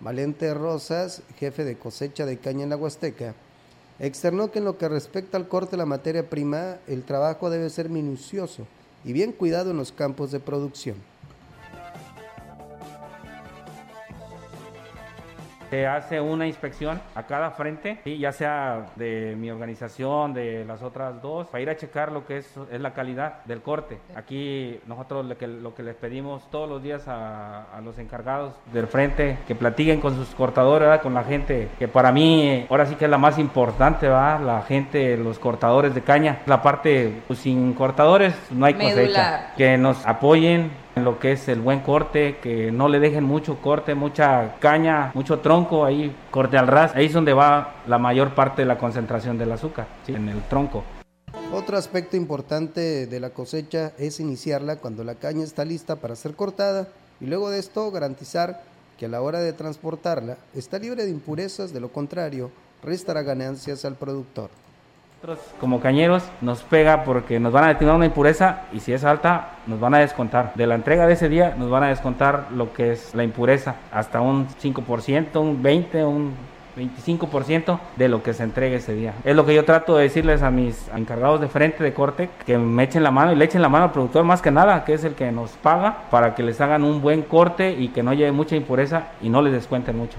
Valente 0.00 0.52
Rosas, 0.54 1.22
jefe 1.38 1.64
de 1.64 1.76
cosecha 1.76 2.26
de 2.26 2.38
caña 2.38 2.64
en 2.64 2.70
la 2.70 2.76
Huasteca, 2.76 3.34
externó 3.98 4.50
que 4.50 4.58
en 4.58 4.64
lo 4.64 4.78
que 4.78 4.88
respecta 4.88 5.36
al 5.36 5.48
corte 5.48 5.72
de 5.72 5.76
la 5.78 5.86
materia 5.86 6.28
prima, 6.28 6.76
el 6.86 7.02
trabajo 7.02 7.50
debe 7.50 7.70
ser 7.70 7.88
minucioso 7.88 8.66
y 9.04 9.12
bien 9.12 9.32
cuidado 9.32 9.70
en 9.70 9.76
los 9.76 9.92
campos 9.92 10.32
de 10.32 10.40
producción. 10.40 10.96
Se 15.76 15.86
hace 15.86 16.20
una 16.22 16.46
inspección 16.46 17.02
a 17.14 17.24
cada 17.24 17.50
frente, 17.50 17.98
ya 18.18 18.32
sea 18.32 18.86
de 18.96 19.36
mi 19.36 19.50
organización, 19.50 20.32
de 20.32 20.64
las 20.64 20.82
otras 20.82 21.20
dos, 21.20 21.48
para 21.48 21.60
ir 21.60 21.68
a 21.68 21.76
checar 21.76 22.12
lo 22.12 22.24
que 22.24 22.38
es, 22.38 22.50
es 22.72 22.80
la 22.80 22.94
calidad 22.94 23.44
del 23.44 23.60
corte. 23.60 23.98
Aquí 24.14 24.80
nosotros 24.86 25.26
lo 25.26 25.36
que, 25.36 25.46
lo 25.46 25.74
que 25.74 25.82
les 25.82 25.94
pedimos 25.94 26.50
todos 26.50 26.66
los 26.66 26.82
días 26.82 27.06
a, 27.08 27.64
a 27.64 27.80
los 27.82 27.98
encargados 27.98 28.54
del 28.72 28.86
frente, 28.86 29.36
que 29.46 29.54
platiquen 29.54 30.00
con 30.00 30.14
sus 30.14 30.34
cortadores, 30.34 30.88
¿verdad? 30.88 31.02
con 31.02 31.12
la 31.12 31.24
gente, 31.24 31.68
que 31.78 31.88
para 31.88 32.10
mí 32.10 32.66
ahora 32.70 32.86
sí 32.86 32.94
que 32.94 33.04
es 33.04 33.10
la 33.10 33.18
más 33.18 33.38
importante, 33.38 34.06
¿verdad? 34.06 34.40
la 34.40 34.62
gente, 34.62 35.18
los 35.18 35.38
cortadores 35.38 35.94
de 35.94 36.00
caña. 36.00 36.38
La 36.46 36.62
parte, 36.62 37.20
pues, 37.26 37.40
sin 37.40 37.74
cortadores 37.74 38.34
no 38.50 38.64
hay 38.64 38.74
cosecha. 38.74 39.52
Que 39.58 39.76
nos 39.76 40.06
apoyen 40.06 40.85
en 40.96 41.04
lo 41.04 41.18
que 41.18 41.32
es 41.32 41.46
el 41.48 41.60
buen 41.60 41.80
corte, 41.80 42.38
que 42.42 42.72
no 42.72 42.88
le 42.88 42.98
dejen 42.98 43.22
mucho 43.22 43.60
corte, 43.60 43.94
mucha 43.94 44.56
caña, 44.60 45.10
mucho 45.12 45.40
tronco, 45.40 45.84
ahí 45.84 46.16
corte 46.30 46.56
al 46.56 46.66
ras, 46.66 46.94
ahí 46.94 47.04
es 47.04 47.12
donde 47.12 47.34
va 47.34 47.82
la 47.86 47.98
mayor 47.98 48.34
parte 48.34 48.62
de 48.62 48.66
la 48.66 48.78
concentración 48.78 49.36
del 49.36 49.52
azúcar, 49.52 49.86
¿sí? 50.06 50.14
en 50.14 50.30
el 50.30 50.40
tronco. 50.48 50.84
Otro 51.52 51.76
aspecto 51.76 52.16
importante 52.16 53.06
de 53.06 53.20
la 53.20 53.28
cosecha 53.28 53.92
es 53.98 54.20
iniciarla 54.20 54.76
cuando 54.76 55.04
la 55.04 55.16
caña 55.16 55.44
está 55.44 55.66
lista 55.66 55.96
para 55.96 56.16
ser 56.16 56.34
cortada 56.34 56.88
y 57.20 57.26
luego 57.26 57.50
de 57.50 57.58
esto 57.58 57.90
garantizar 57.90 58.62
que 58.98 59.04
a 59.04 59.10
la 59.10 59.20
hora 59.20 59.40
de 59.40 59.52
transportarla 59.52 60.38
está 60.54 60.78
libre 60.78 61.04
de 61.04 61.10
impurezas, 61.10 61.74
de 61.74 61.80
lo 61.80 61.92
contrario, 61.92 62.50
restará 62.82 63.22
ganancias 63.22 63.84
al 63.84 63.96
productor. 63.96 64.48
Nosotros 65.26 65.54
como 65.58 65.80
cañeros 65.80 66.22
nos 66.40 66.62
pega 66.62 67.02
porque 67.02 67.40
nos 67.40 67.52
van 67.52 67.64
a 67.64 67.68
determinar 67.68 67.96
una 67.96 68.06
impureza 68.06 68.60
y 68.72 68.78
si 68.78 68.92
es 68.92 69.02
alta 69.02 69.56
nos 69.66 69.80
van 69.80 69.94
a 69.94 69.98
descontar. 69.98 70.52
De 70.54 70.68
la 70.68 70.76
entrega 70.76 71.08
de 71.08 71.14
ese 71.14 71.28
día 71.28 71.56
nos 71.58 71.68
van 71.68 71.82
a 71.82 71.88
descontar 71.88 72.46
lo 72.54 72.72
que 72.72 72.92
es 72.92 73.12
la 73.12 73.24
impureza, 73.24 73.74
hasta 73.90 74.20
un 74.20 74.46
5%, 74.46 75.40
un 75.40 75.64
20%, 75.64 76.06
un 76.06 76.32
25% 76.76 77.80
de 77.96 78.08
lo 78.08 78.22
que 78.22 78.34
se 78.34 78.44
entregue 78.44 78.76
ese 78.76 78.94
día. 78.94 79.14
Es 79.24 79.34
lo 79.34 79.44
que 79.44 79.54
yo 79.54 79.64
trato 79.64 79.96
de 79.96 80.04
decirles 80.04 80.42
a 80.42 80.52
mis 80.52 80.88
encargados 80.94 81.40
de 81.40 81.48
frente 81.48 81.82
de 81.82 81.92
corte, 81.92 82.30
que 82.46 82.56
me 82.56 82.84
echen 82.84 83.02
la 83.02 83.10
mano 83.10 83.32
y 83.32 83.34
le 83.34 83.46
echen 83.46 83.62
la 83.62 83.68
mano 83.68 83.86
al 83.86 83.92
productor 83.92 84.22
más 84.22 84.42
que 84.42 84.52
nada, 84.52 84.84
que 84.84 84.94
es 84.94 85.02
el 85.02 85.14
que 85.14 85.32
nos 85.32 85.50
paga, 85.50 86.04
para 86.08 86.36
que 86.36 86.44
les 86.44 86.60
hagan 86.60 86.84
un 86.84 87.02
buen 87.02 87.22
corte 87.22 87.72
y 87.72 87.88
que 87.88 88.04
no 88.04 88.14
lleve 88.14 88.30
mucha 88.30 88.54
impureza 88.54 89.08
y 89.20 89.28
no 89.28 89.42
les 89.42 89.54
descuenten 89.54 89.98
mucho. 89.98 90.18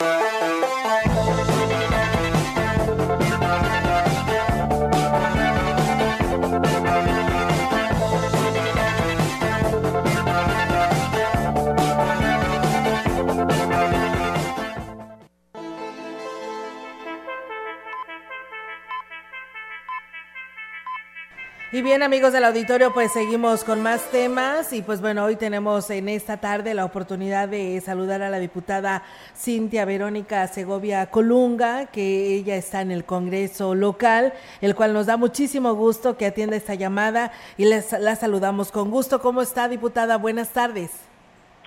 Bien 21.91 22.03
amigos 22.03 22.31
del 22.31 22.45
auditorio, 22.45 22.93
pues 22.93 23.11
seguimos 23.11 23.65
con 23.65 23.83
más 23.83 24.09
temas 24.11 24.71
y 24.71 24.81
pues 24.81 25.01
bueno, 25.01 25.25
hoy 25.25 25.35
tenemos 25.35 25.89
en 25.89 26.07
esta 26.07 26.37
tarde 26.37 26.73
la 26.73 26.85
oportunidad 26.85 27.49
de 27.49 27.81
saludar 27.81 28.21
a 28.21 28.29
la 28.29 28.39
diputada 28.39 29.03
Cintia 29.35 29.83
Verónica 29.83 30.47
Segovia 30.47 31.07
Colunga, 31.07 31.87
que 31.87 32.33
ella 32.33 32.55
está 32.55 32.79
en 32.79 32.91
el 32.91 33.03
Congreso 33.03 33.75
local, 33.75 34.31
el 34.61 34.73
cual 34.73 34.93
nos 34.93 35.07
da 35.07 35.17
muchísimo 35.17 35.73
gusto 35.73 36.15
que 36.15 36.27
atienda 36.27 36.55
esta 36.55 36.75
llamada 36.75 37.33
y 37.57 37.65
les, 37.65 37.91
la 37.91 38.15
saludamos 38.15 38.71
con 38.71 38.89
gusto. 38.89 39.19
¿Cómo 39.19 39.41
está 39.41 39.67
diputada? 39.67 40.17
Buenas 40.17 40.53
tardes. 40.53 40.91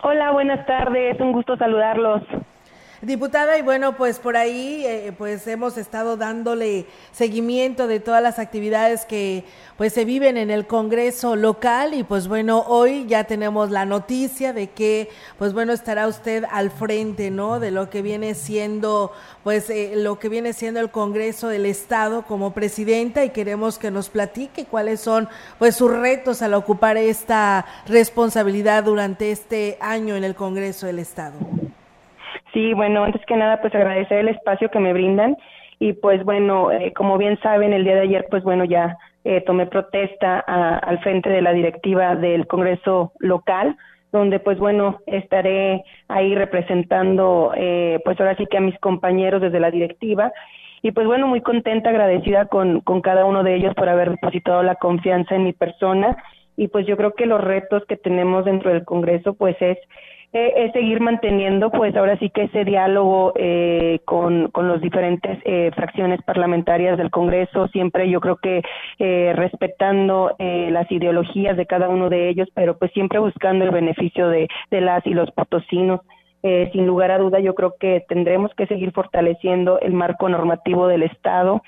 Hola, 0.02 0.30
buenas 0.30 0.64
tardes, 0.64 1.20
un 1.20 1.32
gusto 1.32 1.58
saludarlos. 1.58 2.22
Diputada, 3.04 3.58
y 3.58 3.62
bueno, 3.62 3.98
pues 3.98 4.18
por 4.18 4.34
ahí 4.34 4.82
eh, 4.86 5.12
pues 5.18 5.46
hemos 5.46 5.76
estado 5.76 6.16
dándole 6.16 6.86
seguimiento 7.12 7.86
de 7.86 8.00
todas 8.00 8.22
las 8.22 8.38
actividades 8.38 9.04
que 9.04 9.44
pues 9.76 9.92
se 9.92 10.06
viven 10.06 10.38
en 10.38 10.50
el 10.50 10.66
Congreso 10.66 11.36
local 11.36 11.92
y 11.92 12.02
pues 12.02 12.28
bueno, 12.28 12.64
hoy 12.66 13.04
ya 13.06 13.24
tenemos 13.24 13.70
la 13.70 13.84
noticia 13.84 14.54
de 14.54 14.70
que 14.70 15.10
pues 15.38 15.52
bueno, 15.52 15.74
estará 15.74 16.08
usted 16.08 16.44
al 16.50 16.70
frente, 16.70 17.30
¿no? 17.30 17.60
De 17.60 17.70
lo 17.70 17.90
que 17.90 18.00
viene 18.00 18.34
siendo 18.34 19.12
pues 19.42 19.68
eh, 19.68 19.92
lo 19.96 20.18
que 20.18 20.30
viene 20.30 20.54
siendo 20.54 20.80
el 20.80 20.90
Congreso 20.90 21.48
del 21.48 21.66
Estado 21.66 22.22
como 22.22 22.54
presidenta 22.54 23.22
y 23.22 23.30
queremos 23.30 23.78
que 23.78 23.90
nos 23.90 24.08
platique 24.08 24.64
cuáles 24.64 25.00
son 25.00 25.28
pues 25.58 25.76
sus 25.76 25.90
retos 25.90 26.40
al 26.40 26.54
ocupar 26.54 26.96
esta 26.96 27.66
responsabilidad 27.86 28.84
durante 28.84 29.30
este 29.30 29.76
año 29.80 30.16
en 30.16 30.24
el 30.24 30.34
Congreso 30.34 30.86
del 30.86 31.00
Estado. 31.00 31.34
Sí, 32.54 32.72
bueno, 32.72 33.04
antes 33.04 33.20
que 33.26 33.36
nada, 33.36 33.60
pues 33.60 33.74
agradecer 33.74 34.18
el 34.18 34.28
espacio 34.28 34.70
que 34.70 34.78
me 34.78 34.92
brindan 34.92 35.36
y 35.80 35.92
pues 35.92 36.24
bueno, 36.24 36.70
eh, 36.70 36.92
como 36.94 37.18
bien 37.18 37.38
saben, 37.42 37.72
el 37.72 37.84
día 37.84 37.96
de 37.96 38.02
ayer, 38.02 38.26
pues 38.30 38.44
bueno, 38.44 38.64
ya 38.64 38.96
eh, 39.24 39.40
tomé 39.40 39.66
protesta 39.66 40.38
al 40.38 41.00
frente 41.00 41.28
de 41.30 41.42
la 41.42 41.52
directiva 41.52 42.14
del 42.14 42.46
Congreso 42.46 43.12
local, 43.18 43.76
donde 44.12 44.38
pues 44.38 44.58
bueno, 44.58 45.00
estaré 45.06 45.82
ahí 46.06 46.34
representando, 46.36 47.52
eh, 47.56 47.98
pues 48.04 48.20
ahora 48.20 48.36
sí 48.36 48.46
que 48.48 48.58
a 48.58 48.60
mis 48.60 48.78
compañeros 48.78 49.42
desde 49.42 49.58
la 49.58 49.72
directiva. 49.72 50.32
Y 50.80 50.92
pues 50.92 51.06
bueno, 51.06 51.26
muy 51.26 51.40
contenta, 51.40 51.90
agradecida 51.90 52.46
con, 52.46 52.80
con 52.82 53.00
cada 53.00 53.24
uno 53.24 53.42
de 53.42 53.56
ellos 53.56 53.74
por 53.74 53.88
haber 53.88 54.10
depositado 54.12 54.62
la 54.62 54.76
confianza 54.76 55.34
en 55.34 55.42
mi 55.42 55.52
persona. 55.52 56.16
Y 56.56 56.68
pues 56.68 56.86
yo 56.86 56.96
creo 56.96 57.14
que 57.14 57.26
los 57.26 57.42
retos 57.42 57.84
que 57.86 57.96
tenemos 57.96 58.44
dentro 58.44 58.72
del 58.72 58.84
Congreso 58.84 59.34
pues 59.34 59.56
es 59.60 59.78
es 60.32 60.72
seguir 60.72 61.00
manteniendo, 61.00 61.70
pues 61.70 61.94
ahora 61.96 62.18
sí 62.18 62.30
que 62.30 62.44
ese 62.44 62.64
diálogo 62.64 63.32
eh, 63.36 64.00
con, 64.04 64.48
con 64.50 64.66
los 64.66 64.80
diferentes 64.80 65.38
eh, 65.44 65.70
fracciones 65.74 66.20
parlamentarias 66.22 66.98
del 66.98 67.10
Congreso, 67.10 67.68
siempre 67.68 68.10
yo 68.10 68.20
creo 68.20 68.36
que 68.36 68.62
eh, 68.98 69.32
respetando 69.36 70.34
las 70.38 70.90
ideologías 70.90 71.56
de 71.56 71.66
cada 71.66 71.88
uno 71.88 72.08
de 72.08 72.28
ellos, 72.28 72.48
pero 72.54 72.76
pues 72.76 72.92
siempre 72.92 73.18
buscando 73.18 73.64
el 73.64 73.70
beneficio 73.70 74.28
de, 74.28 74.48
de 74.70 74.80
las 74.80 75.06
y 75.06 75.10
los 75.14 75.30
potosinos. 75.30 76.00
sin 76.72 76.86
lugar 76.86 77.10
a 77.10 77.18
duda, 77.18 77.40
yo 77.40 77.54
creo 77.54 77.74
que 77.80 78.04
tendremos 78.08 78.52
que 78.54 78.66
seguir 78.66 78.92
fortaleciendo 78.92 79.80
el 79.80 79.92
marco 79.92 80.28
normativo 80.28 80.86
del 80.88 81.02
Estado 81.02 81.62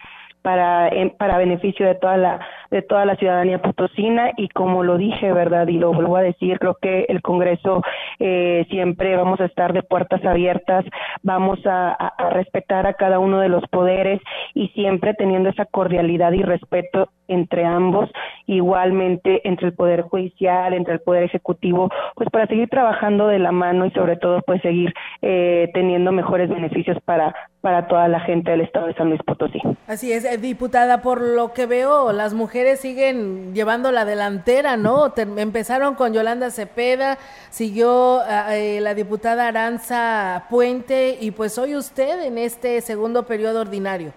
para, 0.47 0.93
para 1.19 1.39
beneficio 1.39 1.85
de 1.85 1.97
toda 1.97 2.17
la 2.17 2.39
de 2.71 2.83
toda 2.83 3.05
la 3.05 3.17
ciudadanía 3.17 3.61
potosina. 3.61 4.31
Y 4.37 4.49
como 4.49 4.85
lo 4.85 4.97
dije 4.97 5.33
verdad 5.33 5.67
y 5.67 5.79
lo 5.79 5.93
vuelvo 5.93 6.17
a 6.17 6.23
decir 6.23 6.61
creo 6.61 6.77
que 6.81 7.07
el 7.09 7.21
Congreso 7.21 7.83
eh, 8.21 8.65
siempre 8.71 9.17
vamos 9.17 9.41
a 9.41 9.47
estar 9.47 9.73
de 9.73 9.83
puertas 9.83 10.25
abiertas. 10.25 10.85
Vamos 11.25 11.59
a, 11.67 12.15
respetar 12.31 12.87
a 12.87 12.95
cada 12.95 13.19
uno 13.19 13.41
de 13.41 13.49
los 13.49 13.67
poderes 13.69 14.21
y 14.55 14.69
siempre 14.69 15.15
teniendo 15.15 15.49
esa 15.49 15.65
cordialidad 15.65 16.31
y 16.33 16.43
respeto 16.43 17.09
entre 17.29 17.65
ambos 17.65 18.11
igualmente 18.47 19.47
entre 19.49 19.69
el 19.69 19.75
poder 19.75 20.03
judicial 20.03 20.75
entre 20.75 20.95
el 20.95 21.01
poder 21.01 21.25
ejecutivo 21.25 21.91
pues 22.15 22.29
para 22.31 22.47
seguir 22.47 22.69
trabajando 22.69 23.29
de 23.29 23.39
la 23.39 23.53
mano 23.53 23.87
y 23.87 23.91
sobre 23.93 24.17
todo 24.17 24.43
pues 24.47 24.63
seguir 24.63 24.93
eh, 25.23 25.71
teniendo 25.75 26.13
mejores 26.13 26.49
beneficios 26.49 26.99
para 27.05 27.35
para 27.67 27.89
toda 27.89 28.07
la 28.07 28.21
gente 28.21 28.53
del 28.53 28.61
estado 28.61 28.87
de 28.87 28.95
San 28.95 29.09
Luis 29.09 29.21
Potosí. 29.27 29.61
Así 29.89 30.13
es, 30.13 30.25
eh, 30.25 30.39
diputada, 30.39 31.03
por 31.03 31.21
lo 31.21 31.53
que 31.53 31.67
veo, 31.67 32.13
las 32.13 32.33
mujeres 32.33 32.79
siguen 32.79 33.55
llevando 33.55 33.91
la 33.91 34.05
delantera, 34.05 34.77
¿no? 34.77 35.13
empezaron 35.17 35.97
con 35.97 36.13
Yolanda 36.13 36.53
Cepeda, 36.53 37.19
siguió 37.51 38.21
eh, 38.53 38.79
la 38.81 38.95
diputada 38.95 39.49
Aranza 39.49 40.45
Puente 40.49 41.19
y 41.21 41.33
pues 41.33 41.59
hoy 41.59 41.75
usted 41.75 42.25
en 42.25 42.39
este 42.39 42.81
segundo 42.83 43.27
periodo 43.27 43.63
ordinario. 43.63 44.13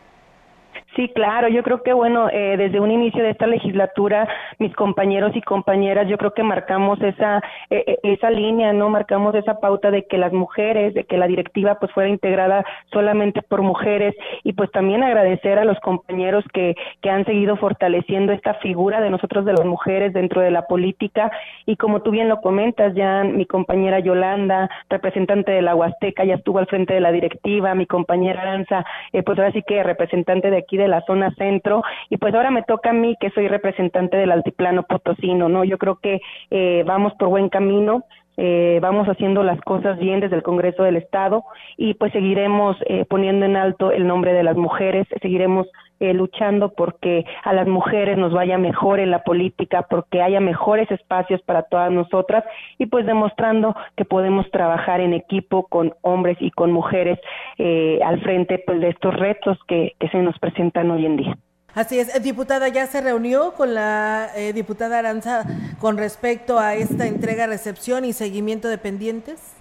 Sí, 0.95 1.07
claro, 1.09 1.47
yo 1.49 1.61
creo 1.61 1.83
que 1.83 1.93
bueno, 1.93 2.29
eh, 2.31 2.55
desde 2.57 2.79
un 2.79 2.89
inicio 2.89 3.21
de 3.21 3.29
esta 3.29 3.45
legislatura, 3.45 4.27
mis 4.57 4.73
compañeros 4.75 5.35
y 5.35 5.41
compañeras, 5.41 6.07
yo 6.07 6.17
creo 6.17 6.33
que 6.33 6.41
marcamos 6.41 6.99
esa 7.01 7.43
eh, 7.69 7.83
eh, 7.85 7.99
esa 8.03 8.31
línea, 8.31 8.73
no 8.73 8.89
marcamos 8.89 9.35
esa 9.35 9.59
pauta 9.59 9.91
de 9.91 10.07
que 10.07 10.17
las 10.17 10.33
mujeres, 10.33 10.95
de 10.95 11.03
que 11.03 11.17
la 11.17 11.27
directiva 11.27 11.75
pues 11.75 11.91
fuera 11.91 12.09
integrada 12.09 12.65
solamente 12.91 13.43
por 13.43 13.61
mujeres. 13.61 14.15
Y 14.43 14.53
pues 14.53 14.71
también 14.71 15.03
agradecer 15.03 15.59
a 15.59 15.65
los 15.65 15.79
compañeros 15.79 16.43
que 16.53 16.75
que 17.01 17.11
han 17.11 17.23
seguido 17.25 17.55
fortaleciendo 17.57 18.33
esta 18.33 18.55
figura 18.55 18.99
de 18.99 19.11
nosotros 19.11 19.45
de 19.45 19.53
las 19.53 19.65
mujeres 19.65 20.11
dentro 20.13 20.41
de 20.41 20.51
la 20.51 20.63
política. 20.63 21.31
Y 21.67 21.75
como 21.75 22.01
tú 22.01 22.09
bien 22.09 22.29
lo 22.29 22.41
comentas, 22.41 22.95
ya 22.95 23.23
mi 23.23 23.45
compañera 23.45 23.99
Yolanda, 23.99 24.69
representante 24.89 25.51
de 25.51 25.61
la 25.61 25.75
Huasteca, 25.75 26.25
ya 26.25 26.35
estuvo 26.35 26.57
al 26.57 26.67
frente 26.67 26.95
de 26.95 26.99
la 26.99 27.11
directiva, 27.11 27.75
mi 27.75 27.85
compañera 27.85 28.41
Aranza, 28.41 28.85
pues 29.11 29.37
ahora 29.37 29.51
sí 29.51 29.61
que 29.61 29.83
representante 29.83 30.49
de 30.49 30.57
aquí 30.57 30.78
de 30.79 30.87
la 30.87 31.01
zona 31.01 31.31
centro 31.35 31.83
y 32.09 32.17
pues 32.17 32.33
ahora 32.33 32.51
me 32.51 32.63
toca 32.63 32.89
a 32.89 32.93
mí 32.93 33.15
que 33.19 33.29
soy 33.31 33.47
representante 33.47 34.17
del 34.17 34.31
altiplano 34.31 34.83
potosino, 34.83 35.49
¿no? 35.49 35.63
Yo 35.63 35.77
creo 35.77 35.99
que 36.01 36.21
eh, 36.51 36.83
vamos 36.85 37.13
por 37.19 37.29
buen 37.29 37.49
camino. 37.49 38.03
Eh, 38.41 38.79
vamos 38.81 39.05
haciendo 39.09 39.43
las 39.43 39.59
cosas 39.59 39.99
bien 39.99 40.21
desde 40.21 40.37
el 40.37 40.43
Congreso 40.43 40.83
del 40.83 40.95
Estado 40.95 41.43
y 41.75 41.95
pues 41.95 42.13
seguiremos 42.13 42.77
eh, 42.85 43.03
poniendo 43.03 43.45
en 43.45 43.57
alto 43.57 43.91
el 43.91 44.07
nombre 44.07 44.31
de 44.31 44.43
las 44.43 44.55
mujeres, 44.55 45.07
seguiremos 45.21 45.67
eh, 45.99 46.13
luchando 46.13 46.73
porque 46.73 47.25
a 47.43 47.53
las 47.53 47.67
mujeres 47.67 48.17
nos 48.17 48.33
vaya 48.33 48.57
mejor 48.57 48.99
en 48.99 49.11
la 49.11 49.23
política, 49.23 49.87
porque 49.89 50.21
haya 50.21 50.39
mejores 50.39 50.89
espacios 50.91 51.41
para 51.41 51.63
todas 51.63 51.91
nosotras 51.91 52.43
y 52.77 52.85
pues 52.85 53.05
demostrando 53.05 53.75
que 53.95 54.05
podemos 54.05 54.49
trabajar 54.51 55.01
en 55.01 55.13
equipo 55.13 55.67
con 55.67 55.93
hombres 56.01 56.37
y 56.39 56.51
con 56.51 56.71
mujeres 56.71 57.19
eh, 57.57 57.99
al 58.03 58.21
frente 58.21 58.63
pues 58.65 58.79
de 58.81 58.89
estos 58.89 59.15
retos 59.15 59.57
que, 59.67 59.95
que 59.99 60.09
se 60.09 60.17
nos 60.19 60.37
presentan 60.39 60.91
hoy 60.91 61.05
en 61.05 61.17
día. 61.17 61.37
Así 61.75 61.99
es, 61.99 62.21
diputada, 62.23 62.67
¿ya 62.67 62.87
se 62.87 62.99
reunió 62.99 63.53
con 63.53 63.75
la 63.75 64.29
eh, 64.35 64.53
diputada 64.53 64.99
Aranza 64.99 65.45
con 65.79 65.97
respecto 65.97 66.57
a 66.57 66.73
esta 66.73 67.05
entrega, 67.05 67.45
recepción 67.45 68.05
y 68.05 68.13
seguimiento 68.13 68.67
de 68.69 68.77
pendientes? 68.79 69.58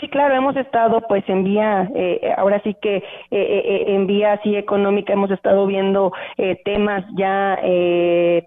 Sí, 0.00 0.08
claro, 0.08 0.34
hemos 0.34 0.56
estado 0.56 1.00
pues 1.08 1.28
en 1.28 1.42
vía, 1.42 1.90
eh, 1.96 2.32
ahora 2.36 2.60
sí 2.62 2.76
que 2.80 2.98
eh, 2.98 3.02
eh, 3.30 3.84
en 3.88 4.06
vía 4.06 4.34
así 4.34 4.54
económica 4.54 5.12
hemos 5.12 5.30
estado 5.32 5.66
viendo 5.66 6.12
temas 6.64 7.04
ya 7.16 7.58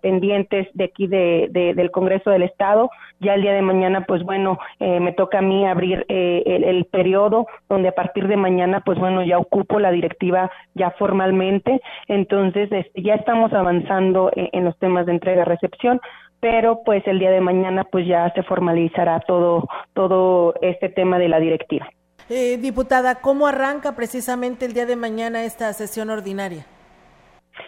pendientes 0.01 0.67
de 0.73 0.85
aquí 0.85 1.07
de, 1.07 1.49
del 1.51 1.91
Congreso 1.91 2.29
del 2.29 2.43
Estado. 2.43 2.89
Ya 3.19 3.33
el 3.35 3.41
día 3.41 3.53
de 3.53 3.61
mañana, 3.61 4.05
pues 4.07 4.23
bueno, 4.23 4.57
me 4.79 5.11
toca 5.11 5.39
a 5.39 5.41
mí 5.41 5.65
abrir 5.65 6.05
el, 6.07 6.63
el, 6.63 6.85
periodo 6.85 7.45
donde 7.69 7.89
a 7.89 7.95
partir 7.95 8.27
de 8.27 8.37
mañana, 8.37 8.81
pues 8.85 8.97
bueno, 8.97 9.21
ya 9.23 9.37
ocupo 9.37 9.79
la 9.79 9.91
directiva 9.91 10.49
ya 10.73 10.91
formalmente. 10.91 11.81
Entonces, 12.07 12.71
este, 12.71 13.01
ya 13.01 13.15
estamos 13.15 13.53
avanzando 13.53 14.31
en 14.35 14.63
los 14.63 14.77
temas 14.79 15.05
de 15.05 15.11
entrega-recepción 15.13 15.99
pero 16.41 16.81
pues 16.83 17.07
el 17.07 17.19
día 17.19 17.31
de 17.31 17.39
mañana 17.39 17.85
pues 17.85 18.05
ya 18.05 18.29
se 18.33 18.43
formalizará 18.43 19.21
todo 19.21 19.69
todo 19.93 20.53
este 20.61 20.89
tema 20.89 21.17
de 21.17 21.29
la 21.29 21.39
directiva. 21.39 21.89
Eh, 22.29 22.57
diputada, 22.57 23.21
¿cómo 23.21 23.47
arranca 23.47 23.95
precisamente 23.95 24.65
el 24.65 24.73
día 24.73 24.85
de 24.85 24.95
mañana 24.95 25.43
esta 25.43 25.71
sesión 25.73 26.09
ordinaria? 26.09 26.65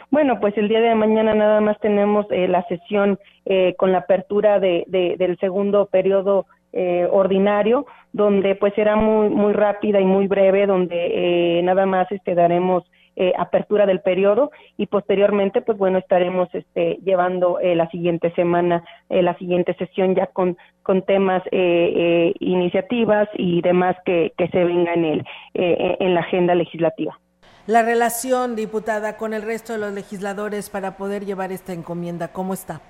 Bueno, 0.09 0.39
pues 0.39 0.57
el 0.57 0.67
día 0.67 0.79
de 0.79 0.95
mañana 0.95 1.33
nada 1.33 1.61
más 1.61 1.79
tenemos 1.79 2.25
eh, 2.31 2.47
la 2.47 2.63
sesión 2.67 3.19
eh, 3.45 3.75
con 3.77 3.91
la 3.91 3.99
apertura 3.99 4.59
de, 4.59 4.83
de, 4.87 5.15
del 5.17 5.37
segundo 5.37 5.85
periodo 5.87 6.45
eh, 6.71 7.07
ordinario, 7.11 7.85
donde 8.13 8.55
pues 8.55 8.73
será 8.73 8.95
muy 8.95 9.29
muy 9.29 9.53
rápida 9.53 10.01
y 10.01 10.05
muy 10.05 10.27
breve, 10.27 10.65
donde 10.65 11.59
eh, 11.59 11.61
nada 11.61 11.85
más 11.85 12.11
este 12.11 12.33
daremos 12.33 12.83
eh, 13.15 13.33
apertura 13.37 13.85
del 13.85 14.01
periodo 14.01 14.51
y 14.77 14.87
posteriormente 14.87 15.61
pues 15.61 15.77
bueno 15.77 15.99
estaremos 15.99 16.49
este 16.53 16.99
llevando 17.03 17.59
eh, 17.59 17.75
la 17.75 17.89
siguiente 17.89 18.31
semana 18.33 18.83
eh, 19.09 19.21
la 19.21 19.37
siguiente 19.37 19.75
sesión 19.75 20.15
ya 20.15 20.27
con 20.27 20.57
con 20.81 21.03
temas 21.03 21.41
iniciativas 21.51 23.29
y 23.35 23.61
demás 23.61 23.95
que, 24.05 24.33
que 24.37 24.49
se 24.49 24.63
venga 24.65 24.93
en 24.93 25.05
el 25.05 25.25
en 25.53 26.13
la 26.13 26.19
agenda 26.19 26.55
legislativa. 26.55 27.17
La 27.67 27.83
relación 27.83 28.57
diputada 28.57 29.15
con 29.15 29.33
el 29.33 29.43
resto 29.43 29.71
de 29.71 29.79
los 29.79 29.93
legisladores 29.93 30.69
para 30.69 30.97
poder 30.97 31.23
llevar 31.23 31.53
esta 31.53 31.71
encomienda 31.71 32.33
cómo 32.33 32.53
está 32.53 32.81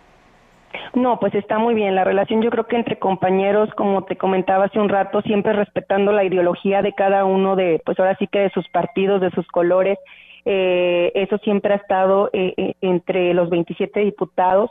no, 0.94 1.20
pues 1.20 1.34
está 1.36 1.58
muy 1.58 1.74
bien. 1.74 1.96
La 1.96 2.04
relación 2.04 2.42
yo 2.42 2.50
creo 2.50 2.68
que 2.68 2.76
entre 2.76 3.00
compañeros, 3.00 3.70
como 3.76 4.04
te 4.04 4.16
comentaba 4.16 4.66
hace 4.66 4.80
un 4.80 4.90
rato, 4.90 5.22
siempre 5.22 5.54
respetando 5.54 6.12
la 6.12 6.24
ideología 6.24 6.82
de 6.82 6.94
cada 6.94 7.26
uno 7.26 7.56
de, 7.56 7.82
pues 7.86 8.00
ahora 8.00 8.16
sí 8.18 8.28
que 8.28 8.40
de 8.40 8.50
sus 8.52 8.68
partidos, 8.70 9.22
de 9.22 9.32
sus 9.32 9.48
colores. 9.48 9.98
Eh, 10.46 11.12
eso 11.16 11.38
siempre 11.40 11.74
ha 11.74 11.78
estado 11.78 12.30
eh, 12.34 12.54
eh 12.58 12.74
entre 12.82 13.34
los 13.34 13.50
27 13.50 14.00
diputados 14.02 14.70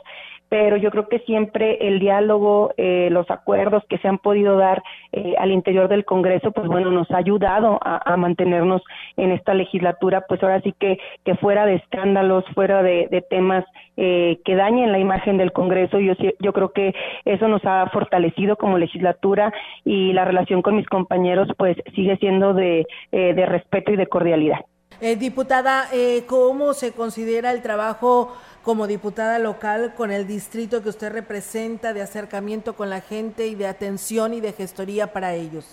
pero 0.53 0.77
yo 0.77 0.91
creo 0.91 1.09
que 1.09 1.17
siempre 1.21 1.79
el 1.87 1.97
diálogo, 1.97 2.75
eh, 2.77 3.09
los 3.09 3.27
acuerdos 3.31 3.81
que 3.89 3.97
se 3.97 4.07
han 4.07 4.19
podido 4.19 4.55
dar 4.55 4.83
eh, 5.11 5.33
al 5.39 5.51
interior 5.51 5.87
del 5.87 6.05
Congreso, 6.05 6.51
pues 6.51 6.67
bueno, 6.67 6.91
nos 6.91 7.09
ha 7.09 7.17
ayudado 7.17 7.79
a, 7.81 8.15
mantenernos 8.17 8.83
en 9.17 9.31
esta 9.31 9.55
legislatura, 9.55 10.25
pues 10.29 10.43
ahora 10.43 10.61
sí 10.61 10.71
que, 10.79 10.99
fuera 11.41 11.65
de 11.65 11.77
escándalos, 11.77 12.45
fuera 12.53 12.83
de, 12.83 13.25
temas 13.31 13.65
eh, 13.97 14.41
que 14.45 14.53
dañen 14.53 14.91
la 14.91 14.99
imagen 14.99 15.37
del 15.37 15.53
Congreso, 15.53 15.99
yo, 15.99 16.13
yo 16.39 16.53
creo 16.53 16.71
que 16.71 16.93
eso 17.25 17.47
nos 17.47 17.65
ha 17.65 17.87
fortalecido 17.87 18.55
como 18.55 18.77
legislatura 18.77 19.51
y 19.83 20.13
la 20.13 20.23
relación 20.23 20.61
con 20.61 20.75
mis 20.75 20.85
compañeros 20.85 21.47
pues 21.57 21.77
sigue 21.95 22.15
siendo 22.17 22.53
de, 22.53 22.85
de 23.11 23.45
respeto 23.47 23.91
y 23.91 23.95
de 23.95 24.05
cordialidad. 24.05 24.59
Diputada, 25.01 25.89
¿cómo 26.27 26.73
se 26.73 26.91
considera 26.91 27.51
el 27.51 27.61
trabajo 27.61 28.35
como 28.63 28.87
diputada 28.87 29.39
local 29.39 29.93
con 29.95 30.11
el 30.11 30.25
distrito 30.25 30.81
que 30.81 30.89
usted 30.89 31.11
representa 31.11 31.93
de 31.93 32.01
acercamiento 32.01 32.75
con 32.75 32.89
la 32.89 33.01
gente 33.01 33.47
y 33.47 33.55
de 33.55 33.67
atención 33.67 34.33
y 34.33 34.41
de 34.41 34.53
gestoría 34.53 35.11
para 35.11 35.33
ellos? 35.33 35.65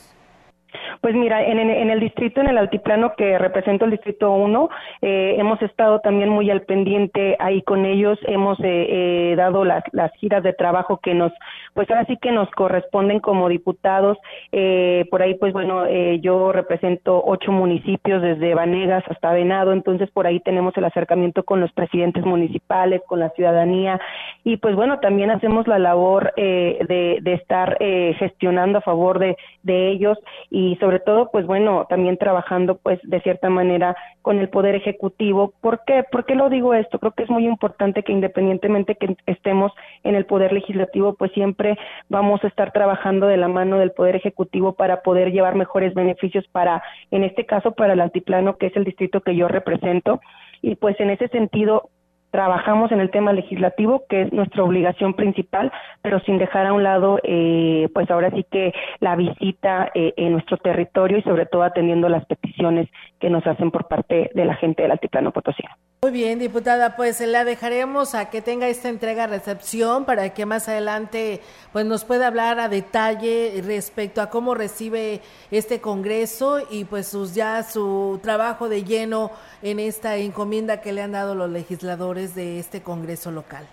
Pues 1.00 1.14
mira, 1.14 1.42
en, 1.44 1.58
en, 1.58 1.90
el 1.90 2.00
distrito, 2.00 2.40
en 2.40 2.48
el 2.48 2.58
altiplano 2.58 3.14
que 3.16 3.38
represento 3.38 3.84
el 3.84 3.90
distrito 3.90 4.32
1, 4.32 4.68
eh, 5.02 5.36
hemos 5.38 5.60
estado 5.62 6.00
también 6.00 6.28
muy 6.28 6.50
al 6.50 6.62
pendiente 6.62 7.36
ahí 7.38 7.62
con 7.62 7.84
ellos, 7.84 8.18
hemos 8.26 8.58
eh, 8.60 8.86
eh, 9.32 9.34
dado 9.36 9.64
las, 9.64 9.82
giras 10.18 10.42
de 10.42 10.52
trabajo 10.52 10.98
que 10.98 11.14
nos, 11.14 11.32
pues 11.74 11.88
ahora 11.90 12.04
sí 12.06 12.16
que 12.20 12.32
nos 12.32 12.50
corresponden 12.50 13.20
como 13.20 13.48
diputados. 13.48 14.18
Eh, 14.52 15.06
por 15.10 15.22
ahí, 15.22 15.34
pues 15.34 15.52
bueno, 15.52 15.86
eh, 15.86 16.18
yo 16.20 16.52
represento 16.52 17.22
ocho 17.24 17.52
municipios 17.52 18.22
desde 18.22 18.54
Vanegas 18.54 19.04
hasta 19.08 19.32
Venado, 19.32 19.72
entonces 19.72 20.10
por 20.10 20.26
ahí 20.26 20.40
tenemos 20.40 20.76
el 20.76 20.84
acercamiento 20.84 21.44
con 21.44 21.60
los 21.60 21.72
presidentes 21.72 22.24
municipales, 22.24 23.00
con 23.06 23.20
la 23.20 23.30
ciudadanía. 23.30 24.00
Y 24.44 24.58
pues 24.58 24.74
bueno, 24.74 25.00
también 25.00 25.30
hacemos 25.30 25.66
la 25.66 25.78
labor 25.78 26.32
de, 26.36 27.18
de 27.20 27.32
estar 27.34 27.78
gestionando 27.78 28.78
a 28.78 28.82
favor 28.82 29.18
de, 29.18 29.36
de 29.62 29.90
ellos. 29.90 30.18
Y 30.50 30.59
sobre 30.80 31.00
todo, 31.00 31.30
pues 31.30 31.46
bueno, 31.46 31.86
también 31.88 32.16
trabajando 32.16 32.76
pues 32.76 32.98
de 33.02 33.20
cierta 33.20 33.50
manera 33.50 33.96
con 34.22 34.38
el 34.38 34.48
Poder 34.48 34.74
Ejecutivo. 34.74 35.52
¿Por 35.60 35.82
qué? 35.86 36.04
¿Por 36.10 36.24
qué 36.24 36.34
lo 36.34 36.48
digo 36.48 36.74
esto? 36.74 36.98
Creo 36.98 37.12
que 37.12 37.22
es 37.24 37.30
muy 37.30 37.46
importante 37.46 38.02
que 38.02 38.12
independientemente 38.12 38.96
que 38.96 39.16
estemos 39.26 39.72
en 40.04 40.14
el 40.14 40.26
Poder 40.26 40.52
Legislativo, 40.52 41.14
pues 41.14 41.32
siempre 41.32 41.78
vamos 42.08 42.42
a 42.44 42.48
estar 42.48 42.72
trabajando 42.72 43.26
de 43.26 43.36
la 43.36 43.48
mano 43.48 43.78
del 43.78 43.92
Poder 43.92 44.16
Ejecutivo 44.16 44.74
para 44.74 45.02
poder 45.02 45.32
llevar 45.32 45.54
mejores 45.54 45.94
beneficios 45.94 46.46
para, 46.48 46.82
en 47.10 47.24
este 47.24 47.46
caso, 47.46 47.72
para 47.72 47.92
el 47.92 48.00
altiplano, 48.00 48.56
que 48.56 48.66
es 48.66 48.76
el 48.76 48.84
distrito 48.84 49.20
que 49.20 49.36
yo 49.36 49.48
represento. 49.48 50.20
Y 50.62 50.76
pues 50.76 50.98
en 51.00 51.10
ese 51.10 51.28
sentido, 51.28 51.90
trabajamos 52.30 52.92
en 52.92 53.00
el 53.00 53.10
tema 53.10 53.32
legislativo, 53.32 54.04
que 54.08 54.22
es 54.22 54.32
nuestra 54.32 54.62
obligación 54.64 55.14
principal, 55.14 55.72
pero 56.02 56.20
sin 56.20 56.38
dejar 56.38 56.66
a 56.66 56.72
un 56.72 56.82
lado, 56.82 57.18
eh, 57.22 57.88
pues 57.92 58.10
ahora 58.10 58.30
sí 58.30 58.44
que 58.50 58.72
la 59.00 59.16
visita 59.16 59.90
eh, 59.94 60.14
en 60.16 60.32
nuestro 60.32 60.56
territorio 60.56 61.18
y 61.18 61.22
sobre 61.22 61.46
todo 61.46 61.62
atendiendo 61.62 62.08
las 62.08 62.24
peticiones 62.26 62.88
que 63.18 63.30
nos 63.30 63.46
hacen 63.46 63.70
por 63.70 63.88
parte 63.88 64.30
de 64.34 64.44
la 64.44 64.54
gente 64.54 64.82
del 64.82 64.92
Altiplano 64.92 65.32
Potosí. 65.32 65.62
Muy 66.02 66.12
bien, 66.12 66.38
diputada, 66.38 66.96
pues 66.96 67.20
la 67.20 67.44
dejaremos 67.44 68.14
a 68.14 68.30
que 68.30 68.40
tenga 68.40 68.66
esta 68.68 68.88
entrega-recepción 68.88 70.06
para 70.06 70.30
que 70.30 70.46
más 70.46 70.66
adelante 70.66 71.42
pues 71.74 71.84
nos 71.84 72.06
pueda 72.06 72.28
hablar 72.28 72.58
a 72.58 72.70
detalle 72.70 73.60
respecto 73.66 74.22
a 74.22 74.30
cómo 74.30 74.54
recibe 74.54 75.20
este 75.50 75.82
Congreso 75.82 76.60
y 76.70 76.84
pues 76.84 77.06
sus, 77.06 77.34
ya 77.34 77.62
su 77.64 78.18
trabajo 78.22 78.70
de 78.70 78.82
lleno 78.82 79.30
en 79.60 79.78
esta 79.78 80.16
encomienda 80.16 80.80
que 80.80 80.94
le 80.94 81.02
han 81.02 81.12
dado 81.12 81.34
los 81.34 81.50
legisladores 81.50 82.34
de 82.34 82.58
este 82.58 82.80
Congreso 82.80 83.30
local. 83.30 83.66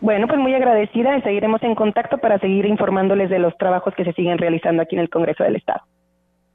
Bueno, 0.00 0.26
pues 0.26 0.40
muy 0.40 0.52
agradecida 0.52 1.16
y 1.16 1.22
seguiremos 1.22 1.62
en 1.62 1.76
contacto 1.76 2.18
para 2.18 2.40
seguir 2.40 2.66
informándoles 2.66 3.30
de 3.30 3.38
los 3.38 3.56
trabajos 3.56 3.94
que 3.94 4.02
se 4.02 4.14
siguen 4.14 4.38
realizando 4.38 4.82
aquí 4.82 4.96
en 4.96 5.02
el 5.02 5.10
Congreso 5.10 5.44
del 5.44 5.54
Estado. 5.54 5.82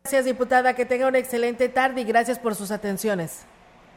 Gracias, 0.04 0.26
diputada. 0.26 0.76
Que 0.76 0.84
tenga 0.84 1.08
una 1.08 1.20
excelente 1.20 1.70
tarde 1.70 2.02
y 2.02 2.04
gracias 2.04 2.40
por 2.40 2.56
sus 2.56 2.72
atenciones. 2.72 3.48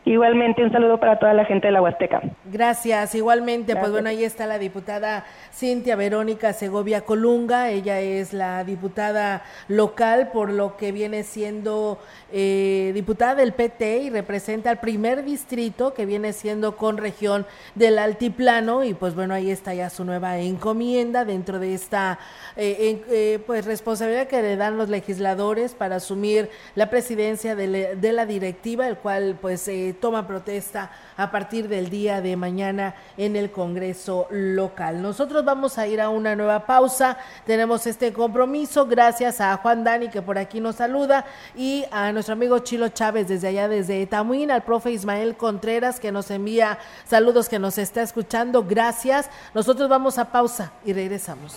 Igualmente, 0.07 0.62
un 0.62 0.70
saludo 0.70 1.00
para 1.00 1.18
toda 1.18 1.34
la 1.34 1.44
gente 1.44 1.66
de 1.66 1.72
la 1.72 1.82
Huasteca. 1.82 2.22
Gracias, 2.44 3.16
igualmente. 3.16 3.74
Pues 3.74 3.90
bueno, 3.90 4.09
ahí 4.09 4.22
está 4.22 4.46
la 4.46 4.57
diputada 4.57 5.24
Cintia 5.52 5.96
Verónica 5.96 6.52
Segovia 6.52 7.00
Colunga. 7.00 7.70
Ella 7.70 7.98
es 7.98 8.32
la 8.32 8.62
diputada 8.62 9.42
local, 9.66 10.30
por 10.32 10.52
lo 10.52 10.76
que 10.76 10.92
viene 10.92 11.24
siendo 11.24 11.98
eh, 12.32 12.92
diputada 12.94 13.34
del 13.34 13.52
PT 13.52 13.98
y 14.02 14.11
representa 14.11 14.70
al 14.70 14.78
primer 14.78 15.24
distrito 15.24 15.92
que 15.92 16.07
viene 16.07 16.32
siendo 16.32 16.76
con 16.76 16.98
región 16.98 17.44
del 17.74 17.98
Altiplano. 17.98 18.84
Y 18.84 18.94
pues 18.94 19.16
bueno, 19.16 19.34
ahí 19.34 19.50
está 19.50 19.74
ya 19.74 19.90
su 19.90 20.04
nueva 20.04 20.38
encomienda 20.38 21.24
dentro 21.24 21.59
de 21.59 21.74
esta 21.74 22.20
eh, 22.54 23.02
eh, 23.11 23.40
pues 23.44 23.64
responsabilidad 23.64 24.28
que 24.28 24.40
le 24.40 24.54
dan 24.54 24.78
los 24.78 24.88
legisladores 24.88 25.74
para 25.74 25.96
asumir 25.96 26.48
la 26.76 26.90
presidencia 26.90 27.57
de, 27.57 27.96
de 27.96 28.12
la 28.12 28.24
directiva, 28.24 28.86
el 28.86 28.98
cual 28.98 29.36
pues 29.40 29.66
toma 30.01 30.26
protesta 30.26 30.90
a 31.16 31.30
partir 31.30 31.68
del 31.68 31.90
día 31.90 32.20
de 32.20 32.36
mañana 32.36 32.94
en 33.16 33.36
el 33.36 33.51
Congreso 33.51 34.26
local. 34.30 35.03
Nosotros 35.03 35.44
vamos 35.44 35.78
a 35.78 35.86
ir 35.86 36.01
a 36.01 36.09
una 36.09 36.36
nueva 36.36 36.66
pausa. 36.66 37.18
Tenemos 37.44 37.86
este 37.86 38.12
compromiso 38.12 38.86
gracias 38.86 39.40
a 39.40 39.57
Juan 39.57 39.84
Dani 39.84 40.09
que 40.09 40.22
por 40.22 40.38
aquí 40.38 40.61
nos 40.61 40.76
saluda 40.76 41.24
y 41.55 41.84
a 41.90 42.12
nuestro 42.12 42.34
amigo 42.34 42.59
Chilo 42.61 42.88
Chávez 42.88 43.28
desde 43.28 43.49
allá 43.49 43.68
desde 43.68 44.07
Tamuín, 44.07 44.51
al 44.51 44.62
profe 44.62 44.90
Ismael 44.90 45.36
Contreras 45.36 46.01
que 46.01 46.12
nos 46.12 46.30
envía 46.30 46.78
saludos 47.05 47.49
que 47.49 47.59
nos 47.59 47.78
está 47.78 48.03
escuchando. 48.03 48.64
Gracias. 48.64 49.30
Nosotros 49.55 49.88
vamos 49.88 50.18
a 50.18 50.26
pausa 50.32 50.72
y 50.84 50.92
regresamos. 50.92 51.57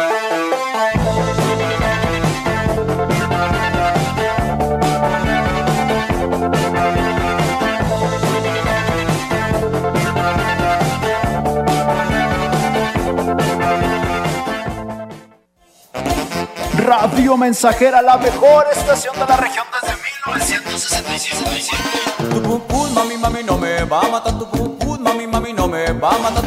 Radio 17.31 17.37
Mensajera, 17.37 18.01
la 18.01 18.17
mejor 18.17 18.65
estación 18.75 19.17
de 19.17 19.25
la 19.25 19.37
región 19.37 19.65
desde 19.81 19.95
1967. 19.95 21.45
Tu 22.29 22.59
pum 22.67 22.93
mami, 22.93 23.15
mami, 23.15 23.41
no 23.41 23.57
me 23.57 23.85
va 23.85 24.01
a 24.01 24.09
matar. 24.09 24.37
Tu 24.37 24.45
pum 24.49 24.99
mami, 24.99 25.27
mami, 25.27 25.53
no 25.53 25.65
me 25.69 25.93
va 25.93 26.13
a 26.13 26.17
matar. 26.17 26.43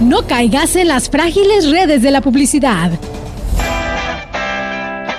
No 0.00 0.26
caigas 0.26 0.74
en 0.74 0.88
las 0.88 1.08
frágiles 1.08 1.70
redes 1.70 2.02
de 2.02 2.10
la 2.10 2.20
publicidad. 2.20 2.90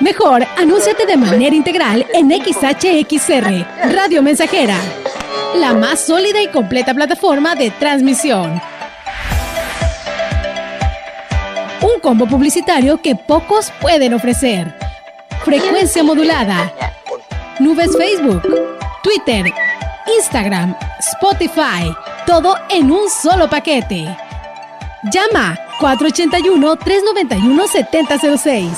Mejor, 0.02 0.46
anúnciate 0.58 1.06
de 1.06 1.16
manera 1.16 1.56
integral 1.56 2.06
en 2.14 2.30
XHXR, 2.30 3.94
Radio 3.96 4.22
Mensajera, 4.22 4.76
la 5.56 5.74
más 5.74 6.02
sólida 6.02 6.42
y 6.42 6.50
completa 6.50 6.94
plataforma 6.94 7.56
de 7.56 7.72
transmisión. 7.72 8.71
Un 11.82 12.00
combo 12.00 12.28
publicitario 12.28 13.02
que 13.02 13.16
pocos 13.16 13.74
pueden 13.82 14.14
ofrecer. 14.14 14.78
Frecuencia 15.44 16.04
modulada. 16.04 16.72
Nubes 17.60 17.98
Facebook, 17.98 18.44
Twitter, 19.02 19.52
Instagram, 20.18 20.76
Spotify. 21.00 21.92
Todo 22.28 22.56
en 22.70 22.92
un 22.92 23.10
solo 23.10 23.50
paquete. 23.50 24.16
Llama 25.12 25.58
481-391-7006. 25.80 28.70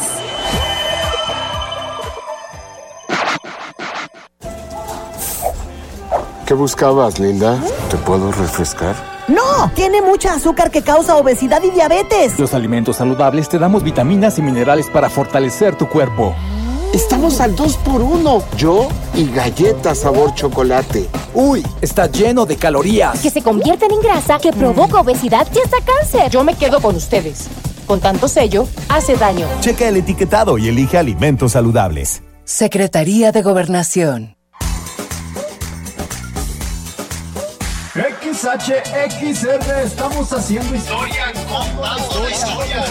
¿Qué 6.45 6.53
buscabas, 6.53 7.19
Linda? 7.19 7.59
¿Te 7.89 7.97
puedo 7.97 8.31
refrescar? 8.31 8.95
No, 9.33 9.71
tiene 9.73 10.01
mucha 10.01 10.33
azúcar 10.33 10.69
que 10.69 10.83
causa 10.83 11.17
obesidad 11.17 11.63
y 11.63 11.71
diabetes. 11.71 12.37
Los 12.37 12.53
alimentos 12.53 12.97
saludables 12.97 13.49
te 13.49 13.57
damos 13.57 13.83
vitaminas 13.83 14.37
y 14.37 14.43
minerales 14.43 14.87
para 14.91 15.09
fortalecer 15.09 15.75
tu 15.75 15.89
cuerpo. 15.89 16.35
Estamos 16.93 17.41
al 17.41 17.55
2 17.55 17.77
por 17.77 18.01
1 18.01 18.43
Yo 18.55 18.87
y 19.15 19.25
galletas 19.31 19.99
sabor 19.99 20.35
chocolate. 20.35 21.09
Uy, 21.33 21.65
está 21.81 22.05
lleno 22.05 22.45
de 22.45 22.57
calorías. 22.57 23.19
Que 23.21 23.31
se 23.31 23.41
convierten 23.41 23.91
en 23.91 24.01
grasa, 24.01 24.37
que 24.37 24.53
provoca 24.53 24.99
obesidad 24.99 25.47
y 25.55 25.57
hasta 25.57 25.77
cáncer. 25.83 26.29
Yo 26.29 26.43
me 26.43 26.53
quedo 26.53 26.79
con 26.79 26.95
ustedes. 26.95 27.47
Con 27.87 27.99
tanto 27.99 28.27
sello, 28.27 28.67
hace 28.87 29.15
daño. 29.15 29.47
Checa 29.61 29.87
el 29.87 29.97
etiquetado 29.97 30.59
y 30.59 30.67
elige 30.67 30.99
alimentos 30.99 31.53
saludables. 31.53 32.21
Secretaría 32.45 33.31
de 33.31 33.41
Gobernación. 33.41 34.35
XHXR, 38.43 39.85
estamos 39.85 40.33
haciendo 40.33 40.75
historia, 40.75 41.31
contando 41.47 42.23
la 42.25 42.29
historia. 42.29 42.83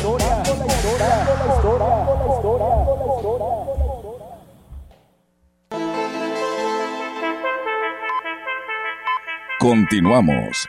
Continuamos. 9.58 10.66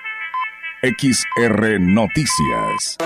XR 0.81 1.79
Noticias. 1.79 2.97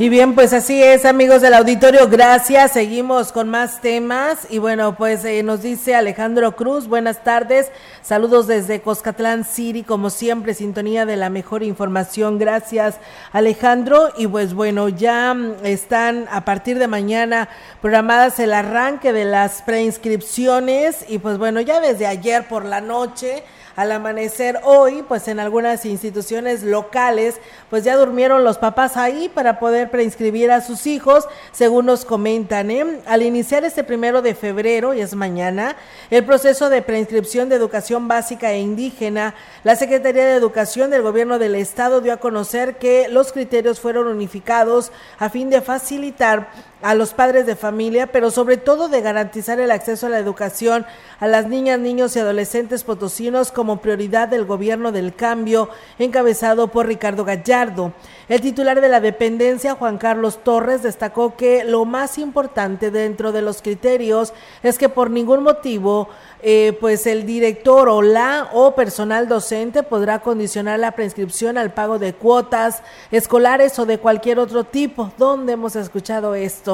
Y 0.00 0.08
bien, 0.08 0.34
pues 0.34 0.54
así 0.54 0.82
es, 0.82 1.04
amigos 1.04 1.42
del 1.42 1.52
auditorio, 1.52 2.08
gracias. 2.08 2.72
Seguimos 2.72 3.32
con 3.32 3.50
más 3.50 3.82
temas. 3.82 4.46
Y 4.48 4.56
bueno, 4.56 4.96
pues 4.96 5.26
eh, 5.26 5.42
nos 5.42 5.60
dice 5.60 5.94
Alejandro 5.94 6.56
Cruz, 6.56 6.88
buenas 6.88 7.22
tardes. 7.22 7.70
Saludos 8.00 8.46
desde 8.46 8.80
Coscatlán 8.80 9.44
City, 9.44 9.82
como 9.82 10.08
siempre, 10.08 10.54
sintonía 10.54 11.04
de 11.04 11.18
la 11.18 11.28
mejor 11.28 11.62
información. 11.62 12.38
Gracias, 12.38 12.96
Alejandro. 13.32 14.08
Y 14.16 14.26
pues 14.26 14.54
bueno, 14.54 14.88
ya 14.88 15.34
mm, 15.34 15.66
están 15.66 16.26
a 16.30 16.46
partir 16.46 16.78
de 16.78 16.86
mañana 16.86 17.50
programadas 17.82 18.40
el 18.40 18.54
arranque 18.54 19.12
de 19.12 19.26
las 19.26 19.60
preinscripciones. 19.60 21.04
Y 21.10 21.18
pues 21.18 21.36
bueno, 21.36 21.60
ya 21.60 21.78
desde 21.78 22.06
ayer 22.06 22.48
por 22.48 22.64
la 22.64 22.80
noche 22.80 23.44
al 23.76 23.92
amanecer 23.92 24.58
hoy, 24.64 25.02
pues 25.06 25.28
en 25.28 25.40
algunas 25.40 25.84
instituciones 25.86 26.62
locales, 26.62 27.36
pues 27.70 27.84
ya 27.84 27.96
durmieron 27.96 28.44
los 28.44 28.58
papás 28.58 28.96
ahí 28.96 29.28
para 29.28 29.58
poder 29.58 29.90
preinscribir 29.90 30.50
a 30.50 30.60
sus 30.60 30.86
hijos, 30.86 31.26
según 31.52 31.86
nos 31.86 32.04
comentan. 32.04 32.70
¿eh? 32.70 33.00
Al 33.06 33.22
iniciar 33.22 33.64
este 33.64 33.84
primero 33.84 34.22
de 34.22 34.34
febrero, 34.34 34.94
y 34.94 35.00
es 35.00 35.14
mañana, 35.14 35.76
el 36.10 36.24
proceso 36.24 36.70
de 36.70 36.82
preinscripción 36.82 37.48
de 37.48 37.56
educación 37.56 38.08
básica 38.08 38.52
e 38.52 38.60
indígena, 38.60 39.34
la 39.64 39.76
Secretaría 39.76 40.24
de 40.24 40.34
Educación 40.34 40.90
del 40.90 41.02
Gobierno 41.02 41.38
del 41.38 41.54
Estado 41.54 42.00
dio 42.00 42.12
a 42.12 42.18
conocer 42.18 42.76
que 42.76 43.08
los 43.08 43.32
criterios 43.32 43.80
fueron 43.80 44.06
unificados 44.06 44.92
a 45.18 45.30
fin 45.30 45.50
de 45.50 45.60
facilitar 45.60 46.69
a 46.82 46.94
los 46.94 47.12
padres 47.12 47.46
de 47.46 47.56
familia, 47.56 48.06
pero 48.06 48.30
sobre 48.30 48.56
todo 48.56 48.88
de 48.88 49.00
garantizar 49.00 49.60
el 49.60 49.70
acceso 49.70 50.06
a 50.06 50.10
la 50.10 50.18
educación 50.18 50.86
a 51.18 51.26
las 51.26 51.46
niñas, 51.46 51.78
niños 51.78 52.16
y 52.16 52.18
adolescentes 52.18 52.82
potosinos 52.82 53.52
como 53.52 53.82
prioridad 53.82 54.28
del 54.28 54.46
gobierno 54.46 54.90
del 54.90 55.14
cambio 55.14 55.68
encabezado 55.98 56.68
por 56.68 56.86
Ricardo 56.86 57.24
Gallardo. 57.24 57.92
El 58.28 58.40
titular 58.40 58.80
de 58.80 58.88
la 58.88 59.00
dependencia, 59.00 59.74
Juan 59.74 59.98
Carlos 59.98 60.42
Torres, 60.42 60.82
destacó 60.82 61.36
que 61.36 61.64
lo 61.64 61.84
más 61.84 62.16
importante 62.16 62.90
dentro 62.90 63.32
de 63.32 63.42
los 63.42 63.60
criterios 63.60 64.32
es 64.62 64.78
que 64.78 64.88
por 64.88 65.10
ningún 65.10 65.42
motivo 65.42 66.08
eh, 66.42 66.76
pues 66.80 67.06
el 67.06 67.26
director 67.26 67.90
o 67.90 68.00
la 68.00 68.48
o 68.54 68.74
personal 68.74 69.28
docente 69.28 69.82
podrá 69.82 70.20
condicionar 70.20 70.78
la 70.78 70.92
prescripción 70.92 71.58
al 71.58 71.74
pago 71.74 71.98
de 71.98 72.14
cuotas 72.14 72.82
escolares 73.10 73.78
o 73.78 73.84
de 73.84 73.98
cualquier 73.98 74.38
otro 74.38 74.64
tipo. 74.64 75.12
¿Dónde 75.18 75.52
hemos 75.52 75.76
escuchado 75.76 76.34
esto? 76.34 76.69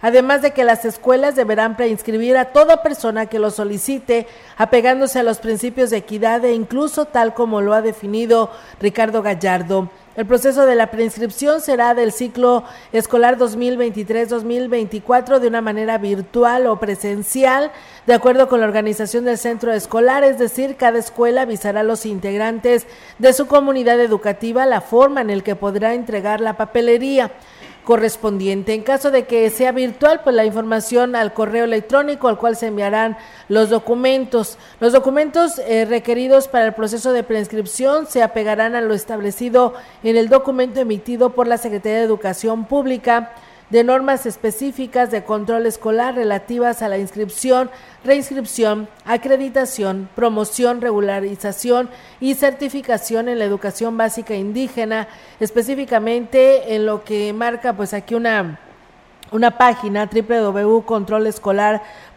Además 0.00 0.42
de 0.42 0.52
que 0.52 0.64
las 0.64 0.84
escuelas 0.84 1.34
deberán 1.34 1.76
preinscribir 1.76 2.36
a 2.36 2.46
toda 2.46 2.82
persona 2.82 3.26
que 3.26 3.40
lo 3.40 3.50
solicite, 3.50 4.28
apegándose 4.56 5.18
a 5.18 5.24
los 5.24 5.38
principios 5.38 5.90
de 5.90 5.96
equidad 5.96 6.44
e 6.44 6.52
incluso 6.52 7.06
tal 7.06 7.34
como 7.34 7.60
lo 7.60 7.74
ha 7.74 7.82
definido 7.82 8.50
Ricardo 8.80 9.22
Gallardo. 9.22 9.90
El 10.18 10.26
proceso 10.26 10.66
de 10.66 10.74
la 10.74 10.90
preinscripción 10.90 11.60
será 11.60 11.94
del 11.94 12.10
ciclo 12.10 12.64
escolar 12.92 13.38
2023-2024 13.38 15.38
de 15.38 15.46
una 15.46 15.60
manera 15.60 15.96
virtual 15.96 16.66
o 16.66 16.80
presencial, 16.80 17.70
de 18.04 18.14
acuerdo 18.14 18.48
con 18.48 18.58
la 18.58 18.66
organización 18.66 19.24
del 19.24 19.38
centro 19.38 19.72
escolar, 19.72 20.24
es 20.24 20.36
decir, 20.36 20.74
cada 20.74 20.98
escuela 20.98 21.42
avisará 21.42 21.80
a 21.80 21.84
los 21.84 22.04
integrantes 22.04 22.88
de 23.20 23.32
su 23.32 23.46
comunidad 23.46 24.00
educativa 24.00 24.66
la 24.66 24.80
forma 24.80 25.20
en 25.20 25.30
el 25.30 25.44
que 25.44 25.54
podrá 25.54 25.94
entregar 25.94 26.40
la 26.40 26.56
papelería 26.56 27.30
correspondiente. 27.88 28.74
En 28.74 28.82
caso 28.82 29.10
de 29.10 29.24
que 29.24 29.48
sea 29.48 29.72
virtual, 29.72 30.20
pues 30.22 30.36
la 30.36 30.44
información 30.44 31.16
al 31.16 31.32
correo 31.32 31.64
electrónico 31.64 32.28
al 32.28 32.36
cual 32.36 32.54
se 32.54 32.66
enviarán 32.66 33.16
los 33.48 33.70
documentos. 33.70 34.58
Los 34.78 34.92
documentos 34.92 35.58
eh, 35.58 35.86
requeridos 35.86 36.48
para 36.48 36.66
el 36.66 36.74
proceso 36.74 37.14
de 37.14 37.22
preinscripción 37.22 38.06
se 38.06 38.22
apegarán 38.22 38.74
a 38.74 38.82
lo 38.82 38.92
establecido 38.92 39.72
en 40.02 40.18
el 40.18 40.28
documento 40.28 40.80
emitido 40.80 41.30
por 41.30 41.46
la 41.46 41.56
Secretaría 41.56 42.00
de 42.00 42.04
Educación 42.04 42.66
Pública 42.66 43.32
de 43.70 43.84
normas 43.84 44.26
específicas 44.26 45.10
de 45.10 45.24
control 45.24 45.64
escolar 45.64 46.14
relativas 46.14 46.82
a 46.82 46.88
la 46.88 46.98
inscripción, 46.98 47.70
reinscripción, 48.04 48.88
acreditación, 49.04 50.08
promoción, 50.14 50.80
regularización 50.80 51.90
y 52.20 52.34
certificación 52.34 53.28
en 53.28 53.38
la 53.38 53.44
educación 53.44 53.96
básica 53.96 54.34
indígena, 54.34 55.08
específicamente 55.40 56.74
en 56.74 56.86
lo 56.86 57.04
que 57.04 57.32
marca 57.32 57.74
pues 57.74 57.94
aquí 57.94 58.14
una 58.14 58.60
una 59.30 59.58
página 59.58 60.06
www.controlescolar.com 60.06 62.07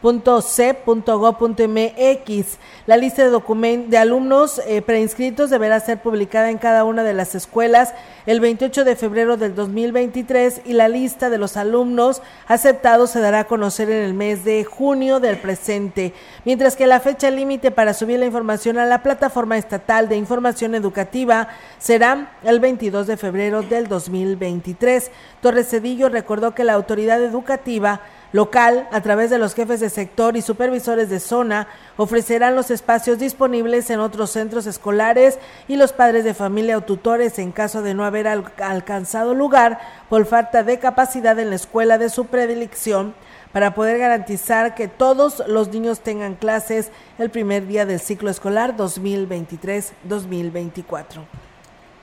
La 2.87 2.97
lista 2.97 3.29
de, 3.29 3.85
de 3.87 3.97
alumnos 3.97 4.61
eh, 4.65 4.81
preinscritos 4.81 5.51
deberá 5.51 5.79
ser 5.79 6.01
publicada 6.01 6.49
en 6.49 6.57
cada 6.57 6.85
una 6.85 7.03
de 7.03 7.13
las 7.13 7.35
escuelas 7.35 7.93
el 8.25 8.39
28 8.39 8.83
de 8.83 8.95
febrero 8.95 9.37
del 9.37 9.53
2023 9.53 10.61
y 10.65 10.73
la 10.73 10.87
lista 10.87 11.29
de 11.29 11.37
los 11.37 11.55
alumnos 11.55 12.21
aceptados 12.47 13.11
se 13.11 13.19
dará 13.19 13.41
a 13.41 13.43
conocer 13.43 13.91
en 13.91 14.03
el 14.03 14.13
mes 14.13 14.43
de 14.43 14.63
junio 14.63 15.19
del 15.19 15.37
presente, 15.37 16.13
mientras 16.45 16.75
que 16.75 16.87
la 16.87 16.99
fecha 16.99 17.29
límite 17.29 17.69
para 17.71 17.93
subir 17.93 18.19
la 18.19 18.25
información 18.25 18.79
a 18.79 18.85
la 18.85 19.03
plataforma 19.03 19.57
estatal 19.57 20.09
de 20.09 20.17
información 20.17 20.73
educativa 20.73 21.47
será 21.77 22.33
el 22.43 22.59
22 22.59 23.07
de 23.07 23.17
febrero 23.17 23.61
del 23.61 23.87
2023. 23.87 25.11
Torres 25.41 25.69
Cedillo 25.69 26.09
recordó 26.09 26.55
que 26.55 26.63
la 26.63 26.73
autoridad 26.73 27.21
educativa 27.23 28.01
local, 28.31 28.87
a 28.91 29.01
través 29.01 29.29
de 29.29 29.37
los 29.37 29.53
jefes 29.53 29.79
de 29.79 29.89
sector 29.89 30.37
y 30.37 30.41
supervisores 30.41 31.09
de 31.09 31.19
zona, 31.19 31.67
ofrecerán 31.97 32.55
los 32.55 32.71
espacios 32.71 33.19
disponibles 33.19 33.89
en 33.89 33.99
otros 33.99 34.31
centros 34.31 34.67
escolares 34.67 35.37
y 35.67 35.75
los 35.75 35.93
padres 35.93 36.23
de 36.23 36.33
familia 36.33 36.77
o 36.77 36.81
tutores 36.81 37.37
en 37.39 37.51
caso 37.51 37.81
de 37.81 37.93
no 37.93 38.05
haber 38.05 38.27
alcanzado 38.27 39.33
lugar 39.33 39.79
por 40.09 40.25
falta 40.25 40.63
de 40.63 40.79
capacidad 40.79 41.37
en 41.39 41.49
la 41.49 41.55
escuela 41.55 41.97
de 41.97 42.09
su 42.09 42.25
predilección 42.25 43.13
para 43.51 43.75
poder 43.75 43.97
garantizar 43.97 44.75
que 44.75 44.87
todos 44.87 45.43
los 45.47 45.67
niños 45.69 45.99
tengan 45.99 46.35
clases 46.35 46.89
el 47.17 47.29
primer 47.29 47.67
día 47.67 47.85
del 47.85 47.99
ciclo 47.99 48.29
escolar 48.29 48.77
2023-2024. 48.77 51.25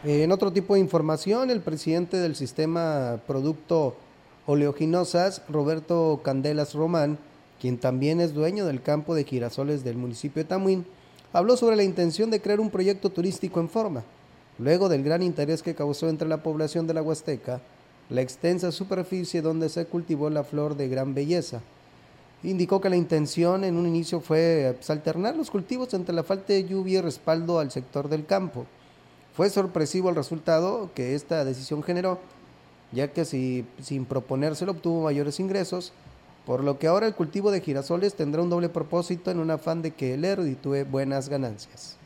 En 0.05 0.31
otro 0.31 0.53
tipo 0.53 0.75
de 0.75 0.81
información, 0.81 1.51
el 1.51 1.61
presidente 1.61 2.19
del 2.19 2.37
sistema 2.37 3.19
Producto 3.27 3.97
oleoginosas, 4.49 5.43
Roberto 5.49 6.21
Candelas 6.25 6.73
Román, 6.73 7.19
quien 7.61 7.77
también 7.77 8.19
es 8.21 8.33
dueño 8.33 8.65
del 8.65 8.81
campo 8.81 9.15
de 9.15 9.25
girasoles 9.25 9.85
del 9.85 9.99
municipio 9.99 10.43
de 10.43 10.49
Tamuín, 10.49 10.87
habló 11.35 11.59
sobre 11.59 11.77
la 11.77 11.83
intención 11.83 12.31
de 12.31 12.41
crear 12.41 12.59
un 12.59 12.71
proyecto 12.71 13.11
turístico 13.11 13.61
en 13.61 13.69
forma, 13.69 14.05
luego 14.59 14.89
del 14.89 15.05
gran 15.05 15.23
interés 15.23 15.63
que 15.63 15.75
causó 15.75 16.09
entre 16.09 16.27
la 16.27 16.43
población 16.43 16.87
de 16.87 16.95
la 16.95 17.03
Huasteca 17.03 17.61
la 18.09 18.23
extensa 18.23 18.73
superficie 18.73 19.43
donde 19.43 19.69
se 19.69 19.85
cultivó 19.85 20.31
la 20.31 20.45
flor 20.45 20.79
de 20.79 20.89
gran 20.89 21.13
belleza. 21.13 21.61
Indicó 22.43 22.81
que 22.81 22.89
la 22.89 22.97
intención 22.97 23.65
en 23.65 23.77
un 23.77 23.87
inicio 23.87 24.21
fue 24.21 24.73
pues, 24.77 24.89
alternar 24.89 25.37
los 25.37 25.51
cultivos 25.51 25.93
entre 25.93 26.15
la 26.15 26.23
falta 26.23 26.55
de 26.55 26.65
lluvia 26.65 27.01
y 27.01 27.03
respaldo 27.03 27.59
al 27.59 27.71
sector 27.71 28.09
del 28.09 28.25
campo. 28.25 28.65
Fue 29.37 29.51
sorpresivo 29.51 30.09
el 30.09 30.17
resultado 30.17 30.91
que 30.95 31.15
esta 31.15 31.45
decisión 31.45 31.83
generó, 31.83 32.19
ya 32.93 33.09
que 33.09 33.25
si, 33.25 33.67
sin 33.83 34.05
proponérselo 34.07 34.73
obtuvo 34.73 35.03
mayores 35.03 35.41
ingresos, 35.41 35.93
por 36.47 36.65
lo 36.65 36.79
que 36.79 36.87
ahora 36.87 37.07
el 37.07 37.15
cultivo 37.15 37.51
de 37.51 37.61
girasoles 37.61 38.15
tendrá 38.15 38.43
un 38.43 38.49
doble 38.49 38.71
propósito 38.71 39.31
en 39.31 39.39
un 39.39 39.51
afán 39.51 39.83
de 39.83 39.91
que 39.91 40.15
el 40.15 40.57
tuve 40.63 40.85
buenas 40.85 41.29
ganancias. 41.29 41.98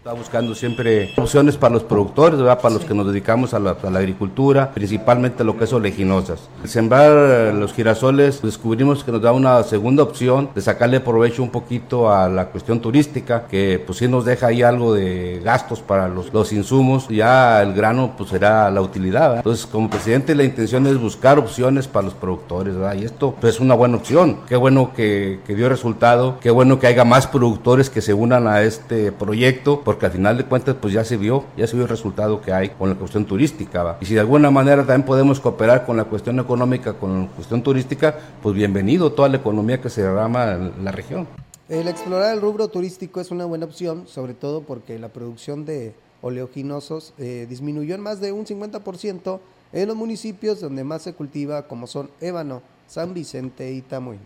Está 0.00 0.14
buscando 0.14 0.54
siempre 0.54 1.12
opciones 1.18 1.58
para 1.58 1.74
los 1.74 1.82
productores, 1.82 2.40
para 2.40 2.70
los 2.70 2.86
que 2.86 2.94
nos 2.94 3.06
dedicamos 3.06 3.52
a 3.52 3.58
la, 3.58 3.72
agricultura, 3.72 4.72
principalmente 4.72 5.44
lo 5.44 5.58
que 5.58 5.64
es 5.64 5.72
oleaginosas. 5.74 6.40
sembrar 6.64 7.52
los 7.52 7.74
girasoles 7.74 8.40
descubrimos 8.40 9.04
que 9.04 9.12
nos 9.12 9.20
da 9.20 9.32
una 9.32 9.62
segunda 9.62 10.02
opción 10.02 10.48
de 10.54 10.62
sacarle 10.62 11.00
provecho 11.00 11.42
un 11.42 11.50
poquito 11.50 12.10
a 12.10 12.30
la 12.30 12.46
cuestión 12.46 12.80
turística, 12.80 13.46
que 13.46 13.78
pues 13.86 13.98
sí 13.98 14.08
nos 14.08 14.24
deja 14.24 14.46
ahí 14.46 14.62
algo 14.62 14.94
de 14.94 15.42
gastos 15.44 15.82
para 15.82 16.08
los, 16.08 16.32
los 16.32 16.50
insumos, 16.54 17.06
ya 17.08 17.60
el 17.60 17.74
grano 17.74 18.14
pues 18.16 18.30
será 18.30 18.70
la 18.70 18.80
utilidad. 18.80 19.36
Entonces 19.36 19.66
como 19.66 19.90
presidente 19.90 20.34
la 20.34 20.44
intención 20.44 20.86
es 20.86 20.96
buscar 20.96 21.38
opciones 21.38 21.88
para 21.88 22.06
los 22.06 22.14
productores 22.14 22.74
y 22.98 23.04
esto 23.04 23.34
pues, 23.38 23.56
es 23.56 23.60
una 23.60 23.74
buena 23.74 23.98
opción. 23.98 24.38
Qué 24.48 24.56
bueno 24.56 24.94
que, 24.96 25.40
que 25.46 25.54
dio 25.54 25.68
resultado, 25.68 26.38
qué 26.40 26.50
bueno 26.50 26.78
que 26.78 26.86
haya 26.86 27.04
más 27.04 27.26
productores 27.26 27.90
que 27.90 28.00
se 28.00 28.14
unan 28.14 28.48
a 28.48 28.62
este 28.62 29.12
proyecto 29.12 29.82
porque 29.90 30.06
al 30.06 30.12
final 30.12 30.36
de 30.36 30.44
cuentas 30.44 30.76
pues 30.80 30.94
ya 30.94 31.04
se 31.04 31.16
vio, 31.16 31.46
ya 31.56 31.66
se 31.66 31.74
vio 31.74 31.82
el 31.82 31.88
resultado 31.88 32.40
que 32.40 32.52
hay 32.52 32.68
con 32.68 32.90
la 32.90 32.94
cuestión 32.94 33.24
turística. 33.24 33.98
Y 34.00 34.06
si 34.06 34.14
de 34.14 34.20
alguna 34.20 34.48
manera 34.48 34.86
también 34.86 35.02
podemos 35.02 35.40
cooperar 35.40 35.84
con 35.84 35.96
la 35.96 36.04
cuestión 36.04 36.38
económica, 36.38 36.92
con 36.92 37.22
la 37.22 37.26
cuestión 37.26 37.60
turística, 37.60 38.16
pues 38.40 38.54
bienvenido 38.54 39.10
toda 39.10 39.28
la 39.28 39.38
economía 39.38 39.80
que 39.80 39.90
se 39.90 40.02
derrama 40.02 40.52
en 40.52 40.84
la 40.84 40.92
región. 40.92 41.26
El 41.68 41.88
explorar 41.88 42.32
el 42.32 42.40
rubro 42.40 42.68
turístico 42.68 43.20
es 43.20 43.32
una 43.32 43.46
buena 43.46 43.66
opción, 43.66 44.06
sobre 44.06 44.32
todo 44.32 44.60
porque 44.60 44.96
la 45.00 45.08
producción 45.08 45.64
de 45.64 45.92
oleoginosos 46.22 47.12
eh, 47.18 47.48
disminuyó 47.50 47.96
en 47.96 48.00
más 48.00 48.20
de 48.20 48.30
un 48.30 48.46
50% 48.46 49.40
en 49.72 49.88
los 49.88 49.96
municipios 49.96 50.60
donde 50.60 50.84
más 50.84 51.02
se 51.02 51.14
cultiva, 51.14 51.66
como 51.66 51.88
son 51.88 52.10
Ébano, 52.20 52.62
San 52.86 53.12
Vicente 53.12 53.72
y 53.72 53.80
Tamuín. 53.82 54.20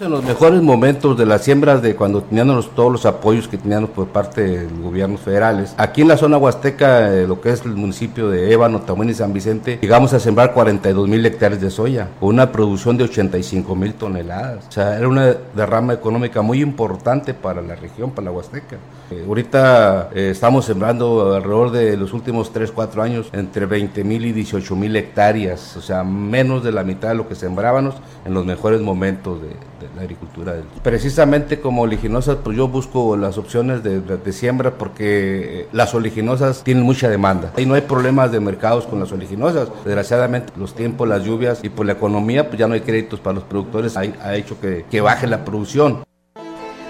En 0.00 0.10
los 0.10 0.22
mejores 0.22 0.60
momentos 0.60 1.16
de 1.16 1.24
las 1.24 1.42
siembras 1.42 1.80
de 1.80 1.96
cuando 1.96 2.22
teníamos 2.22 2.72
todos 2.74 2.92
los 2.92 3.06
apoyos 3.06 3.48
que 3.48 3.56
teníamos 3.56 3.88
por 3.88 4.08
parte 4.08 4.42
de 4.42 4.70
los 4.70 4.80
gobiernos 4.80 5.22
federales, 5.22 5.74
aquí 5.78 6.02
en 6.02 6.08
la 6.08 6.18
zona 6.18 6.36
huasteca, 6.36 7.12
eh, 7.14 7.26
lo 7.26 7.40
que 7.40 7.50
es 7.50 7.64
el 7.64 7.74
municipio 7.74 8.28
de 8.28 8.52
Ébano, 8.52 8.82
Tamuín 8.82 9.08
y 9.08 9.14
San 9.14 9.32
Vicente, 9.32 9.78
llegamos 9.80 10.12
a 10.12 10.20
sembrar 10.20 10.52
42 10.52 11.08
mil 11.08 11.24
hectáreas 11.24 11.62
de 11.62 11.70
soya, 11.70 12.08
con 12.20 12.28
una 12.28 12.52
producción 12.52 12.98
de 12.98 13.04
85 13.04 13.74
mil 13.74 13.94
toneladas. 13.94 14.66
O 14.68 14.72
sea, 14.72 14.98
era 14.98 15.08
una 15.08 15.34
derrama 15.56 15.94
económica 15.94 16.42
muy 16.42 16.60
importante 16.60 17.32
para 17.32 17.62
la 17.62 17.74
región, 17.74 18.10
para 18.10 18.26
la 18.26 18.32
huasteca. 18.32 18.76
Eh, 19.10 19.24
ahorita 19.26 20.10
eh, 20.14 20.28
estamos 20.32 20.66
sembrando 20.66 21.34
alrededor 21.34 21.70
de 21.70 21.96
los 21.96 22.12
últimos 22.12 22.52
3, 22.52 22.72
4 22.72 23.02
años 23.02 23.30
entre 23.32 23.64
20 23.64 24.04
mil 24.04 24.26
y 24.26 24.32
18 24.32 24.76
mil 24.76 24.94
hectáreas, 24.96 25.78
o 25.78 25.80
sea, 25.80 26.04
menos 26.04 26.62
de 26.62 26.72
la 26.72 26.84
mitad 26.84 27.08
de 27.08 27.14
lo 27.14 27.26
que 27.26 27.34
sembrábamos 27.34 27.94
en 28.26 28.34
los 28.34 28.44
mejores 28.44 28.82
momentos 28.82 29.40
de, 29.40 29.48
la 29.94 30.02
agricultura. 30.02 30.54
Precisamente 30.82 31.60
como 31.60 31.82
oleaginosas, 31.82 32.38
pues 32.42 32.56
yo 32.56 32.68
busco 32.68 33.16
las 33.16 33.38
opciones 33.38 33.82
de, 33.82 34.32
siembra 34.32 34.72
porque 34.72 35.60
eh, 35.60 35.68
las 35.72 35.94
oleaginosas 35.94 36.62
tienen 36.64 36.84
mucha 36.84 37.08
demanda. 37.08 37.52
Y 37.56 37.66
no 37.66 37.74
hay 37.74 37.82
problemas 37.82 38.30
de 38.30 38.40
mercados 38.40 38.86
con 38.86 39.00
las 39.00 39.10
oleaginosas. 39.12 39.68
Desgraciadamente, 39.84 40.52
los 40.56 40.74
tiempos, 40.74 41.08
las 41.08 41.24
lluvias 41.24 41.60
y 41.62 41.68
por 41.68 41.86
la 41.86 41.92
economía, 41.92 42.48
pues 42.48 42.58
ya 42.58 42.68
no 42.68 42.74
hay 42.74 42.80
créditos 42.80 43.20
para 43.20 43.34
los 43.34 43.44
productores, 43.44 43.96
ha, 43.96 44.00
ha 44.00 44.36
hecho 44.36 44.60
que, 44.60 44.84
que 44.90 45.00
baje 45.00 45.26
la 45.26 45.44
producción. 45.44 46.04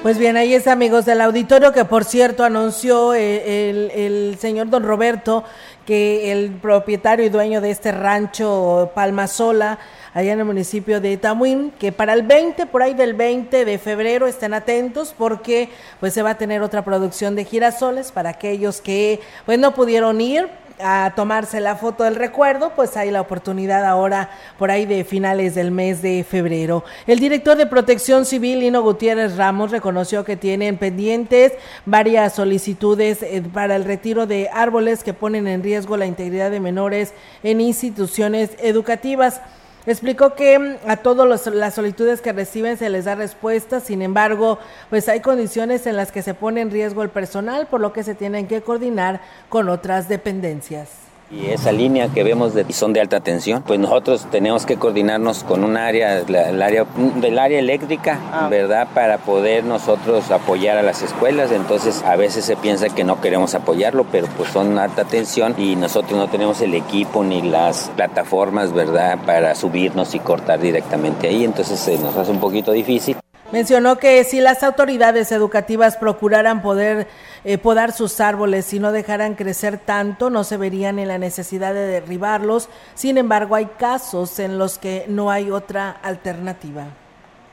Pues 0.02 0.16
bien, 0.16 0.36
ahí 0.36 0.54
es 0.54 0.68
amigos 0.68 1.06
del 1.06 1.20
auditorio 1.20 1.72
que 1.72 1.84
por 1.84 2.04
cierto 2.04 2.44
anunció 2.44 3.14
eh, 3.14 3.68
el, 3.68 3.90
el, 3.90 4.38
señor 4.38 4.70
don 4.70 4.84
Roberto 4.84 5.42
que 5.84 6.30
el 6.30 6.52
propietario 6.52 7.26
y 7.26 7.30
dueño 7.30 7.60
de 7.60 7.72
este 7.72 7.90
rancho 7.90 8.92
Palmasola 8.94 9.80
allá 10.18 10.32
en 10.32 10.40
el 10.40 10.46
municipio 10.46 11.00
de 11.00 11.16
Tamuín, 11.16 11.72
que 11.78 11.92
para 11.92 12.12
el 12.12 12.22
20, 12.22 12.66
por 12.66 12.82
ahí 12.82 12.92
del 12.92 13.14
20 13.14 13.64
de 13.64 13.78
febrero 13.78 14.26
estén 14.26 14.52
atentos 14.52 15.14
porque 15.16 15.68
pues 16.00 16.12
se 16.12 16.22
va 16.22 16.30
a 16.30 16.34
tener 16.36 16.60
otra 16.60 16.84
producción 16.84 17.36
de 17.36 17.44
girasoles 17.44 18.10
para 18.10 18.30
aquellos 18.30 18.80
que 18.80 19.20
pues 19.46 19.60
no 19.60 19.74
pudieron 19.74 20.20
ir 20.20 20.48
a 20.80 21.12
tomarse 21.14 21.60
la 21.60 21.76
foto 21.76 22.02
del 22.02 22.16
recuerdo, 22.16 22.72
pues 22.74 22.96
hay 22.96 23.12
la 23.12 23.20
oportunidad 23.20 23.84
ahora 23.84 24.30
por 24.58 24.72
ahí 24.72 24.86
de 24.86 25.04
finales 25.04 25.54
del 25.54 25.70
mes 25.70 26.02
de 26.02 26.24
febrero. 26.24 26.84
El 27.06 27.20
director 27.20 27.56
de 27.56 27.66
Protección 27.66 28.24
Civil, 28.24 28.60
Lino 28.60 28.82
Gutiérrez 28.82 29.36
Ramos, 29.36 29.70
reconoció 29.70 30.24
que 30.24 30.36
tienen 30.36 30.78
pendientes 30.78 31.52
varias 31.86 32.34
solicitudes 32.34 33.22
eh, 33.22 33.42
para 33.52 33.76
el 33.76 33.84
retiro 33.84 34.26
de 34.26 34.48
árboles 34.52 35.04
que 35.04 35.14
ponen 35.14 35.46
en 35.46 35.62
riesgo 35.62 35.96
la 35.96 36.06
integridad 36.06 36.50
de 36.50 36.58
menores 36.58 37.12
en 37.44 37.60
instituciones 37.60 38.50
educativas. 38.58 39.40
Explicó 39.86 40.34
que 40.34 40.58
mm, 40.58 40.76
a 40.86 40.96
todas 40.98 41.46
las 41.46 41.74
solicitudes 41.74 42.20
que 42.20 42.32
reciben 42.32 42.76
se 42.76 42.90
les 42.90 43.06
da 43.06 43.14
respuesta, 43.14 43.80
sin 43.80 44.02
embargo, 44.02 44.58
pues 44.90 45.08
hay 45.08 45.20
condiciones 45.20 45.86
en 45.86 45.96
las 45.96 46.12
que 46.12 46.22
se 46.22 46.34
pone 46.34 46.60
en 46.60 46.70
riesgo 46.70 47.02
el 47.02 47.10
personal, 47.10 47.66
por 47.66 47.80
lo 47.80 47.92
que 47.92 48.02
se 48.02 48.14
tienen 48.14 48.46
que 48.46 48.62
coordinar 48.62 49.20
con 49.48 49.68
otras 49.68 50.08
dependencias. 50.08 51.07
Y 51.30 51.50
esa 51.50 51.72
línea 51.72 52.08
que 52.08 52.24
vemos 52.24 52.54
de 52.54 52.64
son 52.72 52.94
de 52.94 53.02
alta 53.02 53.20
tensión, 53.20 53.62
pues 53.62 53.78
nosotros 53.78 54.26
tenemos 54.30 54.64
que 54.64 54.76
coordinarnos 54.76 55.44
con 55.44 55.62
un 55.62 55.76
área, 55.76 56.20
el 56.20 56.62
área 56.62 56.86
del 57.16 57.38
área 57.38 57.58
eléctrica, 57.58 58.18
ah. 58.32 58.48
¿verdad? 58.50 58.88
Para 58.94 59.18
poder 59.18 59.64
nosotros 59.64 60.30
apoyar 60.30 60.78
a 60.78 60.82
las 60.82 61.02
escuelas. 61.02 61.52
Entonces 61.52 62.02
a 62.02 62.16
veces 62.16 62.46
se 62.46 62.56
piensa 62.56 62.88
que 62.88 63.04
no 63.04 63.20
queremos 63.20 63.54
apoyarlo, 63.54 64.06
pero 64.10 64.26
pues 64.38 64.50
son 64.50 64.78
alta 64.78 65.04
tensión 65.04 65.54
y 65.58 65.76
nosotros 65.76 66.18
no 66.18 66.28
tenemos 66.28 66.62
el 66.62 66.72
equipo 66.72 67.22
ni 67.22 67.42
las 67.42 67.90
plataformas, 67.94 68.72
¿verdad? 68.72 69.18
Para 69.26 69.54
subirnos 69.54 70.14
y 70.14 70.20
cortar 70.20 70.60
directamente 70.60 71.28
ahí. 71.28 71.44
Entonces 71.44 71.78
se 71.78 71.98
nos 71.98 72.16
hace 72.16 72.30
un 72.30 72.40
poquito 72.40 72.72
difícil. 72.72 73.18
Mencionó 73.52 73.96
que 73.96 74.24
si 74.24 74.40
las 74.40 74.62
autoridades 74.62 75.32
educativas 75.32 75.96
procuraran 75.96 76.60
poder 76.60 77.06
eh, 77.50 77.56
podar 77.56 77.92
sus 77.92 78.20
árboles 78.20 78.74
y 78.74 78.78
no 78.78 78.92
dejaran 78.92 79.34
crecer 79.34 79.78
tanto, 79.78 80.28
no 80.28 80.44
se 80.44 80.58
verían 80.58 80.98
en 80.98 81.08
la 81.08 81.16
necesidad 81.16 81.72
de 81.72 81.86
derribarlos. 81.86 82.68
Sin 82.94 83.16
embargo, 83.16 83.54
hay 83.54 83.64
casos 83.78 84.38
en 84.38 84.58
los 84.58 84.76
que 84.76 85.06
no 85.08 85.30
hay 85.30 85.50
otra 85.50 85.90
alternativa. 85.90 86.88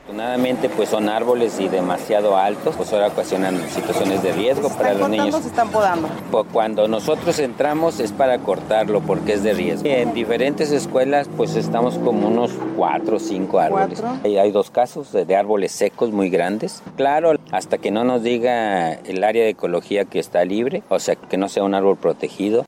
Afortunadamente 0.06 0.68
pues 0.68 0.90
son 0.90 1.08
árboles 1.08 1.58
y 1.58 1.66
demasiado 1.66 2.36
altos, 2.36 2.76
pues 2.76 2.92
ahora 2.92 3.08
ocasionan 3.08 3.58
situaciones 3.68 4.22
de 4.22 4.30
riesgo 4.30 4.68
para 4.68 4.94
los 4.94 5.08
niños. 5.08 5.34
se 5.42 5.48
están 5.48 5.68
podando? 5.70 6.08
Pues 6.30 6.46
cuando 6.52 6.86
nosotros 6.86 7.40
entramos 7.40 7.98
es 7.98 8.12
para 8.12 8.38
cortarlo 8.38 9.00
porque 9.00 9.32
es 9.32 9.42
de 9.42 9.52
riesgo. 9.52 9.88
En 9.88 10.14
diferentes 10.14 10.70
escuelas 10.70 11.28
pues 11.36 11.56
estamos 11.56 11.98
como 11.98 12.28
unos 12.28 12.52
cuatro 12.76 13.16
o 13.16 13.18
cinco 13.18 13.58
árboles. 13.58 14.00
Hay, 14.22 14.38
hay, 14.38 14.52
dos 14.52 14.70
casos 14.70 15.10
de, 15.10 15.24
de 15.24 15.34
árboles 15.34 15.72
secos 15.72 16.12
muy 16.12 16.30
grandes. 16.30 16.84
Claro, 16.96 17.32
hasta 17.50 17.78
que 17.78 17.90
no 17.90 18.04
nos 18.04 18.22
diga 18.22 18.92
el 18.92 19.24
área 19.24 19.42
de 19.42 19.50
ecología 19.50 20.04
que 20.04 20.20
está 20.20 20.44
libre, 20.44 20.84
o 20.88 21.00
sea 21.00 21.16
que 21.16 21.36
no 21.36 21.48
sea 21.48 21.64
un 21.64 21.74
árbol 21.74 21.96
protegido, 21.96 22.64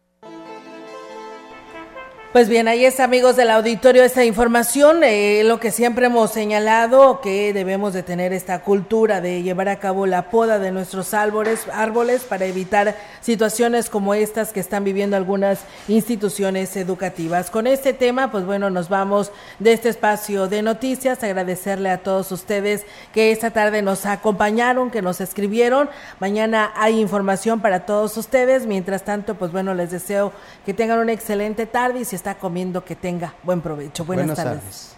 pues 2.39 2.49
bien, 2.49 2.69
ahí 2.69 2.85
es 2.85 3.01
amigos 3.01 3.35
del 3.35 3.51
auditorio 3.51 4.05
esta 4.05 4.25
información, 4.25 5.03
eh, 5.03 5.43
lo 5.45 5.59
que 5.59 5.73
siempre 5.73 6.07
hemos 6.07 6.31
señalado, 6.31 7.21
que 7.21 7.53
debemos 7.53 7.95
de 7.95 8.05
tener 8.05 8.33
esta 8.33 8.61
cultura 8.61 9.21
de 9.21 9.43
llevar 9.43 9.69
a 9.69 9.81
cabo 9.81 10.07
la 10.07 10.31
poda 10.31 10.61
de 10.61 10.71
nuestros 10.71 11.15
árboles, 11.15 11.67
árboles 11.73 12.23
para 12.23 12.45
evitar 12.45 12.95
situaciones 13.23 13.91
como 13.91 14.15
estas 14.15 14.53
que 14.53 14.61
están 14.61 14.85
viviendo 14.85 15.17
algunas 15.17 15.63
instituciones 15.89 16.77
educativas. 16.77 17.51
Con 17.51 17.67
este 17.67 17.93
tema, 17.93 18.31
pues 18.31 18.45
bueno, 18.47 18.71
nos 18.71 18.89
vamos 18.89 19.33
de 19.59 19.73
este 19.73 19.89
espacio 19.89 20.47
de 20.47 20.63
noticias, 20.63 21.25
agradecerle 21.25 21.91
a 21.91 22.05
todos 22.05 22.31
ustedes 22.31 22.87
que 23.13 23.33
esta 23.33 23.51
tarde 23.51 23.83
nos 23.83 24.07
acompañaron, 24.07 24.93
que 24.93 25.03
nos 25.03 25.21
escribieron. 25.21 25.91
Mañana 26.21 26.71
hay 26.77 27.01
información 27.01 27.61
para 27.61 27.85
todos 27.85 28.17
ustedes. 28.17 28.65
Mientras 28.65 29.03
tanto, 29.03 29.35
pues 29.35 29.51
bueno, 29.51 29.75
les 29.75 29.91
deseo 29.91 30.31
que 30.65 30.73
tengan 30.73 31.01
una 31.01 31.13
excelente 31.13 31.67
tarde 31.67 31.99
y 31.99 32.05
si 32.05 32.15
están 32.15 32.28
comiendo, 32.37 32.85
que 32.85 32.97
tenga 32.97 33.35
buen 33.43 33.61
provecho. 33.61 34.05
Buenas, 34.05 34.37
tardes. 34.37 34.97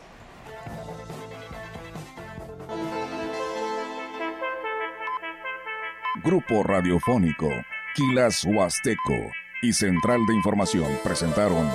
Grupo 6.22 6.62
Radiofónico, 6.62 7.48
Quilas 7.94 8.44
Huasteco 8.44 9.32
y 9.62 9.72
Central 9.72 10.26
de 10.26 10.34
Información 10.34 10.98
presentaron 11.02 11.70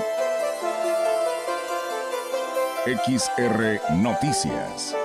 XR 2.86 3.82
Noticias. 3.96 4.96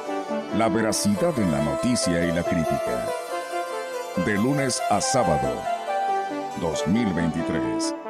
La 0.56 0.68
veracidad 0.68 1.38
en 1.38 1.50
la 1.50 1.62
noticia 1.62 2.22
y 2.26 2.32
la 2.32 2.42
crítica. 2.42 3.08
De 4.26 4.34
lunes 4.34 4.82
a 4.90 5.00
sábado, 5.00 5.62
2023. 6.60 8.09